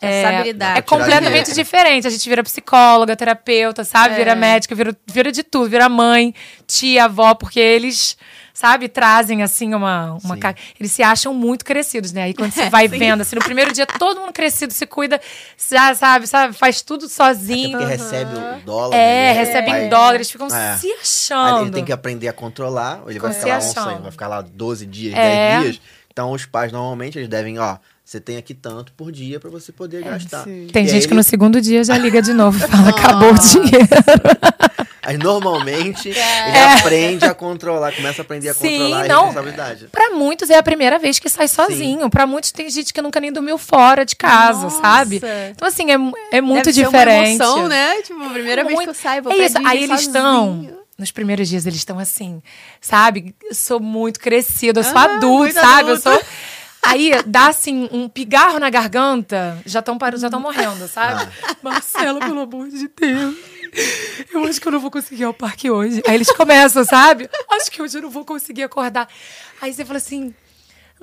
[0.00, 0.78] Habilidade.
[0.78, 2.06] é completamente diferente.
[2.06, 4.14] A gente vira psicóloga, terapeuta, sabe?
[4.14, 4.16] É.
[4.18, 6.34] Vira médica, vira, vira de tudo, vira mãe,
[6.66, 8.16] tia, avó, porque eles,
[8.52, 12.24] sabe, trazem assim uma, uma ca- Eles se acham muito crescidos, né?
[12.24, 15.20] Aí quando você vai vendo, assim, no primeiro dia, todo mundo crescido, se cuida,
[15.70, 17.78] já sabe, sabe, faz tudo Até sozinho.
[17.78, 18.96] porque recebe o dólar.
[18.96, 19.32] É, né?
[19.32, 20.76] recebem Vai- dólar, eles ficam É.
[20.76, 21.62] se Aí achando.
[21.62, 23.00] ele tem que aprender a controlar.
[23.06, 25.50] Ele vai ficar lá, um sonho, vai ficar lá 12 dias, É.
[25.60, 25.80] 10 dias.
[26.12, 29.72] Então, os pais, normalmente, eles devem, ó, você tem aqui tanto por dia pra você
[29.72, 30.44] poder gastar.
[30.44, 30.68] sim.
[30.72, 33.30] Tem E gente aí que no segundo dia já liga de novo e fala, acabou
[33.32, 33.88] o dinheiro.
[35.06, 36.48] Aí normalmente É.
[36.48, 39.24] ele aprende a controlar, começa a aprender a Sim, controlar a não.
[39.26, 39.88] responsabilidade.
[39.92, 42.08] Pra muitos é a primeira vez que sai sozinho.
[42.08, 44.80] Pra muitos tem gente que nunca nem dormiu fora de casa, Nossa.
[44.80, 45.20] sabe?
[45.50, 45.98] Então, assim, é,
[46.38, 47.36] é muito Deve ser diferente.
[47.36, 48.00] Uma emoção, né?
[48.00, 48.88] Tipo, a primeira vez que Muito.
[48.88, 49.58] eu saio, vou É isso.
[49.62, 50.70] Aí eles estão.
[50.96, 52.40] Nos primeiros dias eles estão assim,
[52.80, 53.34] sabe?
[53.42, 55.90] Eu sou muito crescido, eu sou Ah, adulto, sabe?
[55.90, 56.18] Eu sou.
[56.86, 61.28] Aí dá assim um pigarro na garganta, já estão já estão morrendo, sabe?
[61.62, 63.36] Marcelo, pelo amor de Deus.
[64.32, 66.02] Eu acho que eu não vou conseguir ir ao parque hoje.
[66.06, 67.28] Aí eles começam, sabe?
[67.50, 69.08] Acho que hoje eu não vou conseguir acordar.
[69.60, 70.34] Aí você fala assim: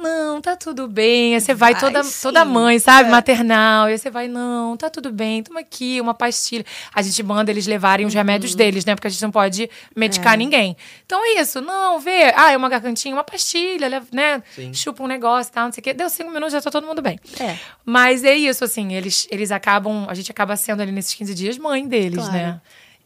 [0.01, 1.35] não, tá tudo bem.
[1.35, 2.19] Aí você vai, Vai toda, sim.
[2.23, 3.09] toda mãe, sabe?
[3.09, 3.11] É.
[3.11, 3.87] Maternal.
[3.89, 6.65] E aí você vai, não, tá tudo bem, toma aqui uma pastilha.
[6.93, 8.95] A gente manda eles levarem os remédios deles, né?
[8.95, 10.75] Porque a gente não pode medicar ninguém.
[11.05, 11.61] Então é isso.
[11.61, 12.33] Não, vê.
[12.35, 14.41] Ah, é uma gargantinha, uma pastilha, né?
[14.55, 14.73] Sim.
[14.73, 15.93] Chupa um negócio e tal, não sei o quê.
[15.93, 17.19] Deu cinco minutos, já tá todo mundo bem.
[17.39, 17.57] É.
[17.85, 20.05] Mas é isso, assim, eles, eles acabam.
[20.09, 22.33] A gente acaba sendo ali nesses 15 dias mãe deles, Claro.
[22.33, 22.61] né?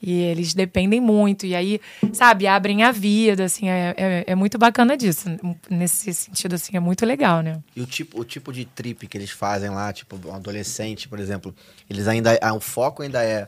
[0.08, 1.48] E eles dependem muito.
[1.48, 1.82] E aí,
[2.14, 5.28] sabe, abrem a vida, assim, é, é, é muito bacana disso.
[5.68, 7.60] Nesse sentido, assim, é muito legal, né?
[7.76, 11.20] E o tipo, o tipo de trip que eles fazem lá, tipo, um adolescente, por
[11.20, 11.56] exemplo,
[11.90, 12.38] eles ainda.
[12.40, 13.46] ah, O foco ainda é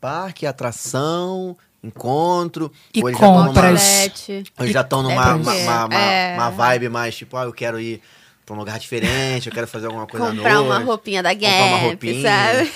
[0.00, 2.70] parque, atração, encontro.
[2.94, 3.46] E ou eles já numa-
[4.60, 6.34] eles estão numa É, uma, uma, uma- é.
[6.34, 8.00] uma vibe mais, tipo, ah, eu quero ir
[8.44, 11.44] pra um lugar diferente, eu quero fazer alguma coisa à Comprar uma roupinha da Gap,
[11.52, 12.22] comprar uma roupinha.
[12.22, 12.72] sabe?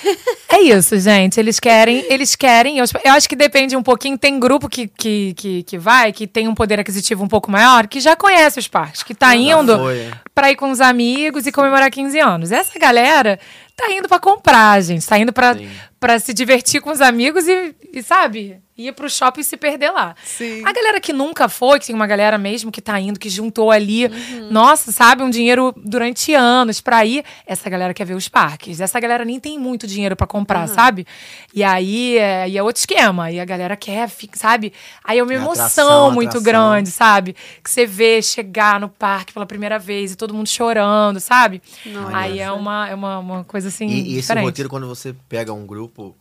[0.53, 1.39] É isso, gente.
[1.39, 2.77] Eles querem, eles querem.
[2.77, 4.17] Eu, eu acho que depende um pouquinho.
[4.17, 7.87] Tem grupo que, que, que, que vai, que tem um poder aquisitivo um pouco maior,
[7.87, 10.11] que já conhece os parques, que tá Já indo foi.
[10.35, 12.51] pra ir com os amigos e comemorar 15 anos.
[12.51, 13.39] Essa galera
[13.77, 15.07] tá indo pra comprar, gente.
[15.07, 18.57] Tá indo pra se divertir com os amigos e, e, sabe,
[18.87, 20.15] ir pro shopping e se perder lá.
[20.23, 20.63] Sim.
[20.65, 23.71] A galera que nunca foi, que tem uma galera mesmo que tá indo, que juntou
[23.71, 24.49] ali, Uhum.
[24.51, 28.79] nossa, sabe, um dinheiro durante anos pra ir, essa galera quer ver os parques.
[28.79, 30.73] Essa galera nem tem muito dinheiro pra comprar, Uhum.
[30.73, 31.05] sabe?
[31.53, 33.31] E aí é, e é outro esquema.
[33.31, 34.73] E a galera quer, sabe?
[35.03, 35.53] Aí é uma É emoção
[35.85, 36.43] atração, muito atração.
[36.43, 37.35] grande, sabe?
[37.63, 41.61] Que você vê chegar no parque pela primeira vez e todo mundo chorando, sabe?
[41.85, 42.17] Nossa.
[42.17, 43.87] Aí é uma, é uma, uma coisa assim.
[43.87, 46.15] E, e esse roteiro, quando você pega um grupo,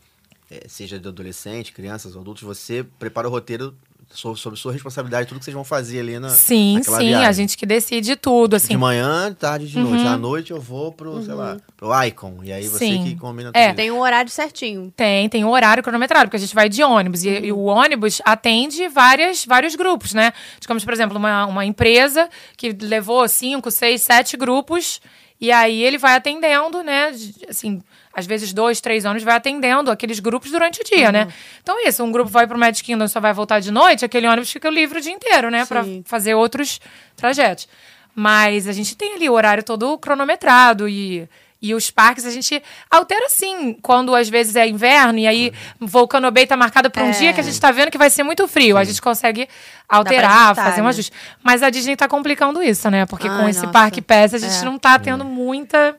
[0.69, 3.75] seja de adolescente, crianças, adultos, você prepara o roteiro
[4.13, 6.31] so- sob sua responsabilidade, tudo que vocês vão fazer ali na.
[6.31, 7.27] Sim, naquela sim, viagem.
[7.29, 8.69] a gente que decide tudo, assim.
[8.69, 10.03] De manhã, tarde, de noite.
[10.03, 10.09] Uhum.
[10.09, 12.41] À noite eu vou pro, sei lá, pro Icon.
[12.43, 13.05] E aí você Sim.
[13.05, 13.69] que combina É.
[13.69, 13.77] tudo.
[13.77, 14.93] Tem um horário certinho.
[14.97, 17.23] Tem, tem um horário cronometrado, porque a gente vai de ônibus.
[17.25, 20.33] E, e o ônibus atende várias, vários grupos, né?
[20.61, 25.01] Digamos, por exemplo, uma, uma empresa que levou cinco, seis, sete grupos.
[25.41, 27.13] E aí ele vai atendendo, né?
[27.49, 27.81] Assim,
[28.21, 31.27] às vezes dois, três anos vai atendendo aqueles grupos durante o dia, né?
[31.63, 34.05] Então é isso, um grupo vai pro Magic Kingdom e só vai voltar de noite,
[34.05, 35.67] aquele ônibus fica livre o dia inteiro, né?
[35.67, 36.03] Pra Sim.
[36.07, 36.81] fazer outros
[37.17, 37.67] trajetos.
[38.15, 41.29] Mas a gente tem ali o horário todo cronometrado e,
[41.63, 42.61] e os parques a gente
[42.91, 47.11] altera sim, quando às vezes é inverno e aí Volcano Bay tá marcado para um
[47.11, 47.13] É.
[47.13, 48.77] dia que a gente tá vendo que vai ser muito frio.
[48.77, 49.49] A gente consegue
[49.89, 50.91] alterar, ajustar, fazer um né?
[50.91, 51.13] ajuste.
[51.43, 53.07] Mas a Disney tá complicando isso, né?
[53.07, 53.73] Porque com Ai, esse nossa.
[53.73, 54.65] Parque Pass a gente É.
[54.65, 55.97] não tá tendo muita.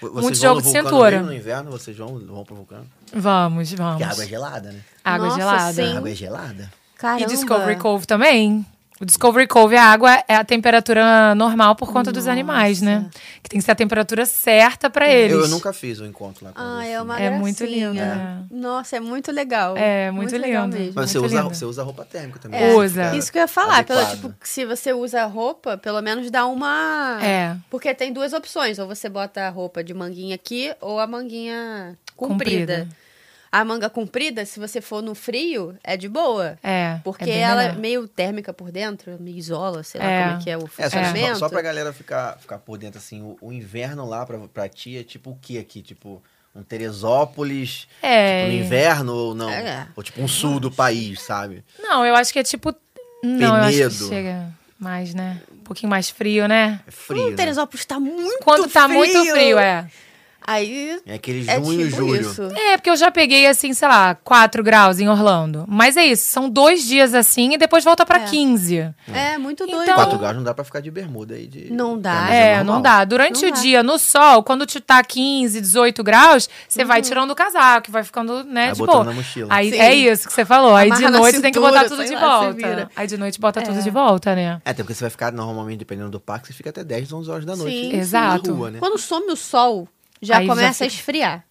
[0.00, 1.22] Vocês muito vão jogo no de cintura.
[1.22, 2.86] No inverno, vocês vão, vão pro vulcano.
[3.12, 3.92] Vamos, vamos.
[3.92, 4.80] Porque a água é gelada, né?
[5.04, 5.72] Água Nossa, gelada.
[5.72, 5.94] sim.
[5.94, 6.72] A água é gelada.
[6.96, 7.22] Caramba.
[7.22, 8.64] E Discovery Cove também.
[9.00, 13.08] O Discovery Cove, a água é a temperatura normal por conta dos animais, né?
[13.42, 15.32] Que tem que ser a temperatura certa pra eles.
[15.32, 18.44] Eu, eu nunca fiz o encontro lá com Ah, é uma É muito lindo, né?
[18.50, 19.74] Nossa, é muito legal.
[19.74, 20.76] É, muito legal lindo.
[20.76, 20.92] mesmo.
[20.96, 21.54] Mas você Muito usa, lindo.
[21.54, 22.62] você usa roupa térmica também.
[22.62, 23.16] É, Usa.
[23.16, 27.18] Isso que eu ia falar, pelo, tipo, se você usa roupa, pelo menos dá uma.
[27.22, 27.56] É.
[27.70, 28.78] Porque tem duas opções.
[28.78, 32.80] Ou você bota a roupa de manguinha aqui, ou a manguinha comprida.
[32.80, 32.88] Comprida.
[33.52, 36.56] A manga comprida, se você for no frio, é de boa.
[36.62, 37.00] É.
[37.02, 37.80] Porque é ela é melhor.
[37.80, 40.22] meio térmica por dentro, me isola, sei lá É.
[40.28, 41.38] como é que é o É, só, funcionamento.
[41.40, 44.96] só, pra galera ficar, ficar por dentro, assim, o, o inverno lá pra, pra ti
[44.98, 45.82] é tipo o que aqui?
[45.82, 46.22] Tipo,
[46.54, 48.44] um Teresópolis, É.
[48.44, 49.50] tipo, no inverno ou não?
[49.50, 49.88] É.
[49.96, 51.64] Ou tipo um sul do país, sabe?
[51.80, 52.72] Não, eu acho que é tipo.
[53.24, 53.94] Não, eu acho Penedo.
[53.98, 54.46] que chega
[54.78, 55.40] mais, né?
[55.52, 56.80] Um pouquinho mais frio, né?
[56.86, 57.36] É frio, Hum, né?
[57.36, 58.96] Teresópolis tá muito Quando tá frio.
[58.98, 59.86] muito frio, é.
[60.50, 62.20] Aí É aquele é junho, tipo julho.
[62.20, 62.42] isso.
[62.54, 65.64] É, porque eu já peguei, assim, sei lá, 4 graus em Orlando.
[65.68, 68.24] Mas é isso, são dois dias assim e depois volta pra É.
[68.24, 68.92] 15.
[69.12, 69.82] É, muito doido.
[69.82, 71.46] Então- 4 graus não dá pra ficar de bermuda aí.
[71.46, 71.72] De...
[71.72, 72.28] Não dá.
[72.30, 72.74] É, normal.
[72.74, 73.04] não dá.
[73.04, 73.60] Durante Não o dá.
[73.60, 76.88] dia, no sol, quando te tá 15, 18 graus, você Uhum.
[76.88, 79.04] vai tirando o casaco, vai ficando, né, Vai de botando boa.
[79.04, 79.46] na mochila.
[79.50, 79.78] Aí Sim.
[79.78, 80.74] é isso que você falou.
[80.74, 82.90] Aí de Amarra noite tem que cintura, botar tudo de lá, volta.
[82.96, 83.82] Aí de noite bota tudo É.
[83.82, 84.60] de volta, né?
[84.64, 87.30] É, até porque você vai ficar normalmente, dependendo do parque, você fica até 10, 11
[87.30, 88.52] horas da noite Sim, Exato.
[88.52, 88.78] rua, né?
[88.80, 89.88] Quando some o sol,
[90.20, 91.44] já Aí já começa a fica- esfriar.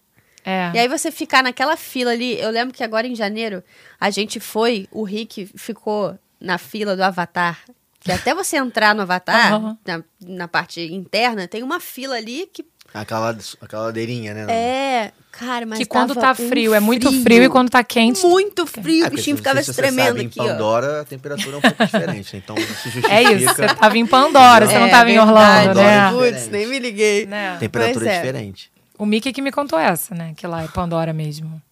[0.44, 0.70] É.
[0.74, 2.38] E aí você ficar naquela fila ali.
[2.40, 3.62] Eu lembro que agora em janeiro
[4.00, 7.58] a gente foi, o Rick ficou na fila do Avatar.
[8.00, 9.78] Que até você entrar no Avatar, Aham.
[9.86, 14.46] na, na parte interna, tem uma fila ali que Aquela, aquela ladeirinha, né?
[14.52, 18.26] É, cara, mas que quando tá um frio, é muito frio e quando tá quente.
[18.26, 20.46] Muito frio, É, o bichinho se- ficava se tremendo aqui, em ó.
[20.48, 22.42] Pandora, a temperatura é um pouco diferente, né?
[22.44, 23.08] Então isso justifica.
[23.14, 25.30] É isso, você tava em Pandora, você não É, tava em verdade.
[25.68, 26.00] Orlando, né?
[26.10, 26.32] Pandora.
[26.32, 27.26] Putz, nem me liguei.
[27.26, 27.56] Né?
[27.60, 28.16] Temperatura é.
[28.20, 28.72] diferente.
[28.98, 30.34] O Mickey que me contou essa, né?
[30.36, 31.62] Que lá é Pandora mesmo.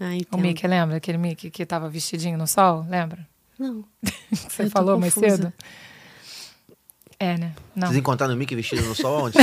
[0.00, 0.38] Ah, O.
[0.38, 0.96] Mickey, lembra?
[0.96, 3.20] Aquele Mickey que tava vestidinho no sol, lembra?
[3.58, 3.84] Não.
[4.32, 5.52] Você falou mais cedo?
[7.20, 7.50] É, né?
[7.74, 7.88] Não.
[7.88, 9.36] Vocês encontraram o Mickey vestido no sol onde?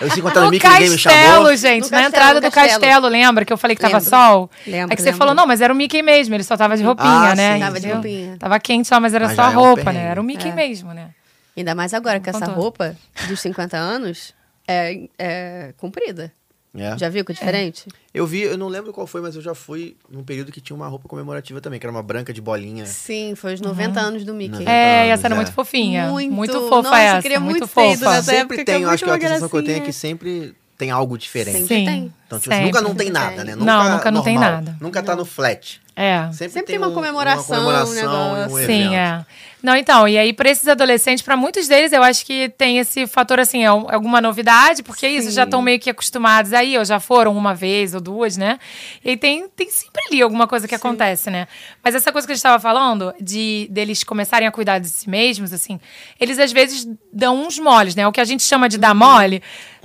[0.00, 1.18] Eu se encontrar no No Mickey, ninguém me chamou.
[1.18, 2.80] castelo, gente, No na castelo, entrada no do castelo.
[2.80, 3.44] castelo, lembra?
[3.46, 4.10] Que eu falei que tava Lembro.
[4.10, 4.50] sol?
[4.66, 5.18] Lembro, Aí que você lembro.
[5.18, 7.54] falou, não, mas era o Mickey mesmo, ele só tava de roupinha, Ah, né?
[7.54, 8.36] sim, Tava de roupinha.
[8.38, 10.02] Tava quente só, mas era Mas só a é um roupa, né?
[10.04, 10.52] Era o Mickey É.
[10.54, 11.08] mesmo, né?
[11.56, 12.94] Ainda mais agora que essa roupa
[13.26, 14.34] dos 50 anos
[14.68, 16.30] é, é comprida.
[16.74, 16.96] É.
[16.96, 17.84] Já viu que é diferente?
[18.14, 20.74] Eu vi, eu não lembro qual foi, mas eu já fui num período que tinha
[20.74, 22.86] uma roupa comemorativa também, que era uma branca de bolinha.
[22.86, 24.52] Sim, foi os 90 anos do Mickey.
[24.60, 25.36] 90 É, anos, essa era é.
[25.36, 26.06] muito fofinha.
[26.08, 26.52] Muito, Muito.
[26.68, 27.22] fofa Nossa, eu essa.
[27.22, 28.22] queria muito muito ter ido fofa.
[28.22, 29.80] Sempre que é tem, eu acho que a muito uma sensação que eu tenho é
[29.80, 31.58] que sempre tem algo diferente.
[31.58, 31.84] Sempre Sim.
[31.84, 32.14] tem.
[32.32, 32.64] Então, tipo, assim, Sempre.
[32.64, 33.44] nunca não tem nada, tem.
[33.44, 33.56] né?
[33.56, 34.52] Não, nunca não tem normal.
[34.52, 34.76] nada.
[34.80, 35.80] Nunca tá no flat.
[35.94, 36.22] É.
[36.32, 38.66] Sempre, Sempre tem tem uma um- comemoração, uma comemoração um negócio.
[38.66, 39.26] Sim, é.
[39.62, 43.06] Não, então, e aí pra esses adolescentes, pra muitos deles, eu acho que tem esse
[43.06, 45.34] fator, assim, é um- alguma novidade, porque é isso, Sim.
[45.34, 48.58] já estão meio que acostumados aí, ou já foram uma vez ou duas, né?
[49.04, 51.46] E aí tem, tem sempre ali alguma coisa que acontece, né?
[51.84, 55.08] Mas essa coisa que a gente tava falando, de deles começarem a cuidar de si
[55.10, 55.78] mesmos, assim,
[56.18, 58.06] eles às vezes dão uns moles, né?
[58.08, 59.42] O que a gente chama de dar mole,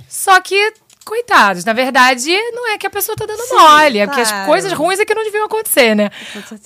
[0.08, 0.72] só que.
[1.08, 4.44] Coitados, na verdade, não é que a pessoa tá dando mole, é que as claro.
[4.44, 6.10] coisas ruins é que não deviam acontecer, né?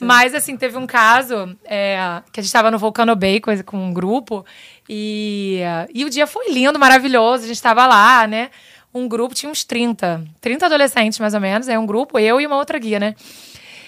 [0.01, 3.77] Mas, assim, teve um caso é, que a gente tava no Volcano Bay com, com
[3.77, 4.45] um grupo
[4.89, 5.61] e,
[5.95, 7.45] e o dia foi lindo, maravilhoso.
[7.45, 8.51] A gente tava lá, né?
[8.93, 11.69] Um grupo, tinha uns 30, 30 adolescentes mais ou menos.
[11.69, 13.15] Aí um grupo, eu e uma outra guia, né?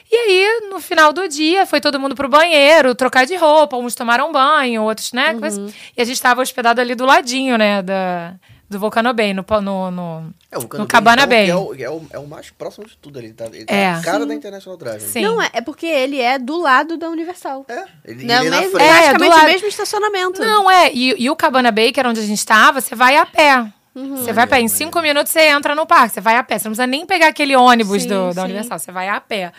[0.09, 3.77] E aí, no final do dia, foi todo mundo pro banheiro, trocar de roupa.
[3.77, 5.35] Uns tomaram banho, outros, né?
[5.35, 5.67] coisa.
[5.97, 7.83] E a gente tava hospedado ali do ladinho, né?
[7.83, 8.35] Da,
[8.69, 11.51] do Volcano Bay, no, no, no, É, no Cabana então, Bay.
[11.51, 13.33] É o, é, o, é o mais próximo de tudo ali.
[13.33, 13.93] Tá, ele tá É.
[13.93, 15.01] na cara da International Drive.
[15.01, 15.23] Sim.
[15.23, 17.65] Não, é, é porque ele é do lado da Universal.
[17.69, 18.79] É, ele, Não, ele é mesmo.
[18.79, 19.43] É, praticamente do lado.
[19.45, 20.41] o mesmo estacionamento.
[20.41, 20.91] Não, é.
[20.93, 23.67] E, e o Cabana Bay, que era onde a gente estava, você vai a pé.
[23.95, 24.61] Você vai a pé.
[24.61, 26.15] Em cinco minutos você entra no parque.
[26.15, 26.59] Você vai a pé.
[26.59, 28.45] Você não precisa nem pegar aquele ônibus Sim, do, da sim.
[28.47, 28.79] Universal.
[28.79, 29.45] Você vai a pé.
[29.45, 29.53] Aí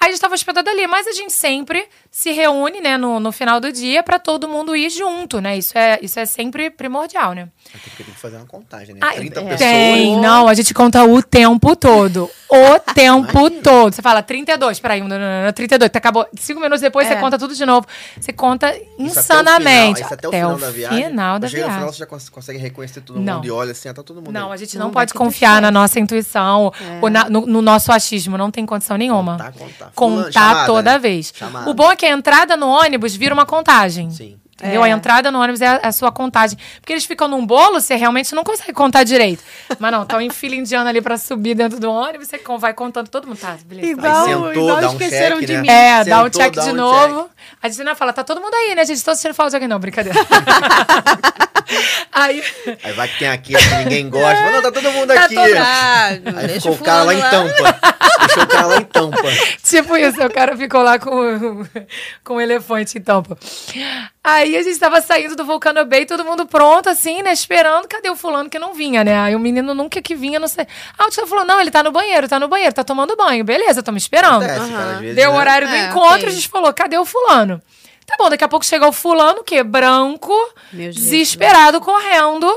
[0.00, 1.86] a gente estava hospedado ali, mas a gente sempre
[2.18, 5.58] se reúne, né, no, no final do dia para todo mundo ir junto, né?
[5.58, 7.48] Isso é, isso é sempre primordial, né?
[7.68, 9.00] Até porque tem que fazer uma contagem, né?
[9.02, 9.42] Ah, 30 é.
[9.42, 9.58] pessoas.
[9.60, 12.30] Tem, não, a gente conta o tempo todo.
[12.48, 13.62] O tempo Imagina.
[13.62, 13.94] todo.
[13.94, 16.26] Você fala 32, peraí, não, não, não, 32, tá, acabou.
[16.38, 17.10] Cinco minutos depois É.
[17.12, 17.86] você conta tudo de novo.
[18.18, 19.66] Você conta Isso até o insanamente.
[19.66, 21.04] final, isso até o final da viagem.
[21.04, 21.92] final da Chega no final, viagem.
[21.92, 23.34] você já cons- consegue reconhecer todo Não.
[23.34, 24.54] mundo e olha assim, ah, tá todo mundo Não, aí.
[24.54, 26.72] a gente Não não, pode confiar na nossa intuição
[27.02, 28.38] ou na- no, no nosso achismo.
[28.38, 29.32] Não tem condição nenhuma.
[29.32, 29.90] Contar, contar.
[29.94, 30.98] Fulano, Contar chamada, toda né?
[30.98, 31.30] vez.
[31.36, 31.68] Chamada.
[31.68, 34.10] O bom é que a entrada no ônibus vira uma contagem.
[34.10, 34.38] Sim.
[34.58, 34.82] Entendeu?
[34.82, 34.90] É.
[34.90, 36.58] A entrada no ônibus é a, a sua contagem.
[36.80, 39.44] Porque eles ficam num bolo, você realmente não consegue contar direito.
[39.78, 43.08] Mas não, tá um fila indiano ali pra subir dentro do ônibus, você vai contando
[43.08, 43.38] todo mundo.
[43.38, 43.88] Tá, beleza.
[43.88, 45.60] Igual, sentou, igual dá um esqueceram check, de né?
[45.60, 45.68] mim.
[45.68, 47.30] É, dá um Sentou, check dá de um novo.
[47.62, 49.04] A gente não fala, tá todo mundo aí, né, gente?
[49.04, 49.68] Tô sentindo falta de alguém.
[49.68, 50.18] Não, brincadeira.
[52.12, 52.42] aí,
[52.82, 54.36] Aí vai que tem aqui que ninguém gosta.
[54.36, 55.34] Fala, não, tá todo mundo Tá aqui.
[55.34, 57.78] todo- Ah, Aí deixa ficou o cara lá em fulano tampa.
[58.20, 59.22] Deixou o cara lá em tampa.
[59.62, 61.66] tipo isso, o cara ficou lá com,
[62.24, 63.36] com um elefante em tampa.
[64.22, 67.86] Aí a gente tava saindo do Vulcano Bay, todo mundo pronto, assim, né, esperando.
[67.86, 69.18] Cadê o fulano que não vinha, né?
[69.20, 70.66] Aí o menino nunca que vinha, não sei.
[70.98, 73.44] Ah, o tio falou, não, ele tá no banheiro, tá no banheiro, tá tomando banho.
[73.44, 74.42] Beleza, estamos esperando.
[74.42, 74.98] Acontece, cara, Aham.
[75.00, 75.38] vezes, Deu o né?
[75.38, 76.28] horário do É, encontro, ok.
[76.28, 77.62] a gente falou, cadê o fulano?
[78.06, 80.32] Tá bom, daqui a pouco chega o fulano, que branco,
[80.72, 80.94] Meu Deus.
[80.94, 82.48] desesperado, correndo,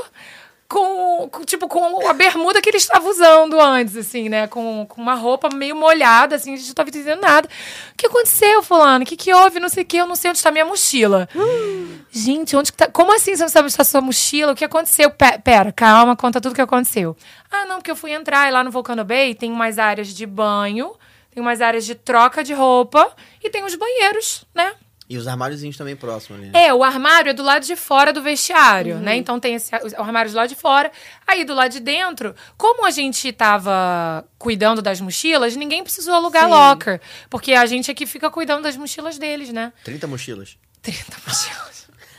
[0.68, 4.46] com, com, tipo, com a bermuda que ele estava usando antes, assim, né?
[4.46, 7.48] Com, com uma roupa meio molhada, assim, a gente não tava entendendo nada.
[7.92, 9.02] O que aconteceu, fulano?
[9.02, 9.58] O que que houve?
[9.58, 11.28] Não sei o que, eu não sei onde está minha mochila.
[12.12, 12.88] Gente, onde que tá?
[12.88, 14.52] Como assim você não sabe onde está sua mochila?
[14.52, 15.10] O que aconteceu?
[15.10, 17.16] Pe- Pera, calma, conta tudo o que aconteceu.
[17.50, 20.26] Ah, não, porque eu fui entrar e lá no Volcano Bay tem umas áreas de
[20.26, 20.92] banho,
[21.32, 23.10] tem umas áreas de troca de roupa
[23.42, 24.72] e tem os banheiros, né?
[25.10, 26.50] E os armáriozinhos também próximos ali.
[26.50, 26.66] né?
[26.66, 29.16] É, o armário é do lado de fora do vestiário, né?
[29.16, 30.92] Então tem esse, o armário do lado de fora.
[31.26, 36.44] Aí do lado de dentro, como a gente tava cuidando das mochilas, ninguém precisou alugar
[36.44, 36.50] Sim.
[36.50, 37.00] locker.
[37.28, 39.72] Porque a gente aqui fica cuidando das mochilas deles, né?
[39.82, 40.56] 30 mochilas.
[40.80, 41.69] 30 mochilas.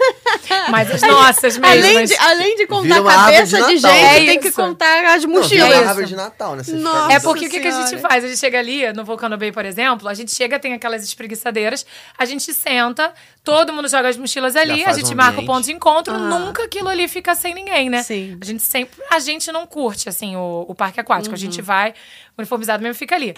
[0.69, 1.65] Mas as nossas mesmo.
[1.85, 5.23] Além de, além de contar uma cabeça de de gente, É tem que contar as
[5.23, 5.69] Não, mochilas.
[5.69, 5.83] isso.
[5.87, 6.63] árvore de Natal, né?
[6.67, 7.13] Nossa.
[7.13, 8.23] É porque o que, que a gente faz?
[8.23, 11.85] A gente chega ali no Volcano Bay, por exemplo, a gente chega, tem aquelas espreguiçadeiras,
[12.17, 13.13] a gente senta,
[13.43, 16.17] todo mundo joga as mochilas ali, a gente um marca o ponto de encontro, Ah.
[16.17, 18.03] nunca aquilo ali fica sem ninguém, né?
[18.03, 18.37] Sim.
[18.41, 19.01] A gente sempre.
[19.09, 21.33] A gente não curte, assim, o, o parque aquático.
[21.33, 21.93] A gente vai
[22.41, 23.33] uniformizado mesmo fica ali.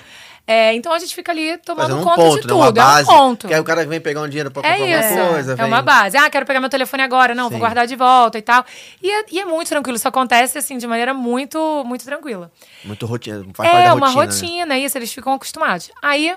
[0.46, 2.54] É, então a gente fica ali tomando um conta ponto, de né?
[2.54, 2.76] Uma tudo.
[2.76, 3.10] base.
[3.10, 3.48] É um ponto.
[3.48, 5.10] Que aí o cara vem pegar um dinheiro pra comprar É isso.
[5.14, 5.54] alguma coisa.
[5.54, 5.66] é vem...
[5.66, 6.18] uma base.
[6.18, 7.34] Ah, quero pegar meu telefone agora.
[7.34, 7.60] Não, vou Sim.
[7.60, 8.66] guardar de volta e tal.
[9.02, 9.96] E é, e é muito tranquilo.
[9.96, 12.52] Isso acontece, assim, de maneira muito, muito tranquila.
[12.84, 13.44] Muito rotina.
[13.54, 14.26] Faz parte É da uma rotina.
[14.26, 14.32] né?
[14.34, 15.90] rotina, isso, eles ficam acostumados.
[16.02, 16.36] Aí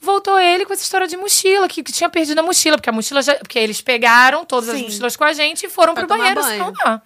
[0.00, 2.92] voltou ele com essa história de mochila, que, que tinha perdido a mochila, porque a
[2.92, 3.34] mochila já.
[3.36, 4.84] Porque eles pegaram todas as Sim.
[4.84, 6.52] mochilas com a gente e foram Pra pro banheiro, banho.
[6.52, 7.00] senão dá.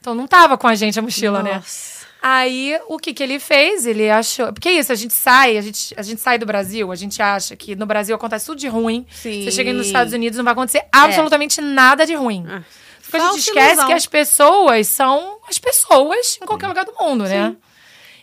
[0.00, 1.62] Então não tava com a gente a mochila, né?
[2.20, 3.86] Aí, o que que ele fez?
[3.86, 4.52] Ele achou...
[4.52, 7.22] Porque é isso, a gente sai, a gente, a gente sai do Brasil, a gente
[7.22, 9.06] acha que no Brasil acontece tudo de ruim.
[9.10, 9.44] Sim.
[9.44, 12.44] Você chega nos Estados Unidos, não vai acontecer absolutamente nada de ruim.
[12.48, 12.62] Ah.
[13.02, 13.86] Porque a gente esquece ilusão.
[13.86, 17.56] que as pessoas são as pessoas em qualquer lugar do mundo, né?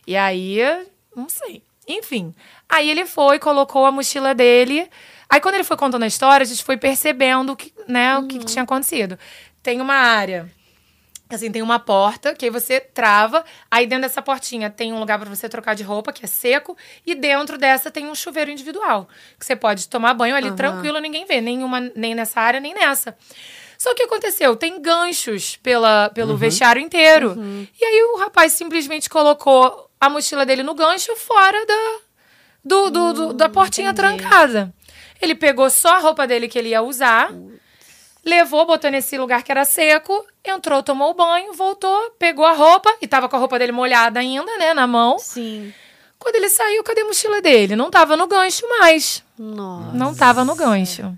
[0.05, 0.59] E aí,
[1.15, 1.63] não sei.
[1.87, 2.35] Enfim.
[2.69, 4.87] Aí ele foi, colocou a mochila dele.
[5.29, 8.27] Aí quando ele foi contando a história, a gente foi percebendo o que, né, o
[8.27, 9.17] que, que tinha acontecido.
[9.63, 10.47] Tem uma área
[11.27, 13.43] Assim, tem uma porta que aí você trava.
[13.71, 16.77] Aí dentro dessa portinha tem um lugar para você trocar de roupa, que é seco.
[17.05, 19.09] E dentro dessa tem um chuveiro individual.
[19.39, 21.41] Que você pode tomar banho ali tranquilo, ninguém vê.
[21.41, 23.17] Nenhuma, nem nessa área, nem nessa.
[23.77, 24.55] Só que o que aconteceu?
[24.55, 27.35] Tem ganchos pela, pelo vestiário inteiro.
[27.79, 31.97] E aí o rapaz simplesmente colocou a mochila dele no gancho fora da,
[32.63, 34.17] do, do- do- da portinha entendi.
[34.19, 34.73] trancada.
[35.21, 37.31] Ele pegou só a roupa dele que ele ia usar,
[38.25, 42.91] levou, botou nesse lugar que era seco, entrou, tomou o banho, voltou, pegou a roupa,
[43.01, 45.19] e tava com a roupa dele molhada ainda, né, na mão.
[45.19, 45.71] Sim.
[46.17, 47.75] Quando ele saiu, cadê a mochila dele?
[47.75, 49.23] Não tava no gancho mais.
[49.37, 49.91] Nossa.
[49.95, 51.13] Não tava no gancho.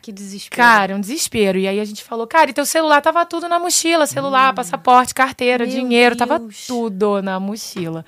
[0.00, 0.56] Que desespero.
[0.56, 1.58] Cara, um desespero.
[1.58, 5.12] E aí a gente falou, cara, e teu celular tava tudo na mochila, celular, passaporte,
[5.12, 6.64] carteira, Meu dinheiro, tava Deus.
[6.66, 8.06] tudo na mochila.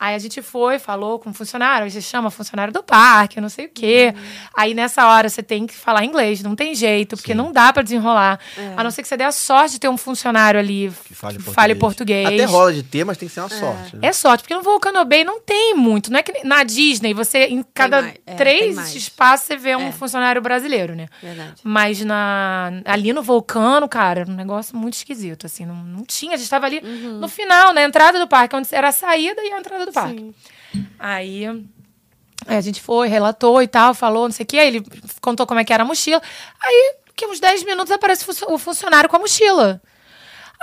[0.00, 3.50] Aí a gente foi, falou com o funcionário, aí você chama funcionário do parque, não
[3.50, 4.14] sei o quê.
[4.16, 4.22] Uhum.
[4.56, 7.82] Aí nessa hora você tem que falar inglês, não tem jeito, porque não dá pra
[7.82, 8.40] desenrolar.
[8.78, 11.36] A não ser que você dê a sorte de ter um funcionário ali Que fale
[11.36, 11.54] que português.
[11.54, 12.26] fale português.
[12.28, 13.96] Até rola de ter, mas tem que ser uma sorte.
[13.96, 14.08] Né?
[14.08, 16.10] É sorte, porque no Volcano Bay não tem muito.
[16.10, 19.88] Não é que na Disney, você, em cada mais, é, três espaços, você vê um
[19.88, 19.92] É.
[19.92, 21.08] funcionário brasileiro, né?
[21.22, 21.54] Verdade.
[21.62, 26.34] Mas na, ali no vulcano, cara, era um negócio muito esquisito, assim, não, não tinha.
[26.34, 29.52] A gente tava ali no final, na entrada do parque, onde era a saída e
[29.52, 30.16] a entrada do parque.
[30.18, 30.34] Sim.
[30.98, 31.46] Aí,
[32.46, 34.84] aí a gente foi, relatou e tal, falou, não sei o que, aí ele
[35.20, 36.22] contou como é que era a mochila.
[36.62, 39.80] Aí, que uns 10 minutos aparece o funcio- o funcionário com a mochila.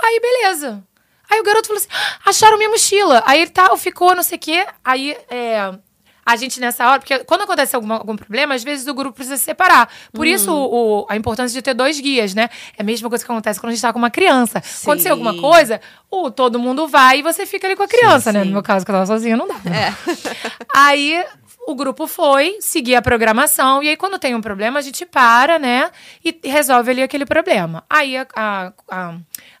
[0.02, 0.82] Aí, beleza.
[1.30, 1.88] Aí o garoto falou assim:
[2.24, 3.22] "Ah, acharam minha mochila.
[3.26, 4.66] Aí ele tal, ficou, não sei o quê.
[4.82, 5.72] Aí é,
[6.30, 9.36] a gente nessa hora, porque quando acontece alguma- algum problema, às vezes o grupo precisa
[9.38, 9.88] se separar.
[10.12, 12.50] Por isso o- o- a importância de ter dois guias, né?
[12.76, 14.62] É a mesma coisa que acontece quando a gente tá com uma criança.
[14.82, 15.40] Aconteceu alguma Sim.
[15.40, 15.80] coisa,
[16.10, 18.40] o, todo mundo vai e você fica ali com a criança, né?
[18.42, 18.46] sim.
[18.48, 19.54] No meu caso, que eu tava sozinha, não dá.
[19.64, 19.88] né?
[19.88, 19.94] É.
[20.74, 21.24] Aí
[21.66, 25.58] o grupo foi seguir a programação, e aí quando tem um problema, a gente para,
[25.58, 25.90] né?
[26.24, 27.84] E resolve ali aquele problema.
[27.90, 29.14] Aí a, a, a,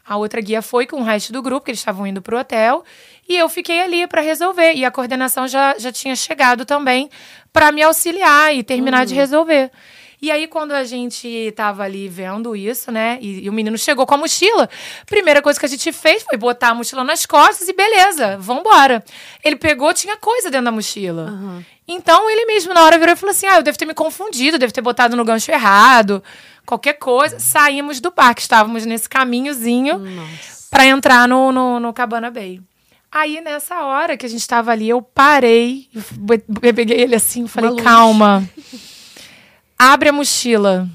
[0.08, 2.82] a outra guia foi com o resto do grupo, que eles estavam indo pro hotel,
[3.28, 4.72] e eu fiquei ali para resolver.
[4.72, 7.10] E a coordenação já, já tinha chegado também
[7.52, 9.70] para me auxiliar e terminar de resolver.
[10.20, 13.18] E aí, quando a gente tava ali vendo isso, né?
[13.20, 14.68] E, e o menino chegou com a mochila,
[15.06, 19.04] primeira coisa que a gente fez foi botar a mochila nas costas e beleza, vambora.
[19.44, 21.30] Ele pegou, tinha coisa dentro da mochila.
[21.86, 24.58] Então, ele mesmo, na hora, virou e falou assim: Ah, eu devo ter me confundido,
[24.58, 26.22] devo ter botado no gancho errado,
[26.68, 27.40] qualquer coisa.
[27.40, 30.02] Saímos do parque, estávamos nesse caminhozinho
[30.70, 32.60] pra entrar no, no, no Cabana Bay.
[33.10, 35.88] Aí, nessa hora que a gente tava ali, eu parei,
[36.62, 38.46] eu peguei ele assim, falei, calma.
[39.78, 40.86] Abre a mochila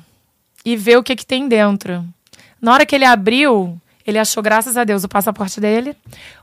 [0.64, 2.06] e vê o que que tem dentro.
[2.62, 5.98] Na hora que ele abriu, ele achou, graças a Deus, o passaporte dele.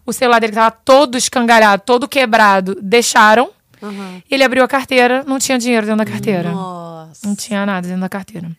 [0.04, 2.76] O celular dele tava todo escangalhado, todo quebrado.
[2.82, 3.50] Deixaram.
[3.80, 4.20] Aham.
[4.28, 6.50] Ele abriu a carteira, não tinha dinheiro dentro da carteira.
[6.50, 7.26] Nossa.
[7.26, 8.50] Não tinha nada dentro da carteira.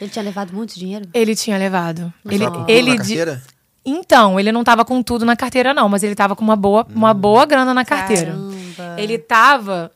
[0.00, 1.06] Ele tinha levado muito dinheiro?
[1.12, 2.12] Ele tinha levado.
[2.24, 3.42] Mas Ele, tava com tudo ele na carteira?
[3.84, 6.86] Então, ele não tava com tudo na carteira, não, mas ele tava com uma boa,
[6.94, 8.32] uma boa grana na carteira.
[8.32, 9.00] Caramba.
[9.00, 9.90] Ele tava.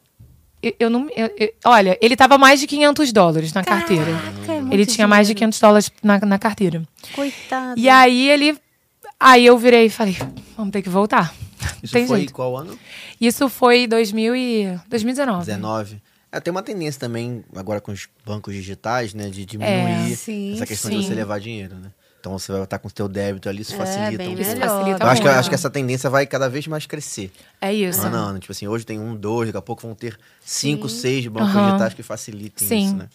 [0.62, 1.08] Eu, eu não.
[1.14, 4.04] eu- eu- olha, ele tava mais de 500 dólares na carteira.
[4.06, 5.52] Caraca, é muito ele tinha mais de dinheiro.
[5.52, 6.82] 500 dólares na, na carteira.
[7.14, 7.78] Coitado.
[7.78, 8.58] E aí ele.
[9.20, 10.16] Aí eu virei e falei:
[10.56, 11.34] vamos ter que voltar.
[11.82, 12.32] Isso Tem foi jeito.
[12.32, 12.78] qual ano?
[13.20, 15.46] Isso foi 2000 e, 2019.
[15.46, 16.02] 19.
[16.34, 20.54] É, tem uma tendência também, agora com os bancos digitais, né, de diminuir É, sim,
[20.54, 20.98] essa questão sim.
[20.98, 21.92] de você levar dinheiro, né?
[22.18, 24.56] Então você vai estar com o seu débito ali, isso É, facilita bem um Isso
[24.56, 27.30] facilita Eu acho que, acho que essa tendência vai cada vez mais crescer.
[27.66, 28.06] É isso.
[28.06, 28.38] Ano a ano.
[28.38, 31.66] Tipo assim, hoje tem um, dois, daqui a pouco vão ter cinco, seis bancos Aham.
[31.66, 32.84] digitais que facilitem Sim.
[32.86, 33.06] isso, né?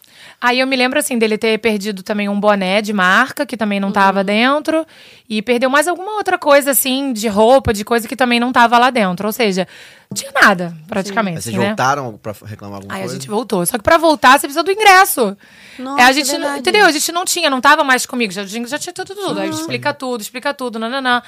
[0.42, 3.80] Aí eu me lembro, assim, dele ter perdido também um boné de marca, que também
[3.80, 4.86] não tava dentro.
[5.30, 8.78] E perdeu mais alguma outra coisa, assim, de roupa, de coisa que também não tava
[8.80, 9.28] lá dentro.
[9.28, 9.68] Ou seja,
[10.10, 11.68] não tinha nada, praticamente, Mas vocês né?
[11.68, 13.14] voltaram pra reclamar alguma Aí a coisa?
[13.20, 13.64] gente voltou.
[13.68, 15.38] Só que pra voltar, você precisa do ingresso.
[15.78, 16.86] Nossa, É, a gente, é não- entendeu?
[16.88, 18.34] A gente não tinha, não tava mais comigo.
[18.34, 19.40] Já, já tinha tudo, tudo.
[19.40, 21.22] Aí explica tudo, explica tudo, nananã.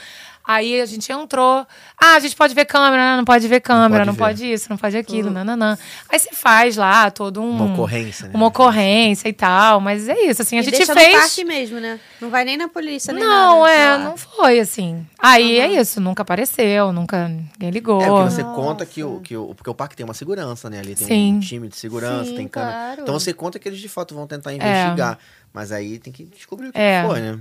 [0.46, 1.66] Aí a gente entrou.
[2.00, 4.54] Ah, a gente pode ver câmera, não pode ver câmera, não pode pode, ver.
[4.54, 5.78] isso, não pode aquilo, nananã.
[6.10, 7.52] Aí você faz lá todo um.
[7.52, 8.32] Uma ocorrência, né?
[8.34, 9.80] Uma ocorrência e tal.
[9.80, 11.14] Mas é isso, assim, a E gente deixa fez.
[11.14, 12.00] no parque mesmo, né?
[12.20, 13.72] Não vai nem na polícia, nem Não, nada.
[13.72, 15.06] é, não foi assim.
[15.20, 18.02] Aí é isso, nunca apareceu, nunca ninguém ligou.
[18.02, 18.56] É, porque você Nossa.
[18.56, 19.54] conta que o, que o.
[19.54, 20.80] Porque o parque tem uma segurança, né?
[20.80, 21.34] Ali tem Sim.
[21.36, 22.72] um time de segurança, Sim, tem câmera.
[22.74, 23.02] claro.
[23.04, 25.18] Então você conta que eles de fato vão tentar investigar.
[25.54, 27.02] Mas aí tem que descobrir o que É.
[27.02, 27.38] que foi, né?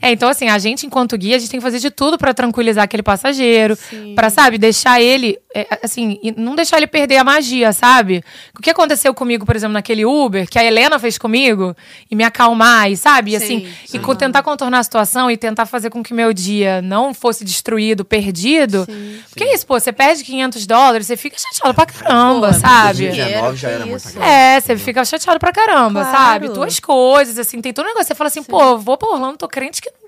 [0.00, 2.34] É, então assim, a gente, enquanto guia, a gente tem que fazer de tudo pra
[2.34, 4.14] tranquilizar aquele passageiro, Sim.
[4.16, 8.24] Pra, sabe, deixar ele, é, assim, e não deixar ele perder a magia, sabe?
[8.58, 11.76] O que aconteceu comigo, por exemplo, naquele Uber, que a Helena fez comigo,
[12.10, 13.30] e me acalmar, e sabe?
[13.30, 16.32] E, assim, Sim, e co- tentar contornar a situação e tentar fazer com que meu
[16.32, 18.84] dia não fosse destruído, perdido.
[19.28, 23.02] Porque é isso, pô, você perde 500 dólares, você fica chateado pra caramba, Pô, sabe?
[23.02, 24.24] muito dinheiro, 19 já era grana.
[24.26, 26.16] É, você fica chateado pra caramba, Claro.
[26.16, 26.48] sabe?
[26.50, 28.06] Tuas coisas, assim, tem todo um negócio.
[28.08, 29.98] Você fala assim, pô, vou pra Orlando, tô crente que não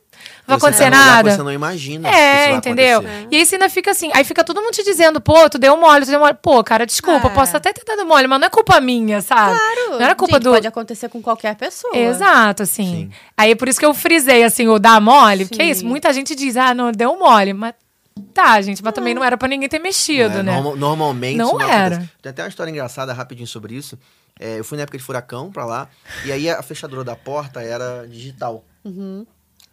[0.46, 1.30] vai Você acontecer tá nada.
[1.30, 2.08] Você não imagina.
[2.08, 2.98] que isso É, vai entendeu?
[3.00, 3.28] acontecer.
[3.30, 5.76] E aí você ainda fica assim, aí fica todo mundo te dizendo, pô, tu deu
[5.76, 6.34] mole, tu deu mole.
[6.40, 7.30] Pô, cara, desculpa, É.
[7.30, 9.58] posso até ter dado mole, mas não é culpa minha, sabe?
[9.58, 9.90] Claro.
[9.98, 10.50] Não era culpa Gente, do.
[10.52, 11.94] Pode acontecer com qualquer pessoa.
[11.96, 12.84] Exato, assim.
[12.84, 13.10] Sim.
[13.36, 15.70] Aí por isso que eu frisei, assim, o dar mole, porque é Sim.
[15.72, 17.74] isso, muita gente diz, ah, não, deu mole, mas.
[18.32, 20.54] Tá, gente, mas também não era pra ninguém ter mexido, É, né?
[20.60, 21.96] norma- normalmente Não isso era.
[21.96, 22.10] acontece.
[22.22, 23.98] Tem até uma história engraçada rapidinho sobre isso.
[24.38, 25.88] É, eu fui na época de furacão pra lá,
[26.24, 28.64] e aí a fechadura da porta era digital.
[28.84, 29.24] Uhum.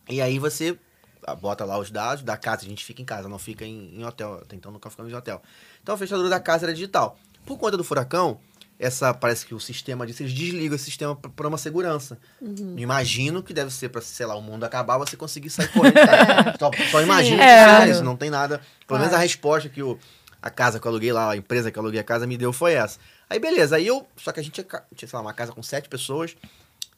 [0.09, 0.77] E aí você
[1.25, 3.99] ah, bota lá os dados da casa, a gente fica em casa, não fica em,
[3.99, 4.39] em hotel.
[4.41, 5.41] Até então nunca ficamos em hotel.
[5.81, 7.17] Então a fechadura da casa era digital.
[7.45, 8.39] Por conta do furacão,
[8.79, 12.17] essa parece que o sistema disso, eles desligam esse sistema pra uma segurança.
[12.41, 12.75] Uhum.
[12.77, 15.93] Imagino que deve ser pra, sei lá, o mundo acabar, você conseguir sair correndo.
[15.93, 16.55] casa.
[16.59, 17.89] Só, só imagino que É.
[17.89, 18.61] isso, não tem nada.
[18.87, 19.97] Pelo menos a resposta que o,
[20.41, 22.51] a casa que eu aluguei lá, a empresa que eu aluguei a casa me deu
[22.51, 22.99] foi essa.
[23.29, 24.07] Aí beleza, aí eu.
[24.17, 26.35] Só que a gente tinha, sei lá, uma casa com sete pessoas.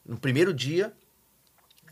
[0.05, 0.91] No primeiro dia,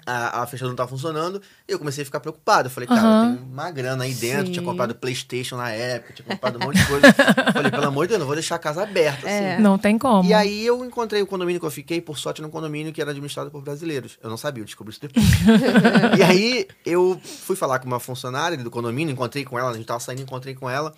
[0.05, 1.41] a, a fechadura não tava funcionando.
[1.67, 2.67] E eu comecei a ficar preocupado.
[2.67, 3.35] Eu falei, cara, Aham.
[3.35, 4.47] tem uma grana aí dentro.
[4.47, 4.53] Sim.
[4.53, 7.07] Tinha comprado Playstation na época, tinha comprado um monte de coisa.
[7.07, 9.27] Eu falei, pelo amor de Deus, não vou deixar a casa aberta.
[9.29, 9.53] É.
[9.53, 9.63] Assim.
[9.63, 10.27] Não tem como.
[10.27, 13.11] E aí eu encontrei o condomínio que eu fiquei, por sorte, num condomínio que era
[13.11, 14.17] administrado por brasileiros.
[14.21, 15.25] Eu não sabia, eu descobri isso depois.
[16.17, 19.85] e aí eu fui falar com uma funcionária do condomínio, encontrei com ela, a gente
[19.85, 20.93] tava saindo, encontrei com ela.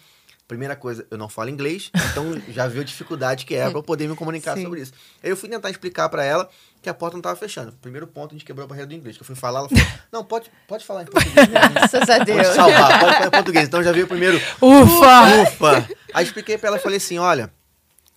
[0.53, 3.81] Primeira coisa, eu não falo inglês, então já viu a dificuldade que é pra eu
[3.81, 4.61] poder me comunicar Sim.
[4.61, 4.93] sobre isso.
[5.23, 6.47] Aí eu fui tentar explicar pra ela
[6.79, 7.71] que a porta não tava fechando.
[7.81, 9.17] Primeiro ponto, a gente quebrou a barreira do inglês.
[9.17, 11.47] Que eu fui falar, ela falou: Não, pode, pode falar em português.
[11.47, 12.37] Graças a Deus.
[12.37, 13.67] Pode salvar, pode falar em português.
[13.67, 15.41] Então já veio o primeiro Ufa!
[15.41, 15.89] Ufa!
[16.13, 17.51] Aí expliquei pra ela, falei assim, olha,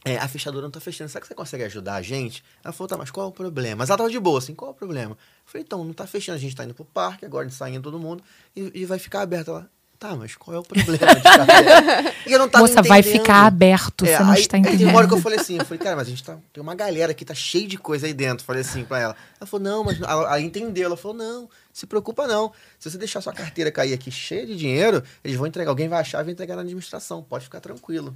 [0.04, 2.44] é, a fechadura não tá fechando, será que você consegue ajudar a gente?
[2.62, 3.78] Ela falou, tá, mas qual é o problema?
[3.78, 5.12] Mas ela tava de boa, assim, qual é o problema?
[5.12, 7.58] Eu falei, então, não tá fechando, a gente tá indo pro parque, agora a gente
[7.58, 8.22] tá indo todo mundo,
[8.54, 9.66] e, e vai ficar aberta lá.
[9.98, 12.14] Tá, mas qual é o problema de ficar aberto?
[12.26, 13.20] E eu não tava Moça, vai entendendo.
[13.20, 14.90] ficar aberto, É, você não aí, está aí teve entendendo.
[14.92, 16.36] uma hora que eu falei assim, eu falei, cara, mas a gente tá.
[16.52, 18.44] Tem uma galera que tá cheio de coisa aí dentro.
[18.44, 19.16] Falei assim pra ela.
[19.40, 19.98] Ela falou, não, mas.
[19.98, 20.84] Ela, ela entendeu.
[20.86, 22.52] Ela falou, não, se preocupa não.
[22.78, 25.70] Se você deixar sua carteira cair aqui cheia de dinheiro, eles vão entregar.
[25.70, 27.22] Alguém vai achar e vai entregar na administração.
[27.22, 28.14] Pode ficar tranquilo.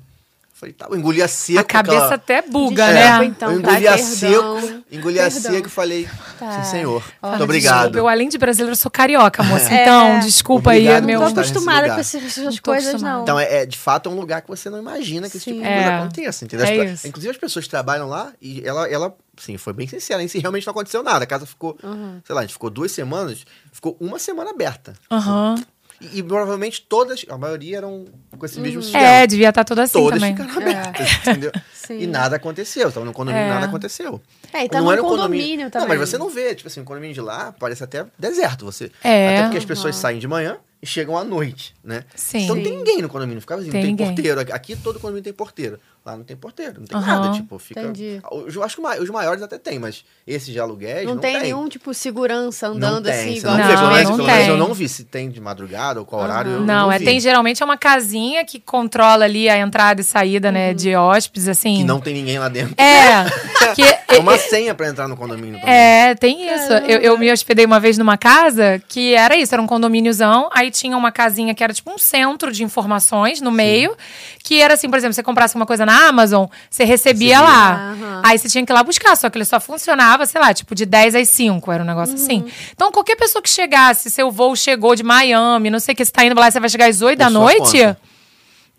[0.60, 1.58] Eu falei, tá, eu engoli a seco.
[1.58, 3.24] A cabeça aquela- até buga, Desculpa, né?
[3.24, 3.70] então, eu tá?
[3.70, 4.60] engoli a Perdão.
[4.60, 5.40] seco, engoli a Perdão.
[5.40, 6.08] seco e falei,
[6.38, 6.62] Tá.
[6.62, 7.02] sim, senhor.
[7.22, 7.76] Muito obrigado.
[7.76, 9.72] Desculpa, eu, além de brasileiro, sou carioca, moça.
[9.72, 9.82] É.
[9.82, 11.20] Então, desculpa Obrigado aí, por meu.
[11.20, 13.16] Não tô acostumada com essas Não coisas, acostumada.
[13.16, 13.22] não.
[13.22, 15.60] Então, é, é, de fato, é um lugar que você não imagina que esse tipo
[15.60, 15.72] de Sim.
[15.72, 15.98] coisa É.
[15.98, 16.66] aconteça, entendeu?
[16.66, 17.04] É As.
[17.06, 20.28] Inclusive, as pessoas que trabalham lá, e ela, ela sim, foi bem sincera, hein?
[20.28, 21.24] Se realmente não aconteceu nada.
[21.24, 21.74] A casa ficou,
[22.26, 24.92] sei lá, a gente ficou duas semanas, ficou uma semana aberta.
[25.10, 25.54] Aham.
[26.00, 28.06] E, e provavelmente todas, a maioria eram
[28.38, 29.04] com esse mesmo sistema.
[29.04, 30.34] É, devia estar tudo assim Todas também.
[30.36, 31.52] ficaram abertas, entendeu?
[31.74, 31.98] Sim.
[32.00, 32.90] E nada aconteceu.
[32.90, 33.48] Tava no condomínio, É.
[33.50, 34.20] nada aconteceu.
[34.52, 35.88] É, e tá não era um condomínio também.
[35.88, 38.64] Não, mas você não vê, tipo assim, o condomínio de lá parece até deserto.
[38.64, 39.34] Você, É.
[39.34, 42.04] Até porque as pessoas saem de manhã chegam à noite, né?
[42.14, 42.44] Sim.
[42.44, 43.70] Então não tem ninguém no condomínio, fica vazio.
[43.70, 44.06] Tem não tem ninguém.
[44.14, 44.40] porteiro.
[44.54, 45.78] Aqui- todo condomínio tem porteiro.
[46.02, 47.20] Lá não tem porteiro, não tem Aham.
[47.20, 47.34] nada.
[47.36, 47.82] Tipo, fica.
[47.82, 48.22] Entendi.
[48.54, 51.68] Eu acho que os maiores até tem, mas esses de aluguéis Não, não, tem, nenhum,
[51.68, 54.56] tipo, segurança Não andando tem, assim, igual não, Não, não pelo menos eu tem.
[54.58, 56.52] não vi se tem de madrugada ou qual horário.
[56.52, 57.04] eu Não, é, vi.
[57.04, 61.48] tem geralmente é uma casinha que controla ali a entrada e saída, né, de hóspedes,
[61.48, 61.76] assim.
[61.76, 62.74] Que não tem ninguém lá dentro.
[62.80, 63.26] É,
[63.76, 63.82] que
[64.14, 65.74] É uma senha pra entrar no condomínio também.
[65.74, 66.72] É, tem isso.
[66.72, 70.48] Eu, eu me hospedei uma vez numa casa que era isso, era um condomíniozão.
[70.54, 73.96] Aí tinha uma casinha que era tipo um centro de informações no meio.
[74.42, 77.40] Que era assim, por exemplo, você comprasse uma coisa na Amazon, você recebia Recebia.
[77.40, 77.72] lá.
[77.92, 78.22] Aham.
[78.24, 80.74] Aí você tinha que ir lá buscar, só que ele só funcionava, sei lá, tipo
[80.74, 82.44] de 10 às 5, era um negócio assim.
[82.72, 86.12] Então, qualquer pessoa que chegasse, seu voo chegou de Miami, não sei o que, você
[86.12, 87.98] tá indo lá, você vai chegar às 8 da noite, conta.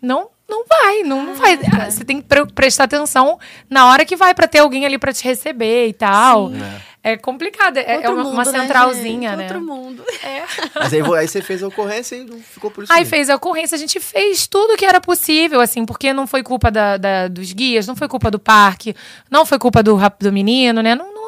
[0.00, 0.28] não.
[0.48, 1.56] Não vai, não, não vai.
[1.90, 3.38] Você tem que pre- prestar atenção
[3.70, 6.50] na hora que vai pra ter alguém ali pra te receber e tal.
[6.50, 6.60] Sim.
[6.62, 6.80] É
[7.16, 9.44] complicado, é, é uma, uma mundo, né, centralzinha, né?
[9.44, 10.04] Outro mundo.
[10.74, 12.92] Mas aí, aí você fez a ocorrência e não ficou por isso.
[12.92, 13.10] Aí mesmo.
[13.10, 16.70] fez a ocorrência, a gente fez tudo que era possível, assim, porque não foi culpa
[16.70, 18.94] da, da- dos guias, não foi culpa do parque,
[19.30, 20.94] não foi culpa do, do menino, né?
[20.94, 21.21] Não, não-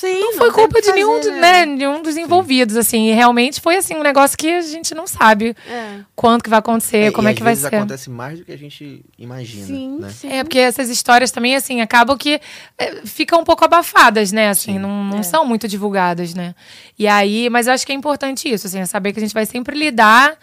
[0.00, 3.08] Sim, não foi tem o culpa de nenhum, fazer, de- né, nenhum dos envolvidos, assim.
[3.10, 5.98] E realmente foi, assim, um negócio que a gente não sabe É.
[6.16, 7.76] quando que vai acontecer, como e é que vai vezes ser.
[7.76, 10.08] acontece mais do que a gente imagina, Sim, né?
[10.10, 10.28] sim.
[10.32, 12.40] É, porque essas histórias também, assim, acabam que
[12.78, 14.48] é, ficam um pouco abafadas, né?
[14.48, 15.22] Assim, não, não É.
[15.22, 16.54] são muito divulgadas, né?
[16.98, 19.34] E aí, mas eu acho que é importante isso, assim, é saber que a gente
[19.34, 20.34] vai sempre lidar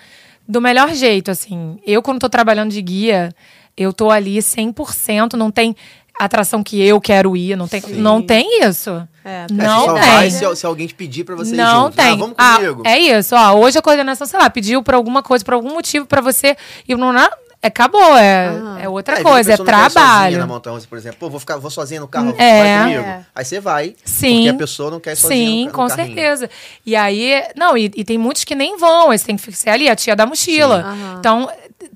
[0.48, 1.80] do melhor jeito, assim.
[1.86, 3.34] Eu, quando tô trabalhando de guia,
[3.76, 5.76] eu tô ali 100%, não tem
[6.19, 9.07] atração que eu quero ir, não tem, não tem isso.
[9.23, 10.03] É, É, Não você só tem.
[10.11, 11.98] vai se, se alguém te pedir pra você ir Não junto.
[11.98, 12.06] tem.
[12.14, 12.84] Ah, vamos Ah, comigo.
[12.85, 13.53] é isso, ó.
[13.56, 16.56] Hoje a coordenação, sei lá, pediu pra alguma coisa, por algum motivo pra você
[16.88, 17.11] ir no.
[17.60, 18.80] É, acabou, é, Aham.
[18.80, 20.38] é outra a coisa, é não trabalho.
[20.38, 22.60] na montanha, por exemplo, pô, vou ficar, vou sozinha no carro, É.
[22.77, 23.03] vai comigo.
[23.03, 23.26] É.
[23.35, 24.35] Aí você vai, Sim.
[24.35, 26.07] porque a pessoa não quer ir sozinha Sim, no, ca- com no carrinho.
[26.15, 26.49] certeza.
[26.85, 29.89] E aí, não, e, e tem muitos que nem vão, eles têm que ser ali
[29.89, 30.85] a tia da mochila.
[31.19, 31.49] Então,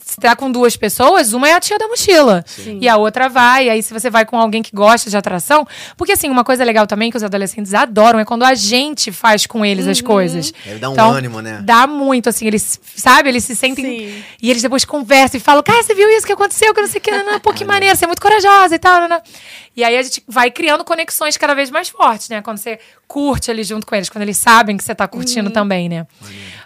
[0.04, 2.44] se tá com duas pessoas, uma é a tia da mochila.
[2.48, 2.80] Sim.
[2.82, 3.68] E a outra vai.
[3.68, 5.68] E aí, se você vai com alguém que gosta de atração.
[5.98, 9.46] Porque, assim, uma coisa legal também que os adolescentes adoram é quando a gente faz
[9.46, 9.92] com eles Uhum.
[9.92, 10.54] as coisas.
[10.66, 11.62] Ele dá um Então, ânimo, né?
[11.64, 13.86] Dá muito, assim, eles, sabe, eles se sentem.
[13.86, 14.24] Sim.
[14.42, 17.00] E eles depois conversam e falam, cara, você viu isso que aconteceu, que não sei
[17.00, 19.22] o que, não, não, pô, que maneiro, você é muito corajosa e tal, não, não.
[19.76, 22.42] E aí a gente vai criando conexões cada vez mais fortes, né?
[22.42, 22.78] Quando você
[23.08, 26.06] curte ali junto com eles, quando eles sabem que você tá curtindo também, né?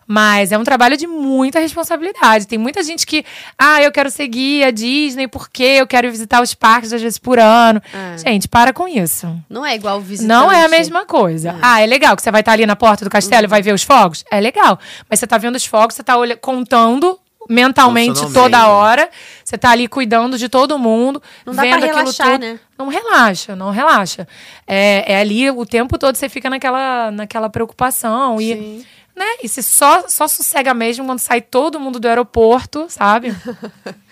[0.07, 2.45] Mas é um trabalho de muita responsabilidade.
[2.47, 3.25] Tem muita gente que,
[3.57, 7.39] ah, eu quero seguir a Disney porque eu quero visitar os parques às vezes por
[7.39, 7.81] ano.
[7.91, 8.17] É.
[8.19, 9.35] Gente, para com isso.
[9.49, 10.27] Não é igual visitante.
[10.27, 11.57] Não é a mesma coisa.
[11.61, 13.73] Ah, é legal que você vai estar ali na porta do castelo e vai ver
[13.73, 14.23] os fogos?
[14.29, 14.79] É legal.
[15.09, 17.19] Mas você tá vendo os fogos, você tá olha- contando
[17.49, 18.65] mentalmente toda né?
[18.65, 19.09] hora.
[19.43, 21.21] Você tá ali cuidando de todo mundo.
[21.45, 22.41] Não dá vendo pra aquilo relaxar, tudo.
[22.41, 22.59] né?
[22.77, 24.27] Não relaxa, não relaxa.
[24.67, 28.39] É, é ali o tempo todo você fica naquela, naquela preocupação.
[28.41, 28.85] E, Sim.
[29.15, 29.25] Né?
[29.43, 33.33] e você só, só sossega mesmo quando sai todo mundo do aeroporto, sabe?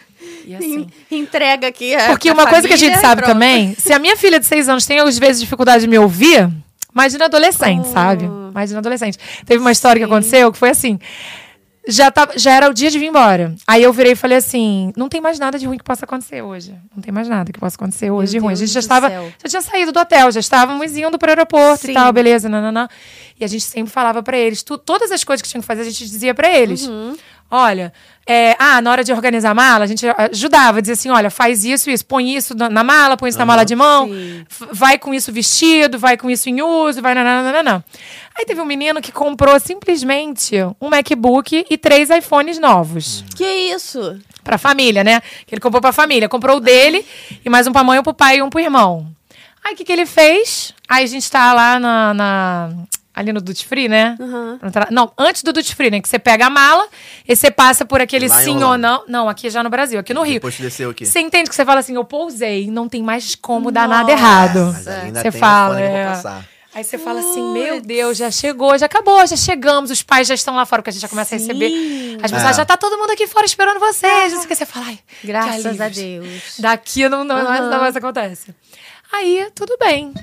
[0.45, 0.87] E assim.
[1.11, 1.93] Entrega aqui.
[1.95, 3.33] a- Porque uma coisa que a gente sabe pronto.
[3.33, 6.49] também, se a minha filha de seis anos tem às vezes dificuldade de me ouvir,
[6.93, 7.91] imagina adolescente, Oh.
[7.93, 8.23] sabe?
[8.23, 9.17] Imagina adolescente.
[9.45, 10.97] Teve uma história que aconteceu que foi assim.
[11.85, 13.53] Já, tava, já era o dia de vir embora.
[13.67, 16.41] Aí eu virei e falei assim: não tem mais nada de ruim que possa acontecer
[16.41, 16.73] hoje.
[16.95, 18.53] Não tem mais nada que possa acontecer hoje de Meu ruim.
[18.53, 19.09] A gente já Deus estava.
[19.09, 19.33] céu.
[19.43, 21.91] Já tinha saído do hotel, já estávamos indo pro aeroporto Sim.
[21.91, 22.87] e tal, beleza, nananã.
[23.37, 25.81] E a gente sempre falava pra eles, tu- todas as coisas que tinham que fazer,
[25.81, 26.87] a gente dizia pra eles.
[26.87, 27.17] Uhum.
[27.51, 27.93] Olha,
[28.25, 31.63] é, ah, na hora de organizar a mala, a gente ajudava, dizia assim: olha, faz
[31.63, 34.09] isso, isso, põe isso na, mala, põe isso na mala de mão,
[34.71, 37.83] vai com isso vestido, vai com isso em uso, vai nananana.
[38.37, 43.23] Aí teve um menino que comprou simplesmente um MacBook e três iPhones novos.
[43.35, 44.19] Que isso?
[44.43, 45.21] Pra família, né?
[45.45, 46.27] Que ele comprou pra família.
[46.27, 47.05] Comprou o dele
[47.45, 49.07] e mais um pra mãe, um pro pai e um pro irmão.
[49.63, 50.73] Aí o que, que ele fez?
[50.89, 52.13] Aí a gente tá lá na.
[52.13, 52.69] na-
[53.15, 54.15] ali no Duty Free, né?
[54.19, 54.57] Uhum.
[54.89, 56.01] Não, antes do Duty Free, né?
[56.01, 56.87] Que você pega a mala
[57.29, 59.03] e você passa por aquele Lá sim ou não.
[59.07, 60.33] Não, aqui já no Brasil, aqui no Rio.
[60.37, 61.05] Depois desceu aqui.
[61.05, 64.13] Você entende que você fala assim, eu pousei, não tem mais como dar nada Nossa.
[64.13, 64.71] errado.
[64.73, 66.21] Mas ainda Você tem fala, é.
[66.75, 70.33] Aí você fala assim, meu Deus, já chegou, já acabou, já chegamos, os pais já
[70.33, 71.71] estão lá fora, porque a gente já começa a receber.
[72.23, 72.57] As pessoas, É.
[72.57, 74.33] já tá todo mundo aqui fora esperando vocês.
[74.33, 75.87] Não sei o que você fala, ai, Graças a.
[75.89, 76.55] Deus.
[76.57, 77.69] Daqui não, não, mais, Aham.
[77.69, 78.55] não mais acontece.
[79.11, 80.13] Aí, tudo bem.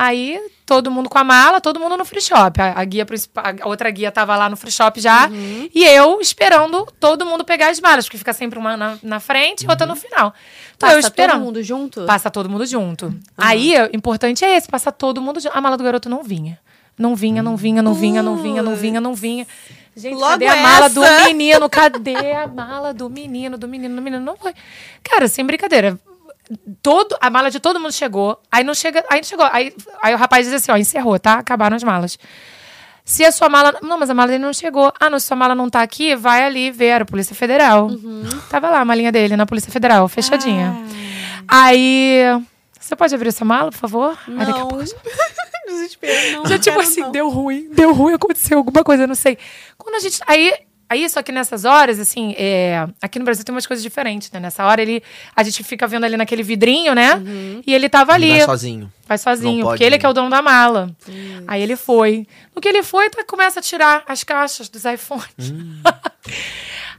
[0.00, 2.60] Aí, todo mundo com a mala, todo mundo no free shop.
[2.60, 5.26] A, a guia principal, a outra guia tava lá no free shop já.
[5.26, 5.68] Uhum.
[5.74, 9.64] E eu esperando todo mundo pegar as malas, porque fica sempre uma na, na frente
[9.64, 10.32] e outra no final.
[10.76, 11.32] Então, eu Passa esperando.
[11.38, 12.06] todo mundo junto?
[12.06, 13.12] Passa todo mundo junto.
[13.36, 15.58] Aí, o importante é esse, passa todo mundo junto.
[15.58, 16.60] A mala do garoto não vinha.
[16.96, 19.46] Não vinha, não vinha, não vinha, não vinha, não vinha, não vinha.
[19.96, 21.24] Gente, Logo cadê a mala do essa?
[21.24, 21.68] menino?
[21.68, 24.24] Cadê a mala do menino, do menino, do menino?
[24.24, 24.54] Não foi.
[25.02, 25.98] Cara, sem brincadeira.
[26.82, 28.40] Todo, a mala de todo mundo chegou.
[28.50, 29.04] Aí não chega.
[29.10, 29.46] Aí não chegou.
[29.52, 31.34] Aí, aí o rapaz diz assim: ó, encerrou, tá?
[31.34, 32.18] Acabaram as malas.
[33.04, 33.74] Se a sua mala.
[33.82, 34.92] Não, mas a mala dele não chegou.
[35.00, 36.86] Ah, não, se sua mala não tá aqui, vai ali ver.
[36.86, 37.90] Era a Polícia Federal.
[38.50, 40.74] Tava lá a malinha dele na Polícia Federal, fechadinha.
[41.46, 42.22] Aí.
[42.80, 44.18] Você pode abrir sua mala, por favor?
[44.26, 44.68] Aí daqui a Não.
[44.68, 44.84] pouco-
[45.68, 46.44] Desespero, não.
[46.46, 47.12] já, não tipo assim, não.
[47.12, 49.36] deu ruim, deu ruim, aconteceu alguma coisa, não sei.
[49.76, 50.18] Quando a gente.
[50.26, 50.54] Aí,
[50.88, 54.40] aí só que nessas horas, assim, é, aqui no Brasil tem umas coisas diferentes, né?
[54.40, 55.02] Nessa hora ele,
[55.34, 57.14] a gente fica vendo ali naquele vidrinho, né?
[57.14, 57.62] Uhum.
[57.66, 58.30] E ele tava ali.
[58.30, 58.92] Vai sozinho.
[59.06, 59.98] Vai sozinho, porque ele ir.
[59.98, 60.90] que é o dono da mala.
[61.46, 62.26] Aí ele foi.
[62.54, 65.50] No que ele foi, tá- começa a tirar as caixas dos iPhones.
[65.50, 65.80] Hum.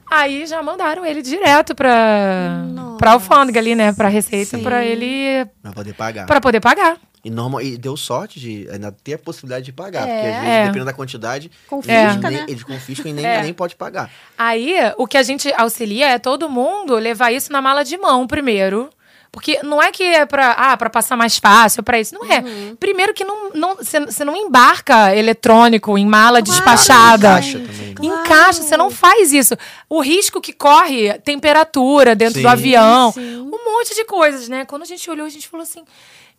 [0.10, 2.64] Aí já mandaram ele direto pra,
[2.98, 3.94] pra alfândega ali, né?
[3.94, 4.64] Pra Receita, Sim.
[4.64, 5.45] pra ele.
[5.61, 6.26] Pra poder pagar.
[6.26, 6.98] Pra poder pagar.
[7.23, 10.07] E, normal, e deu sorte de ainda ter a possibilidade de pagar.
[10.07, 10.14] É.
[10.14, 10.60] Porque às vezes, É.
[10.61, 12.45] dependendo da quantidade, Confisca, eles, né?
[12.48, 13.41] eles confiscam e nem, É.
[13.44, 14.10] nem pode pagar.
[14.38, 18.26] Aí, o que a gente auxilia é todo mundo levar isso na mala de mão
[18.26, 18.90] primeiro.
[19.31, 22.15] Porque não é que é pra, ah, pra passar mais fácil, pra isso.
[22.15, 22.39] Não é.
[22.39, 22.76] Uhum.
[22.80, 27.30] Primeiro que não não- você você não embarca eletrônico em mala Claro, despachada.
[27.35, 27.93] Caixa também.
[27.93, 28.22] Claro.
[28.22, 29.56] Encaixa, você não faz isso.
[29.88, 32.41] O risco que corre, temperatura dentro Sim.
[32.41, 33.38] do avião, Sim.
[33.41, 34.65] um monte de coisas, né?
[34.65, 35.84] Quando a gente olhou, a gente falou assim: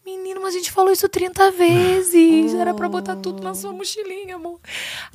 [0.05, 2.55] Menino, mas a gente falou isso 30 vezes.
[2.55, 4.59] Era pra botar tudo na sua mochilinha, amor.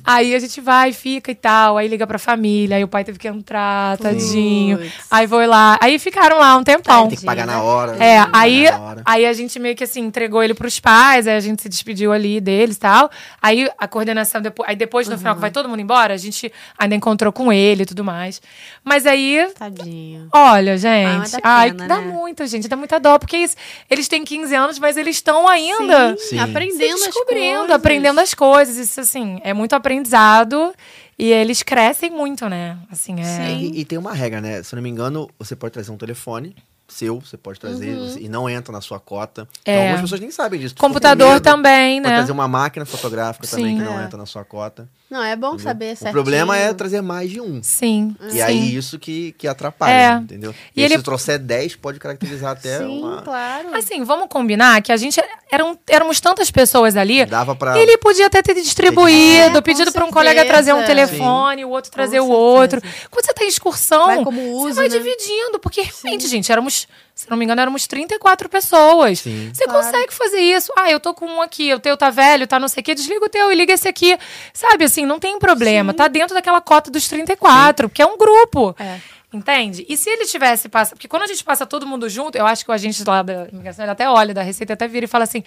[0.04, 1.76] Aí a gente vai, fica e tal.
[1.76, 2.76] Aí liga pra família.
[2.76, 4.78] Aí o pai teve que entrar, tadinho.
[4.78, 4.92] Puts.
[5.10, 5.76] Aí foi lá.
[5.82, 7.08] Aí ficaram lá um tempão.
[7.08, 7.96] Tem que pagar na hora.
[7.96, 9.02] É, tem que aí, pagar na hora.
[9.04, 12.12] aí a gente meio que assim entregou ele pros pais, aí a gente se despediu
[12.12, 13.10] ali deles e tal.
[13.42, 16.50] Aí a coordenação, depois, aí depois no final que vai todo mundo embora, a gente
[16.78, 18.40] ainda encontrou com ele e tudo mais.
[18.84, 20.28] Mas aí, Tadinho.
[20.32, 22.06] olha, Ah, gente, mas dá ai, pena, dá né?
[22.06, 23.56] muita, gente, dá muita dó, porque isso,
[23.90, 26.38] eles têm 15 anos, mas eles estão ainda Sim.
[26.38, 27.76] aprendendo as descobrindo, coisas.
[27.76, 28.76] aprendendo as coisas.
[28.76, 30.74] Isso, assim, é muito aprendizado
[31.18, 32.76] e eles crescem muito, né?
[32.90, 33.52] Assim, é...
[33.54, 34.62] E, e tem uma regra, né?
[34.62, 36.54] Se eu não me engano, você pode trazer um telefone
[36.88, 38.16] seu, você pode trazer Uhum.
[38.20, 39.48] e não entra na sua cota.
[39.64, 39.72] É.
[39.72, 40.76] Então, algumas pessoas nem sabem disso.
[40.76, 42.16] Computador medo, também, Pode né?
[42.18, 43.78] trazer uma máquina fotográfica também Sim.
[43.78, 44.04] que não É.
[44.04, 44.88] entra na sua cota.
[45.08, 45.64] Não, é bom entendeu?
[45.64, 46.12] saber O certinho.
[46.12, 47.62] problema é trazer mais de um.
[47.62, 48.16] Sim.
[48.26, 48.40] E sim.
[48.42, 50.12] aí isso que, que atrapalha, É.
[50.16, 50.52] entendeu?
[50.74, 53.22] E E, ele- se trouxer 10, pode caracterizar até Sim, uma...
[53.22, 53.72] claro.
[53.76, 55.20] Assim, vamos combinar que a gente
[55.50, 57.24] eram, éramos tantas pessoas ali.
[57.24, 57.78] Dava pra...
[57.78, 61.70] Ele podia até ter distribuído, É, com pedido para um colega trazer um telefone, o
[61.70, 62.40] outro trazer o certeza.
[62.42, 62.82] outro.
[63.10, 64.98] Quando você tá em excursão, Vai como você uso, vai né?
[64.98, 66.88] dividindo, porque realmente, gente, éramos,
[67.26, 69.18] se não me engano, éramos 34 pessoas.
[69.18, 69.50] Sim.
[69.52, 69.84] Você Claro.
[69.84, 70.72] consegue fazer isso.
[70.76, 72.94] Ah, eu tô com um aqui, o teu tá velho, tá não sei o quê,
[72.94, 74.16] desliga o teu e liga esse aqui.
[74.54, 75.92] Sabe, assim, não tem problema.
[75.92, 78.74] Tá dentro daquela cota dos 34, porque é um grupo.
[78.78, 79.00] É.
[79.32, 79.84] Entende?
[79.88, 80.94] E se ele tivesse passado.
[80.96, 83.48] Porque quando a gente passa todo mundo junto, eu acho que o agente lá da
[83.52, 85.42] imigração, ele até olha da Receita, até vira e fala assim: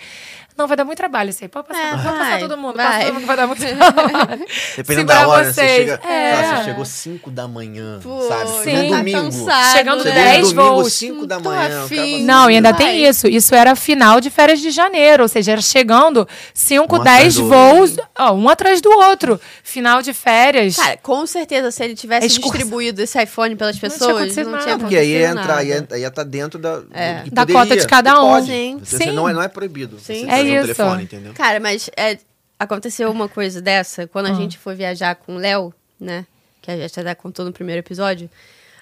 [0.59, 1.47] não, vai dar muito trabalho isso aí.
[1.47, 2.85] Pode passar, É, pode passar vai, todo mundo, vai.
[2.87, 4.45] passa todo mundo, vai dar muito trabalho.
[4.77, 5.77] Dependendo Segurar da hora, você vocês.
[5.77, 5.93] chega...
[6.07, 6.35] É.
[6.35, 8.49] Sei lá, você chegou 5 da manhã, Pô, sabe?
[8.63, 8.83] Sim.
[8.83, 9.21] No tá domingo.
[9.21, 10.41] cansado, Chegando Chegou né?
[10.53, 10.93] voos.
[10.93, 11.59] 5 da manhã.
[11.61, 11.99] cara afim.
[11.99, 12.77] assim, Não, e ainda Vai.
[12.79, 13.27] tem isso.
[13.27, 17.35] Isso era final de férias de janeiro, ou seja, era chegando 5, Um atrás 10
[17.35, 19.39] do voos, ó, um atrás do outro.
[19.63, 20.75] Final de férias.
[20.75, 22.51] Cara, com certeza, se ele tivesse Excursão.
[22.51, 26.07] distribuído esse iPhone pelas pessoas, acontecido não tinha Porque aí ia acontecido entrar, ia, ia
[26.07, 27.23] estar dentro da, É.
[27.31, 28.29] Da cota de cada um.
[28.29, 28.47] pode.
[28.47, 28.79] Sim.
[28.83, 29.11] Você Sim.
[29.11, 29.97] não, é, não é proibido.
[29.99, 30.25] Sim.
[30.25, 30.61] Você É isso.
[30.75, 31.33] telefone, entendeu?
[31.33, 32.17] Cara, mas é,
[32.57, 34.31] aconteceu uma coisa dessa quando Ah.
[34.31, 36.25] a gente foi viajar com o Léo, né?
[36.61, 38.29] Que a gente até contou no primeiro episódio.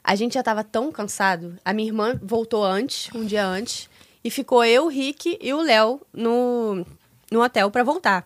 [0.03, 1.57] A gente já tava tão cansado.
[1.65, 3.89] A minha irmã voltou antes, um dia antes,
[4.23, 6.85] e ficou eu, o Rick e o Léo no,
[7.29, 8.25] no hotel pra voltar.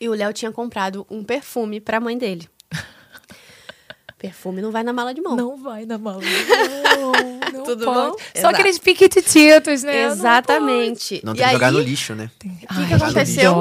[0.00, 2.48] E o Léo tinha comprado um perfume pra mãe dele.
[4.18, 5.36] perfume não vai na mala de mão.
[5.36, 6.22] Não vai na mala.
[6.22, 8.10] Não, não Tudo pode.
[8.10, 8.18] bom?
[8.18, 8.54] Só Exato.
[8.54, 10.04] aqueles piquititos, né?
[10.04, 11.20] Exatamente.
[11.24, 12.30] Não e tem que jogar aí, no lixo, né?
[12.36, 13.54] O que que aconteceu?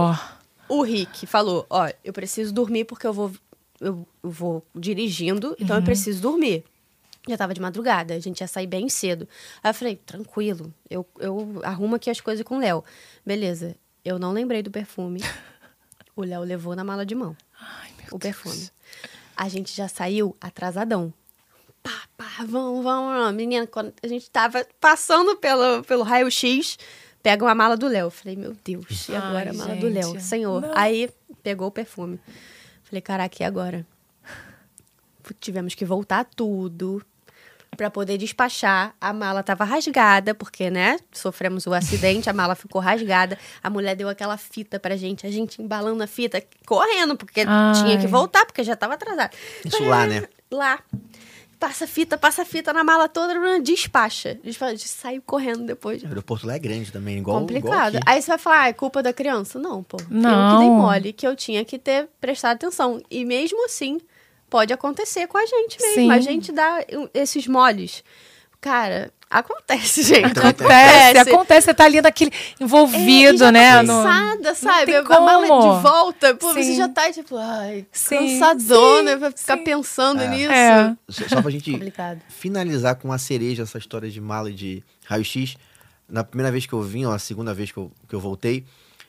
[0.68, 3.32] O Rick falou: Ó, eu preciso dormir porque eu vou,
[3.80, 6.64] eu, vou dirigindo, então eu preciso dormir.
[7.28, 9.28] Já tava de madrugada, a gente ia sair bem cedo.
[9.64, 12.84] Aí eu falei: tranquilo, eu, eu arrumo aqui as coisas com o Léo.
[13.26, 15.22] Beleza, eu não lembrei do perfume.
[16.16, 17.36] O Léo levou na mala de mão
[18.12, 18.70] o perfume.
[19.36, 21.12] A gente já saiu atrasadão.
[21.84, 23.34] Pá, pá, vamos, vamos, vamos.
[23.36, 26.78] Menina, quando a gente tava passando pelo, pelo raio-x,
[27.22, 28.10] pega uma mala do Léo.
[28.10, 30.12] Falei, meu Deus, e agora Ai, a mala do Léo?
[30.14, 30.62] gente, Senhor.
[30.62, 30.72] não.
[30.76, 31.10] Aí
[31.44, 32.20] pegou o perfume.
[32.84, 33.86] Falei, caraca, e agora?
[35.40, 37.04] Tivemos que voltar tudo
[37.76, 38.94] pra poder despachar.
[39.00, 43.38] A mala tava rasgada, porque, né, sofremos o acidente, a mala ficou rasgada.
[43.64, 47.74] A mulher deu aquela fita pra gente, a gente embalando a fita, correndo, porque Ai.
[47.74, 49.36] tinha que voltar, porque já tava atrasado.
[49.66, 50.28] Isso lá, né?
[50.52, 50.80] Lá.
[51.64, 54.38] Passa fita, passa fita na mala toda, despacha.
[54.44, 56.04] Despacha, saiu correndo depois.
[56.04, 57.68] O aeroporto lá é grande também, igual, Complicado.
[57.70, 58.00] igual aqui.
[58.06, 59.58] Aí você vai falar, ah, é culpa da criança?
[59.58, 59.96] Não, pô.
[59.96, 60.58] Eu Não.
[60.58, 63.02] que dei mole, que eu tinha que ter prestado atenção.
[63.10, 64.02] E mesmo assim,
[64.50, 65.96] pode acontecer com a gente mesmo.
[65.96, 66.12] Sim.
[66.12, 66.80] A gente dá
[67.14, 68.04] esses moles.
[68.60, 70.26] Cara, acontece, gente.
[70.38, 73.72] Acontece, acontece, você tá ali naquele É, envolvido, já né?
[73.78, 74.86] Tá no- cansada, sabe?
[74.86, 75.76] tem a mala como.
[75.78, 76.76] de volta, pô, você Sim.
[76.78, 79.64] já tá tipo, ai, Sim, cansadona, sim, vai ficar sim.
[79.64, 80.28] pensando É.
[80.28, 80.52] nisso.
[80.52, 80.96] É.
[81.10, 82.22] Só, só pra gente Complicado.
[82.30, 85.56] finalizar com uma cereja essa história de mala e de raio-x.
[86.10, 88.66] Na primeira vez que eu vim, ó, a segunda vez que eu, que eu voltei,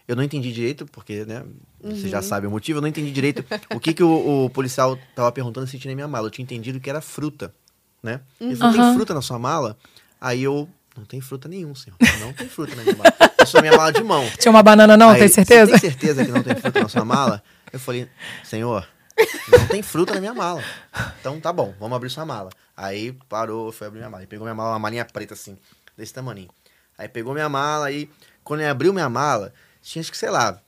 [0.07, 1.43] eu não entendi direito, porque, né,
[1.83, 2.09] você Uhum.
[2.09, 3.45] já sabe o motivo, eu não entendi direito
[3.75, 6.27] o que, que o, o policial tava perguntando se tinha na minha mala.
[6.27, 7.55] Eu tinha entendido que era fruta,
[8.03, 8.21] né?
[8.41, 8.85] Ele falou, Aham.
[8.87, 9.77] tem fruta na sua mala?
[10.25, 11.99] Aí eu, não tem fruta nenhum, senhor.
[12.19, 13.13] Não tem fruta na minha mala.
[13.45, 14.27] Isso é minha mala de mão.
[14.39, 15.73] Tinha uma banana, não, Aí, tem certeza?
[15.73, 17.43] Tem certeza que não tem fruta na sua mala?
[17.71, 18.09] Eu falei,
[18.43, 18.89] senhor,
[19.53, 20.65] não tem fruta na minha mala.
[21.21, 22.49] Então tá bom, vamos abrir sua mala.
[22.75, 24.23] Aí parou, foi abrir minha mala.
[24.23, 25.59] Ele pegou minha mala, uma malinha preta assim,
[25.95, 26.49] desse tamanho.
[26.97, 28.09] Aí pegou minha mala e
[28.43, 29.53] quando ele abriu minha mala,
[29.83, 30.59] tinha acho que, sei lá,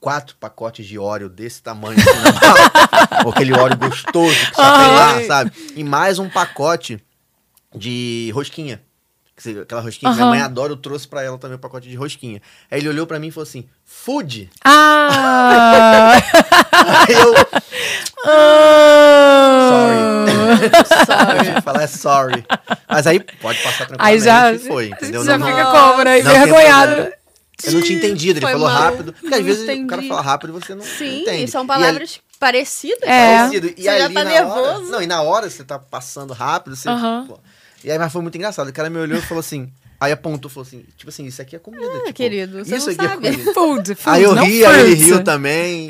[0.00, 3.28] quatro pacotes de óleo desse tamanho assim na mala.
[3.30, 5.52] Aquele óleo gostoso que só tem lá, sabe?
[5.76, 6.98] E mais um pacote
[7.74, 8.80] de rosquinha.
[9.62, 12.40] Aquela rosquinha que minha mãe adora, eu trouxe pra ela também o pacote de rosquinha.
[12.70, 14.50] Aí ele olhou pra mim e falou assim: Food?
[14.64, 16.12] Ah!
[17.08, 17.34] Aí eu,
[18.26, 19.68] ah.
[19.70, 20.12] sorry.
[21.54, 22.44] Que falar é sorry.
[22.88, 25.24] Mas aí pode passar Aí tranquilamente já, e foi, entendeu?
[25.24, 26.22] já Não- fica não- como, né?
[26.22, 27.12] não Envergonhado.
[27.64, 28.82] Eu não tinha entendido, ele Foi falou mal.
[28.82, 29.12] rápido.
[29.12, 29.86] Porque às Não vezes o entendi.
[29.88, 31.44] cara fala rápido e você não Sim, entende.
[31.44, 33.08] e são E palavras parecidas.
[33.08, 33.36] É.
[33.38, 33.66] parecido.
[33.68, 34.60] E Você já ali tá na nervoso.
[34.60, 36.88] Hora, não, e na hora você tá passando rápido, você.
[36.88, 37.24] Aham.
[37.28, 37.38] pô.
[37.84, 38.68] E aí, mas foi muito engraçado.
[38.68, 39.70] O cara me olhou e falou assim.
[40.00, 41.86] Aí apontou e falou assim: tipo assim, isso aqui é comida.
[41.86, 43.26] Ah, tipo, querido, você isso não aqui sabe.
[43.28, 43.52] é comida.
[43.54, 45.88] Food, food, Aí eu não ri, aí ele riu também.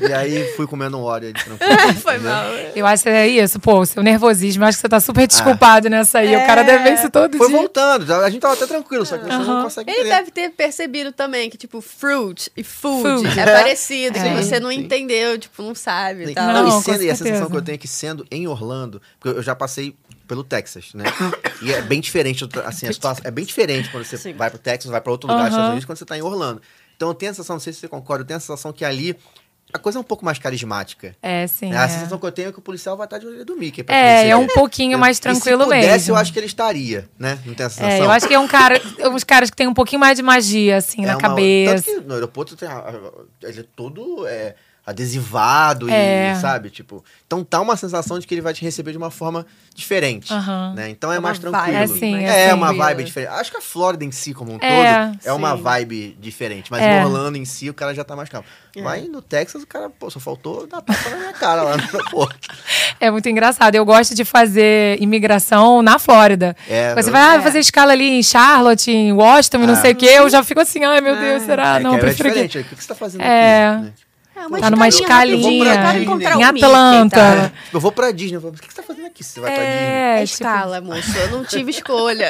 [0.00, 1.94] e aí fui comendo um óleo tranquilo.
[2.00, 2.30] Foi entendeu?
[2.32, 2.44] mal.
[2.74, 5.90] Eu acho que é isso, pô, o seu nervosismo, acho que você tá super desculpado
[5.90, 6.34] nessa aí.
[6.34, 7.36] O cara deve ver isso todo Ah.
[7.36, 7.56] Foi dia.
[7.58, 10.14] voltando, a gente tava até tranquilo, só que você não consegue Ele entender.
[10.16, 13.38] deve ter percebido também que, tipo, fruit e food, Food.
[13.38, 13.56] é, É.
[13.58, 14.22] parecido, É.
[14.36, 14.76] que você não Sim.
[14.78, 16.32] entendeu, tipo, não sabe e Sim.
[16.34, 16.46] tal.
[16.46, 19.02] Não, Não, e, sendo, e a sensação que eu tenho é que sendo em Orlando,
[19.20, 19.94] porque eu já passei
[20.30, 21.02] pelo Texas, né?
[21.60, 24.32] e é bem diferente, assim, a situação é bem diferente quando você Sim.
[24.32, 25.56] vai pro Texas, vai pra outro lugar dos Aham.
[25.56, 26.62] Estados Unidos, quando você tá em Orlando.
[26.96, 28.84] Então eu tenho a sensação, não sei se você concorda, eu tenho a sensação que
[28.84, 29.16] ali
[29.72, 31.16] a coisa é um pouco mais carismática.
[31.20, 31.70] É, sim.
[31.70, 31.78] né?
[31.78, 31.88] A é.
[31.88, 33.82] sensação que eu tenho é que o policial vai estar de orelha do Mickey.
[33.82, 36.12] pra É, é um pouquinho mais tranquilo e se pudesse, mesmo.
[36.12, 37.38] eu acho que ele estaria, né?
[37.44, 37.96] Não tem essa sensação?
[38.02, 38.80] É, eu acho que é um cara,
[39.12, 41.74] uns caras que tem um pouquinho mais de magia, assim, É na uma- cabeça.
[41.84, 44.54] Tanto que no aeroporto tem a- a- ele é todo é,
[44.90, 46.32] adesivado É.
[46.32, 46.70] e, sabe?
[46.70, 50.32] Tipo, então tá uma sensação de que ele vai te receber de uma forma diferente,
[50.32, 50.74] Aham.
[50.74, 50.88] né?
[50.90, 51.66] Então é, É mais uma tranquilo.
[51.78, 52.54] vibe É sim, mais é É sim.
[52.54, 52.84] uma tranquila.
[52.86, 53.30] vibe diferente.
[53.32, 55.62] Acho que a Flórida em si, como um É, todo, é uma sim.
[55.62, 56.70] vibe diferente.
[56.70, 57.04] Mas É.
[57.04, 58.46] Orlando em si, o cara já tá mais calmo.
[58.82, 61.82] Mas no Texas, o cara, pô, só faltou dar tapa na minha cara lá no
[61.82, 62.48] aeroporto.
[63.02, 63.74] É muito engraçado.
[63.74, 66.54] Eu gosto de fazer imigração na Flórida.
[66.68, 67.40] É, Você vai ah, É.
[67.40, 69.76] fazer escala ali em Charlotte, em Washington, e não Ah.
[69.80, 70.04] sei o quê.
[70.06, 71.46] Eu já fico assim, ai meu Deus, É.
[71.46, 71.76] será?
[71.76, 72.34] é, não, é prefiro que...
[72.42, 72.58] diferente.
[72.58, 73.68] O que que você tá fazendo É.
[73.68, 73.82] aqui?
[73.84, 73.92] né?
[74.40, 77.16] É, uma Tá numa escalinha escalinha quero em Atlanta.
[77.16, 77.52] tá?
[77.72, 78.36] Eu vou pra Disney.
[78.36, 79.22] Eu falo, o que você tá fazendo aqui?
[79.22, 79.78] Você vai pra Disney?
[79.78, 81.18] É, É tipo, escala, moço.
[81.18, 82.28] Eu não tive escolha.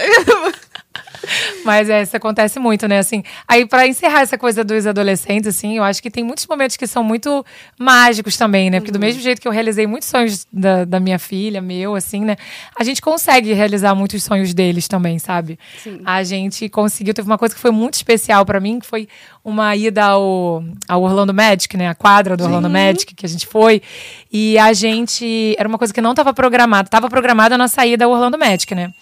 [1.65, 2.99] Mas é, isso acontece muito, né?
[2.99, 6.77] Assim, aí pra encerrar essa coisa dos adolescentes, assim, eu acho que tem muitos momentos
[6.77, 7.45] que são muito
[7.79, 8.81] mágicos também, né?
[8.81, 12.25] Porque do mesmo jeito que eu realizei muitos sonhos da, da minha filha, meu, assim,
[12.25, 12.37] né?
[12.79, 15.59] A gente consegue realizar muitos sonhos deles também, sabe?
[15.83, 16.01] Sim.
[16.05, 19.09] A gente conseguiu, teve uma coisa que foi muito especial pra mim, que foi
[19.45, 21.89] uma ida ao, ao Orlando Magic, né?
[21.89, 23.83] A quadra do Orlando Magic que a gente foi.
[24.33, 25.55] E a gente.
[25.59, 26.87] Era uma coisa que não estava programada.
[26.87, 28.93] Estava programada a nossa ida ao Orlando Magic, né?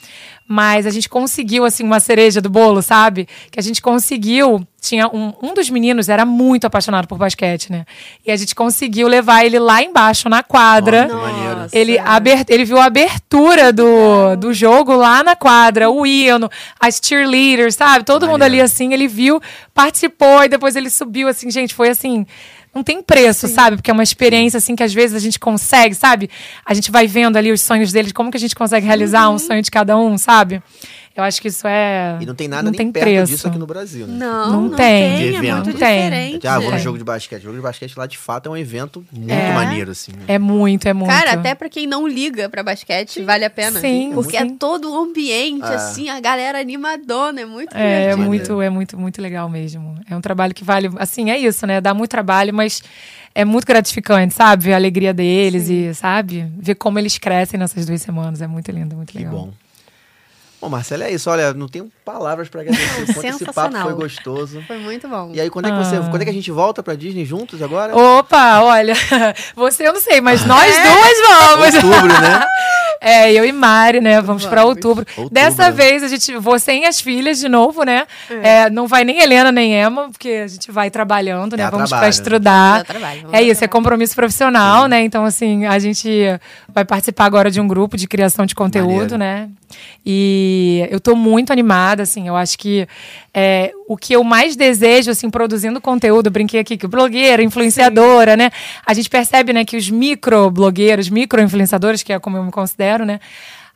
[0.50, 3.28] Mas a gente conseguiu, assim, uma cereja do bolo, sabe?
[3.50, 4.66] Que a gente conseguiu.
[4.80, 7.84] Tinha um, um dos meninos era muito apaixonado por basquete, né?
[8.24, 11.06] E a gente conseguiu levar ele lá embaixo na quadra.
[11.06, 11.76] Nossa.
[11.76, 16.48] Ele, aber- ele viu a abertura do, do jogo lá na quadra, o hino,
[16.80, 18.04] as cheerleaders, sabe?
[18.04, 18.54] Todo mundo Maneiro.
[18.54, 19.40] ali assim, ele viu,
[19.74, 22.24] participou e depois ele subiu, assim, gente, foi assim.
[22.74, 23.76] Não tem preço, sabe?
[23.76, 26.30] Porque é uma experiência, assim, que às vezes a gente consegue, sabe?
[26.64, 29.38] A gente vai vendo ali os sonhos deles, como que a gente consegue realizar um
[29.38, 30.62] sonho de cada um, sabe?
[31.18, 32.16] Eu acho que isso é.
[32.20, 33.32] E não tem nada não nem tem perto preço.
[33.32, 34.14] disso aqui no Brasil, né?
[34.18, 35.16] Não, Não não, tem.
[35.32, 35.36] tem.
[35.36, 35.72] É muito Não tem.
[35.74, 36.46] diferente.
[36.46, 36.78] Ah, vou no É.
[36.78, 37.40] jogo de basquete.
[37.40, 39.52] O jogo de basquete lá, de fato, é um evento muito É.
[39.52, 40.12] maneiro, assim.
[40.12, 40.22] né?
[40.28, 41.10] É muito, é muito.
[41.10, 43.80] Cara, até pra quem não liga pra basquete, vale a pena.
[43.80, 44.44] Sim, Porque sim.
[44.44, 45.74] é todo o ambiente, Ah.
[45.74, 49.96] assim, a galera animadona, é muito É, é muito, é muito, muito legal mesmo.
[50.08, 51.80] É um trabalho que vale, assim, é isso, né?
[51.80, 52.80] Dá muito trabalho, mas
[53.34, 54.64] é muito gratificante, sabe?
[54.64, 56.46] Ver a alegria deles e, sabe?
[56.56, 58.40] Ver como eles crescem nessas duas semanas.
[58.40, 59.32] É muito lindo, muito Que legal.
[59.32, 59.50] bom.
[60.60, 61.30] Bom, Marcelo, é isso.
[61.30, 63.14] Olha, não tenho palavras pra agradecer.
[63.14, 63.82] Quanto esse papo Sensacional.
[63.84, 64.62] foi gostoso.
[64.66, 65.30] Foi muito bom.
[65.32, 65.96] E aí, quando é que você.
[65.96, 66.08] Ah.
[66.10, 67.96] Quando é que a gente volta pra Disney juntos agora?
[67.96, 68.94] Opa, olha,
[69.54, 71.74] você eu não sei, mas nós duas vamos.
[71.76, 72.44] Outubro, né?
[73.00, 74.20] É, eu e Mari, né?
[74.20, 74.76] Vamos pra Vamos.
[74.76, 75.06] outubro.
[75.16, 75.70] Outubro, Dessa né?
[75.70, 78.06] vez a gente vou sem as filhas de novo, né?
[78.42, 81.64] É, não vai nem Helena nem Emma, porque a gente vai trabalhando, né?
[81.64, 82.08] É, vamos pra né?
[82.08, 82.78] estudar.
[82.78, 85.02] Dá trabalho, vamos É isso, é compromisso profissional, né?
[85.02, 86.10] Então, assim, a gente
[86.72, 89.18] vai participar agora de um grupo de criação de conteúdo, Maneiro.
[89.18, 89.48] né?
[90.04, 92.88] E eu tô muito animada, assim, eu acho que
[93.40, 98.50] é, o que eu mais desejo, assim, produzindo conteúdo, brinquei aqui que blogueira, influenciadora, né?
[98.84, 103.20] A gente percebe, né, que os micro-blogueiros, micro-influenciadores, que é como eu me considero, né?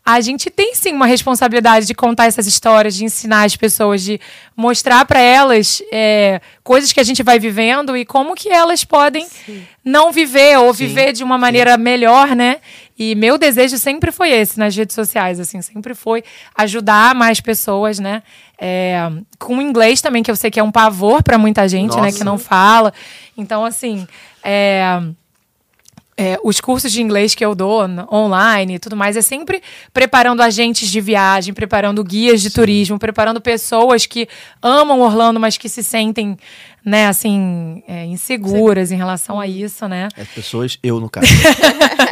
[0.05, 4.21] A gente tem sim uma responsabilidade de contar essas histórias, de ensinar as pessoas, de
[4.57, 9.25] mostrar para elas é, coisas que a gente vai vivendo e como que elas podem
[9.85, 12.57] não viver ou Sim, viver de uma maneira melhor, né?
[13.05, 16.23] E meu desejo sempre foi esse nas redes sociais, assim, sempre foi
[16.57, 18.23] ajudar mais pessoas, né?
[18.57, 19.11] É,
[19.41, 22.03] com inglês também, que eu sei que é um pavor para muita gente, né?
[22.03, 22.19] Nossa.
[22.19, 22.95] Que não fala.
[23.37, 24.07] Então, assim,
[24.45, 25.03] é,
[26.17, 27.83] é, os cursos de inglês que eu dou
[28.13, 29.63] online e tudo mais é sempre
[29.95, 34.29] preparando agentes de viagem, preparando guias de turismo, preparando pessoas que
[34.61, 36.37] amam Orlando, mas que se sentem,
[36.85, 40.09] né, assim, é, inseguras em relação a isso, né?
[40.15, 41.27] As pessoas, eu no caso.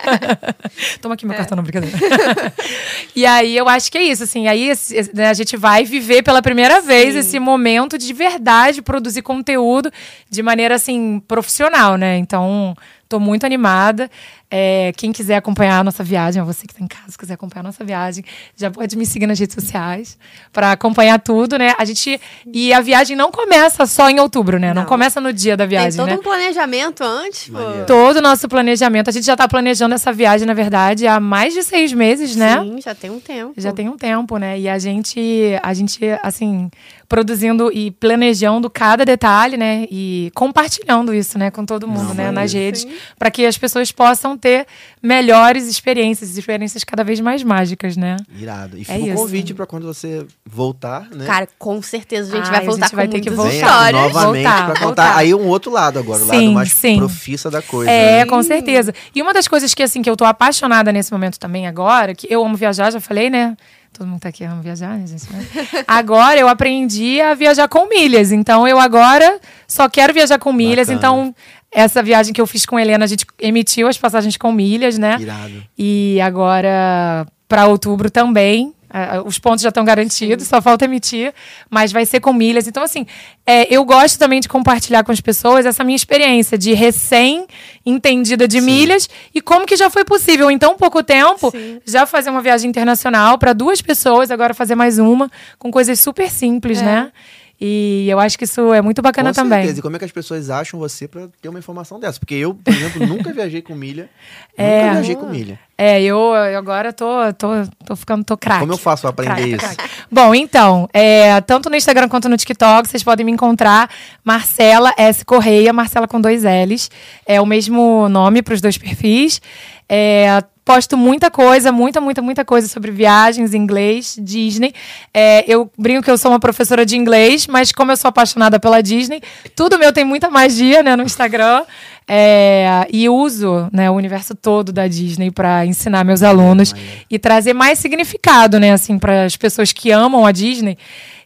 [1.03, 1.97] Toma aqui meu cartão, não, brincadeira.
[3.15, 4.49] e aí eu acho que é isso, assim.
[4.49, 4.73] Aí
[5.13, 9.93] né, a gente vai viver pela primeira vez esse momento de verdade produzir conteúdo
[10.31, 12.17] de maneira, assim, profissional, né?
[12.17, 12.75] Então,
[13.11, 14.09] tô muito animada.
[14.53, 17.65] É, quem quiser acompanhar a nossa viagem, você que está em casa, quiser acompanhar a
[17.65, 18.25] nossa viagem,
[18.57, 20.17] já pode me seguir nas redes sociais
[20.53, 21.75] para acompanhar tudo, né?
[21.79, 22.21] A gente
[22.53, 24.73] e a viagem não começa só em outubro, né?
[24.73, 24.89] Não, Não.
[24.89, 26.17] começa no dia da viagem, Tem todo né?
[26.17, 27.59] um planejamento antes, pô.
[27.87, 29.09] Todo o nosso planejamento.
[29.11, 32.61] A gente já está planejando essa viagem, na verdade, há mais de seis meses, né?
[32.61, 33.55] Sim, já tem um tempo.
[33.57, 34.59] Já tem um tempo, né?
[34.59, 35.21] E a gente,
[35.63, 36.71] a gente, assim,
[37.11, 39.85] produzindo e planejando cada detalhe, né?
[39.91, 42.87] E compartilhando isso, né, com todo mundo, Não, né, nas redes,
[43.19, 44.65] para que as pessoas possam ter
[45.03, 48.17] melhores experiências, experiências cada vez mais mágicas, né?
[48.39, 48.79] Irado.
[48.79, 49.15] E É fica o isso.
[49.17, 51.27] convite pra quando você voltar, né?
[51.27, 53.53] Cara, com certeza a gente Ai, vai a voltar gente vai com ter que voltar.
[53.55, 54.13] Histórias.
[54.13, 55.17] novamente pra contar voltar.
[55.17, 56.97] aí um outro lado agora, o lado Sim, mais sim.
[56.99, 57.91] profissa da coisa.
[57.91, 58.27] É, né?
[58.27, 58.95] com certeza.
[59.13, 62.29] E uma das coisas que, assim, que eu tô apaixonada nesse momento também agora, que
[62.31, 63.57] eu amo viajar, já falei, né?
[63.93, 65.27] Todo mundo tá aqui ama viajar, né, gente?
[65.87, 68.33] Agora eu aprendi a viajar com milhas.
[68.33, 70.89] Então eu agora só quero viajar com milhas.
[70.89, 70.99] Bacana.
[70.99, 71.35] Então,
[71.71, 74.99] essa viagem que eu fiz com a Helena, a gente emitiu as passagens com milhas,
[74.99, 75.17] né?
[75.21, 75.63] Irado.
[75.77, 78.75] E agora, para outubro também.
[78.91, 81.33] Ah, Os pontos já estão garantidos, só falta emitir,
[81.71, 82.67] mas vai ser com milhas.
[82.67, 83.07] Então, assim,
[83.47, 88.61] é, eu gosto também de compartilhar com as pessoas essa minha experiência de recém-entendida de
[88.61, 91.81] milhas e como que já foi possível, em tão pouco tempo, Sim.
[91.87, 96.31] já fazer uma viagem internacional para duas pessoas, agora fazer mais uma, com coisas super
[96.31, 96.85] simples, É.
[96.85, 97.13] né?
[97.61, 99.59] E eu acho que isso é muito bacana Com também.
[99.59, 99.81] certeza.
[99.81, 102.19] E como é que as pessoas acham você pra ter uma informação dessa?
[102.19, 104.09] Porque eu, por exemplo, nunca viajei com milha.
[104.57, 104.83] É.
[104.83, 105.59] Nunca viajei com milha.
[105.79, 107.07] É, eu, eu agora tô,
[107.39, 107.49] tô,
[107.87, 108.61] tô ficando, tô craque.
[108.61, 109.77] Como eu faço pra aprender Craque, isso?
[109.77, 109.91] craque.
[110.13, 113.89] Bom, então, é, tanto no Instagram quanto no TikTok, vocês podem me encontrar
[114.23, 115.25] Marcela S.
[115.25, 116.91] Correia, Marcela com dois L's.
[117.25, 119.41] É o mesmo nome para os dois perfis.
[119.89, 124.73] É, posto muita coisa, muita, muita, muita coisa sobre viagens, inglês, Disney.
[125.13, 128.61] É, eu brinco que eu sou uma professora de inglês, mas como eu sou apaixonada
[128.61, 129.21] pela Disney,
[129.57, 131.65] tudo meu tem muita magia, né, no Instagram.
[132.13, 137.03] É, e uso né, o universo todo da Disney para ensinar meus alunos maneiro.
[137.09, 140.77] e trazer mais significado, né, assim, para as pessoas que amam a Disney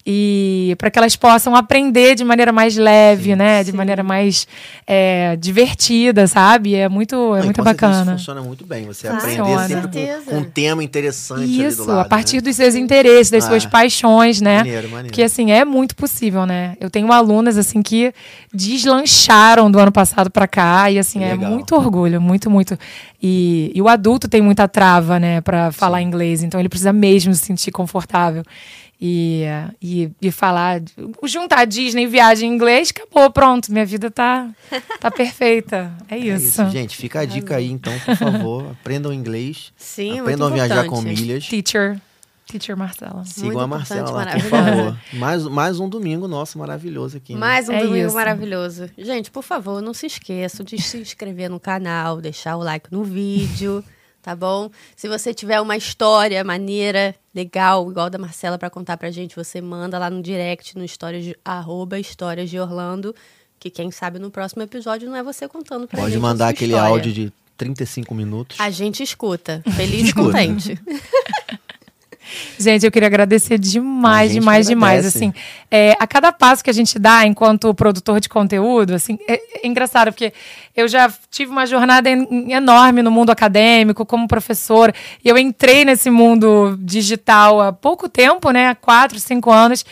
[0.07, 3.77] e para que elas possam aprender de maneira mais leve, né, de sim.
[3.77, 4.47] maneira mais
[4.87, 6.75] é, divertida, sabe?
[6.75, 8.03] É muito, é Não, muito bacana.
[8.03, 8.85] Isso funciona muito bem.
[8.85, 9.55] Você Funciona.
[9.55, 12.01] aprender sempre Com um tema interessante ali do Isso, lado.
[12.01, 12.43] a partir né?
[12.43, 13.49] dos seus interesses, das Ah.
[13.49, 14.59] suas paixões, né?
[14.59, 15.09] Maneiro, maneiro.
[15.09, 16.77] Porque assim, é muito possível, né?
[16.81, 18.13] Eu tenho alunas assim que
[18.53, 21.51] deslancharam do ano passado pra cá e assim, é legal.
[21.51, 22.79] muito orgulho, muito, muito.
[23.23, 27.33] E, e o adulto tem muita trava, né, Pra falar inglês, então ele precisa mesmo
[27.35, 28.43] se sentir confortável.
[29.01, 29.43] E,
[29.83, 30.81] e, e falar,
[31.25, 34.49] juntar Disney, viagem em inglês, acabou, pronto, minha vida tá,
[35.01, 35.93] tá perfeita.
[36.09, 36.63] É É isso.
[36.63, 36.97] isso, gente.
[36.97, 38.71] Fica a dica aí, então, por favor.
[38.81, 39.73] Aprendam inglês.
[39.77, 41.47] Sim, aprendam a viajar com milhas.
[41.47, 42.01] Teacher,
[42.47, 43.25] teacher Marcela.
[43.27, 44.99] Sigam Muito a Marcela lá, por favor.
[45.15, 47.35] Mais, mais um domingo nosso maravilhoso aqui.
[47.35, 47.41] né?
[47.41, 48.15] Mais um É domingo isso.
[48.15, 48.89] maravilhoso.
[48.97, 53.03] Gente, por favor, não se esqueçam de se inscrever no canal, deixar o like no
[53.05, 53.85] vídeo,
[54.25, 54.71] tá bom?
[54.97, 59.61] Se você tiver uma história maneira, legal, igual da Marcela pra contar pra gente, você
[59.61, 63.15] manda lá no direct, no histórias de, arroba histórias de Orlando,
[63.61, 66.49] que quem sabe no próximo episódio não é você contando pra Pode gente a mandar
[66.49, 66.91] aquele história.
[66.91, 68.59] áudio de 35 minutos.
[68.59, 70.81] A gente escuta, feliz e contente.
[72.59, 75.05] Gente, eu queria agradecer demais, demais, demais.
[75.07, 75.33] Assim,
[75.71, 79.67] é, a cada passo que a gente dá enquanto produtor de conteúdo, assim, é, é
[79.67, 80.33] engraçado, porque
[80.77, 84.95] eu já tive uma jornada en- enorme no mundo acadêmico, como professora.
[85.25, 88.69] E eu entrei nesse mundo digital há pouco tempo, né?
[88.69, 89.85] Há quatro, cinco anos.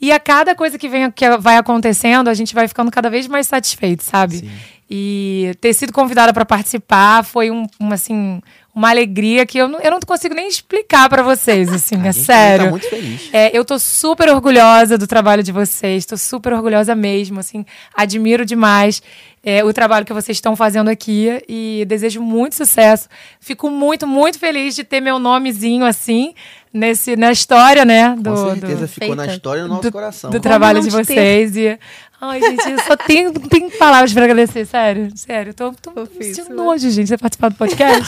[0.00, 3.26] E a cada coisa que, vem, que vai acontecendo, a gente vai ficando cada vez
[3.26, 4.38] mais satisfeito, sabe?
[4.38, 4.50] Sim.
[4.90, 8.40] E ter sido convidada para participar foi um, um, assim,
[8.78, 12.12] uma alegria que eu não, eu não consigo nem explicar para vocês, assim, é também
[12.12, 12.64] sério.
[12.66, 13.28] Tá muito feliz.
[13.32, 17.64] É, eu tô super orgulhosa do trabalho de vocês, tô super orgulhosa mesmo, assim,
[17.94, 19.02] admiro demais
[19.42, 23.08] é, o trabalho que vocês estão fazendo aqui e desejo muito sucesso.
[23.40, 26.34] Fico muito, muito feliz de ter meu nomezinho assim
[26.72, 29.32] nesse na história, né, do, Com certeza do, ficou na feita.
[29.36, 30.30] história e no nosso do- coração.
[30.30, 31.04] do trabalho de te ter?
[31.04, 31.78] vocês e
[32.20, 35.90] ai, gente, eu só tenho, não tenho palavras para agradecer, sério, sério, eu tô, tô,
[35.92, 38.04] tô me sentindo nojo, gente, de ter participado do podcast.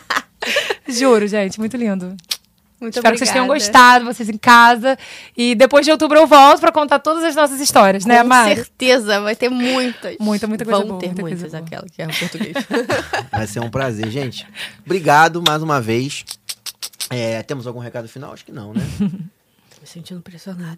[0.88, 2.16] Juro, gente, muito lindo.
[2.80, 3.70] Muito Espero que vocês tenham obrigada.
[3.72, 4.98] gostado, vocês em casa.
[5.36, 8.54] E depois de outubro eu volto pra contar todas as nossas histórias, né, Com Mari?
[8.54, 10.16] certeza, vai ter muitas.
[10.18, 11.62] Muita, muita coisa Vão boa, ter muita coisa muitas, boa.
[11.66, 12.54] aquela que é o português.
[13.30, 14.46] Vai ser um prazer, gente.
[14.84, 16.24] Obrigado mais uma vez.
[17.10, 18.32] É, temos algum recado final?
[18.32, 18.80] Acho que não, né?
[18.98, 20.76] Tô me sentindo pressionada.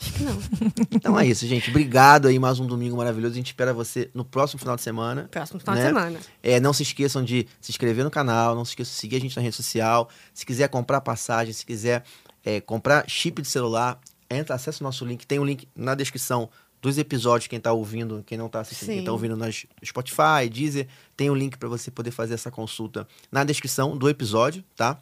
[0.00, 0.38] Acho que não.
[0.90, 1.68] então é isso, gente.
[1.68, 3.34] Obrigado aí, mais um domingo maravilhoso.
[3.34, 5.28] A gente espera você no próximo final de semana.
[5.30, 5.82] Próximo final né?
[5.82, 6.18] de semana.
[6.42, 9.20] É, não se esqueçam de se inscrever no canal, não se esqueçam de seguir a
[9.20, 10.08] gente na rede social.
[10.32, 12.02] Se quiser comprar passagem, se quiser
[12.44, 14.00] é, comprar chip de celular,
[14.30, 15.26] entra, acessa o nosso link.
[15.26, 16.48] Tem o um link na descrição
[16.80, 18.94] dos episódios, quem tá ouvindo, quem não tá assistindo, Sim.
[18.96, 22.50] quem tá ouvindo nas Spotify, Deezer, tem o um link para você poder fazer essa
[22.50, 24.98] consulta na descrição do episódio, tá?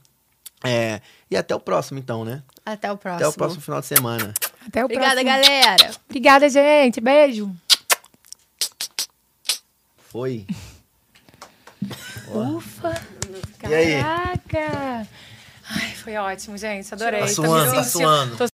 [0.64, 1.00] É,
[1.30, 2.42] e até o próximo, então, né?
[2.66, 3.28] Até o próximo.
[3.28, 4.34] Até o próximo final de semana.
[4.68, 5.30] Até o Obrigada, próximo.
[5.30, 5.90] Obrigada, galera.
[6.08, 7.00] Obrigada, gente.
[7.00, 7.56] Beijo.
[9.96, 10.46] Foi.
[12.28, 12.94] Ufa.
[13.58, 15.08] Caraca.
[15.70, 16.92] Ai, foi ótimo, gente.
[16.92, 17.20] Adorei.
[17.20, 18.48] Tá suando, tá suando.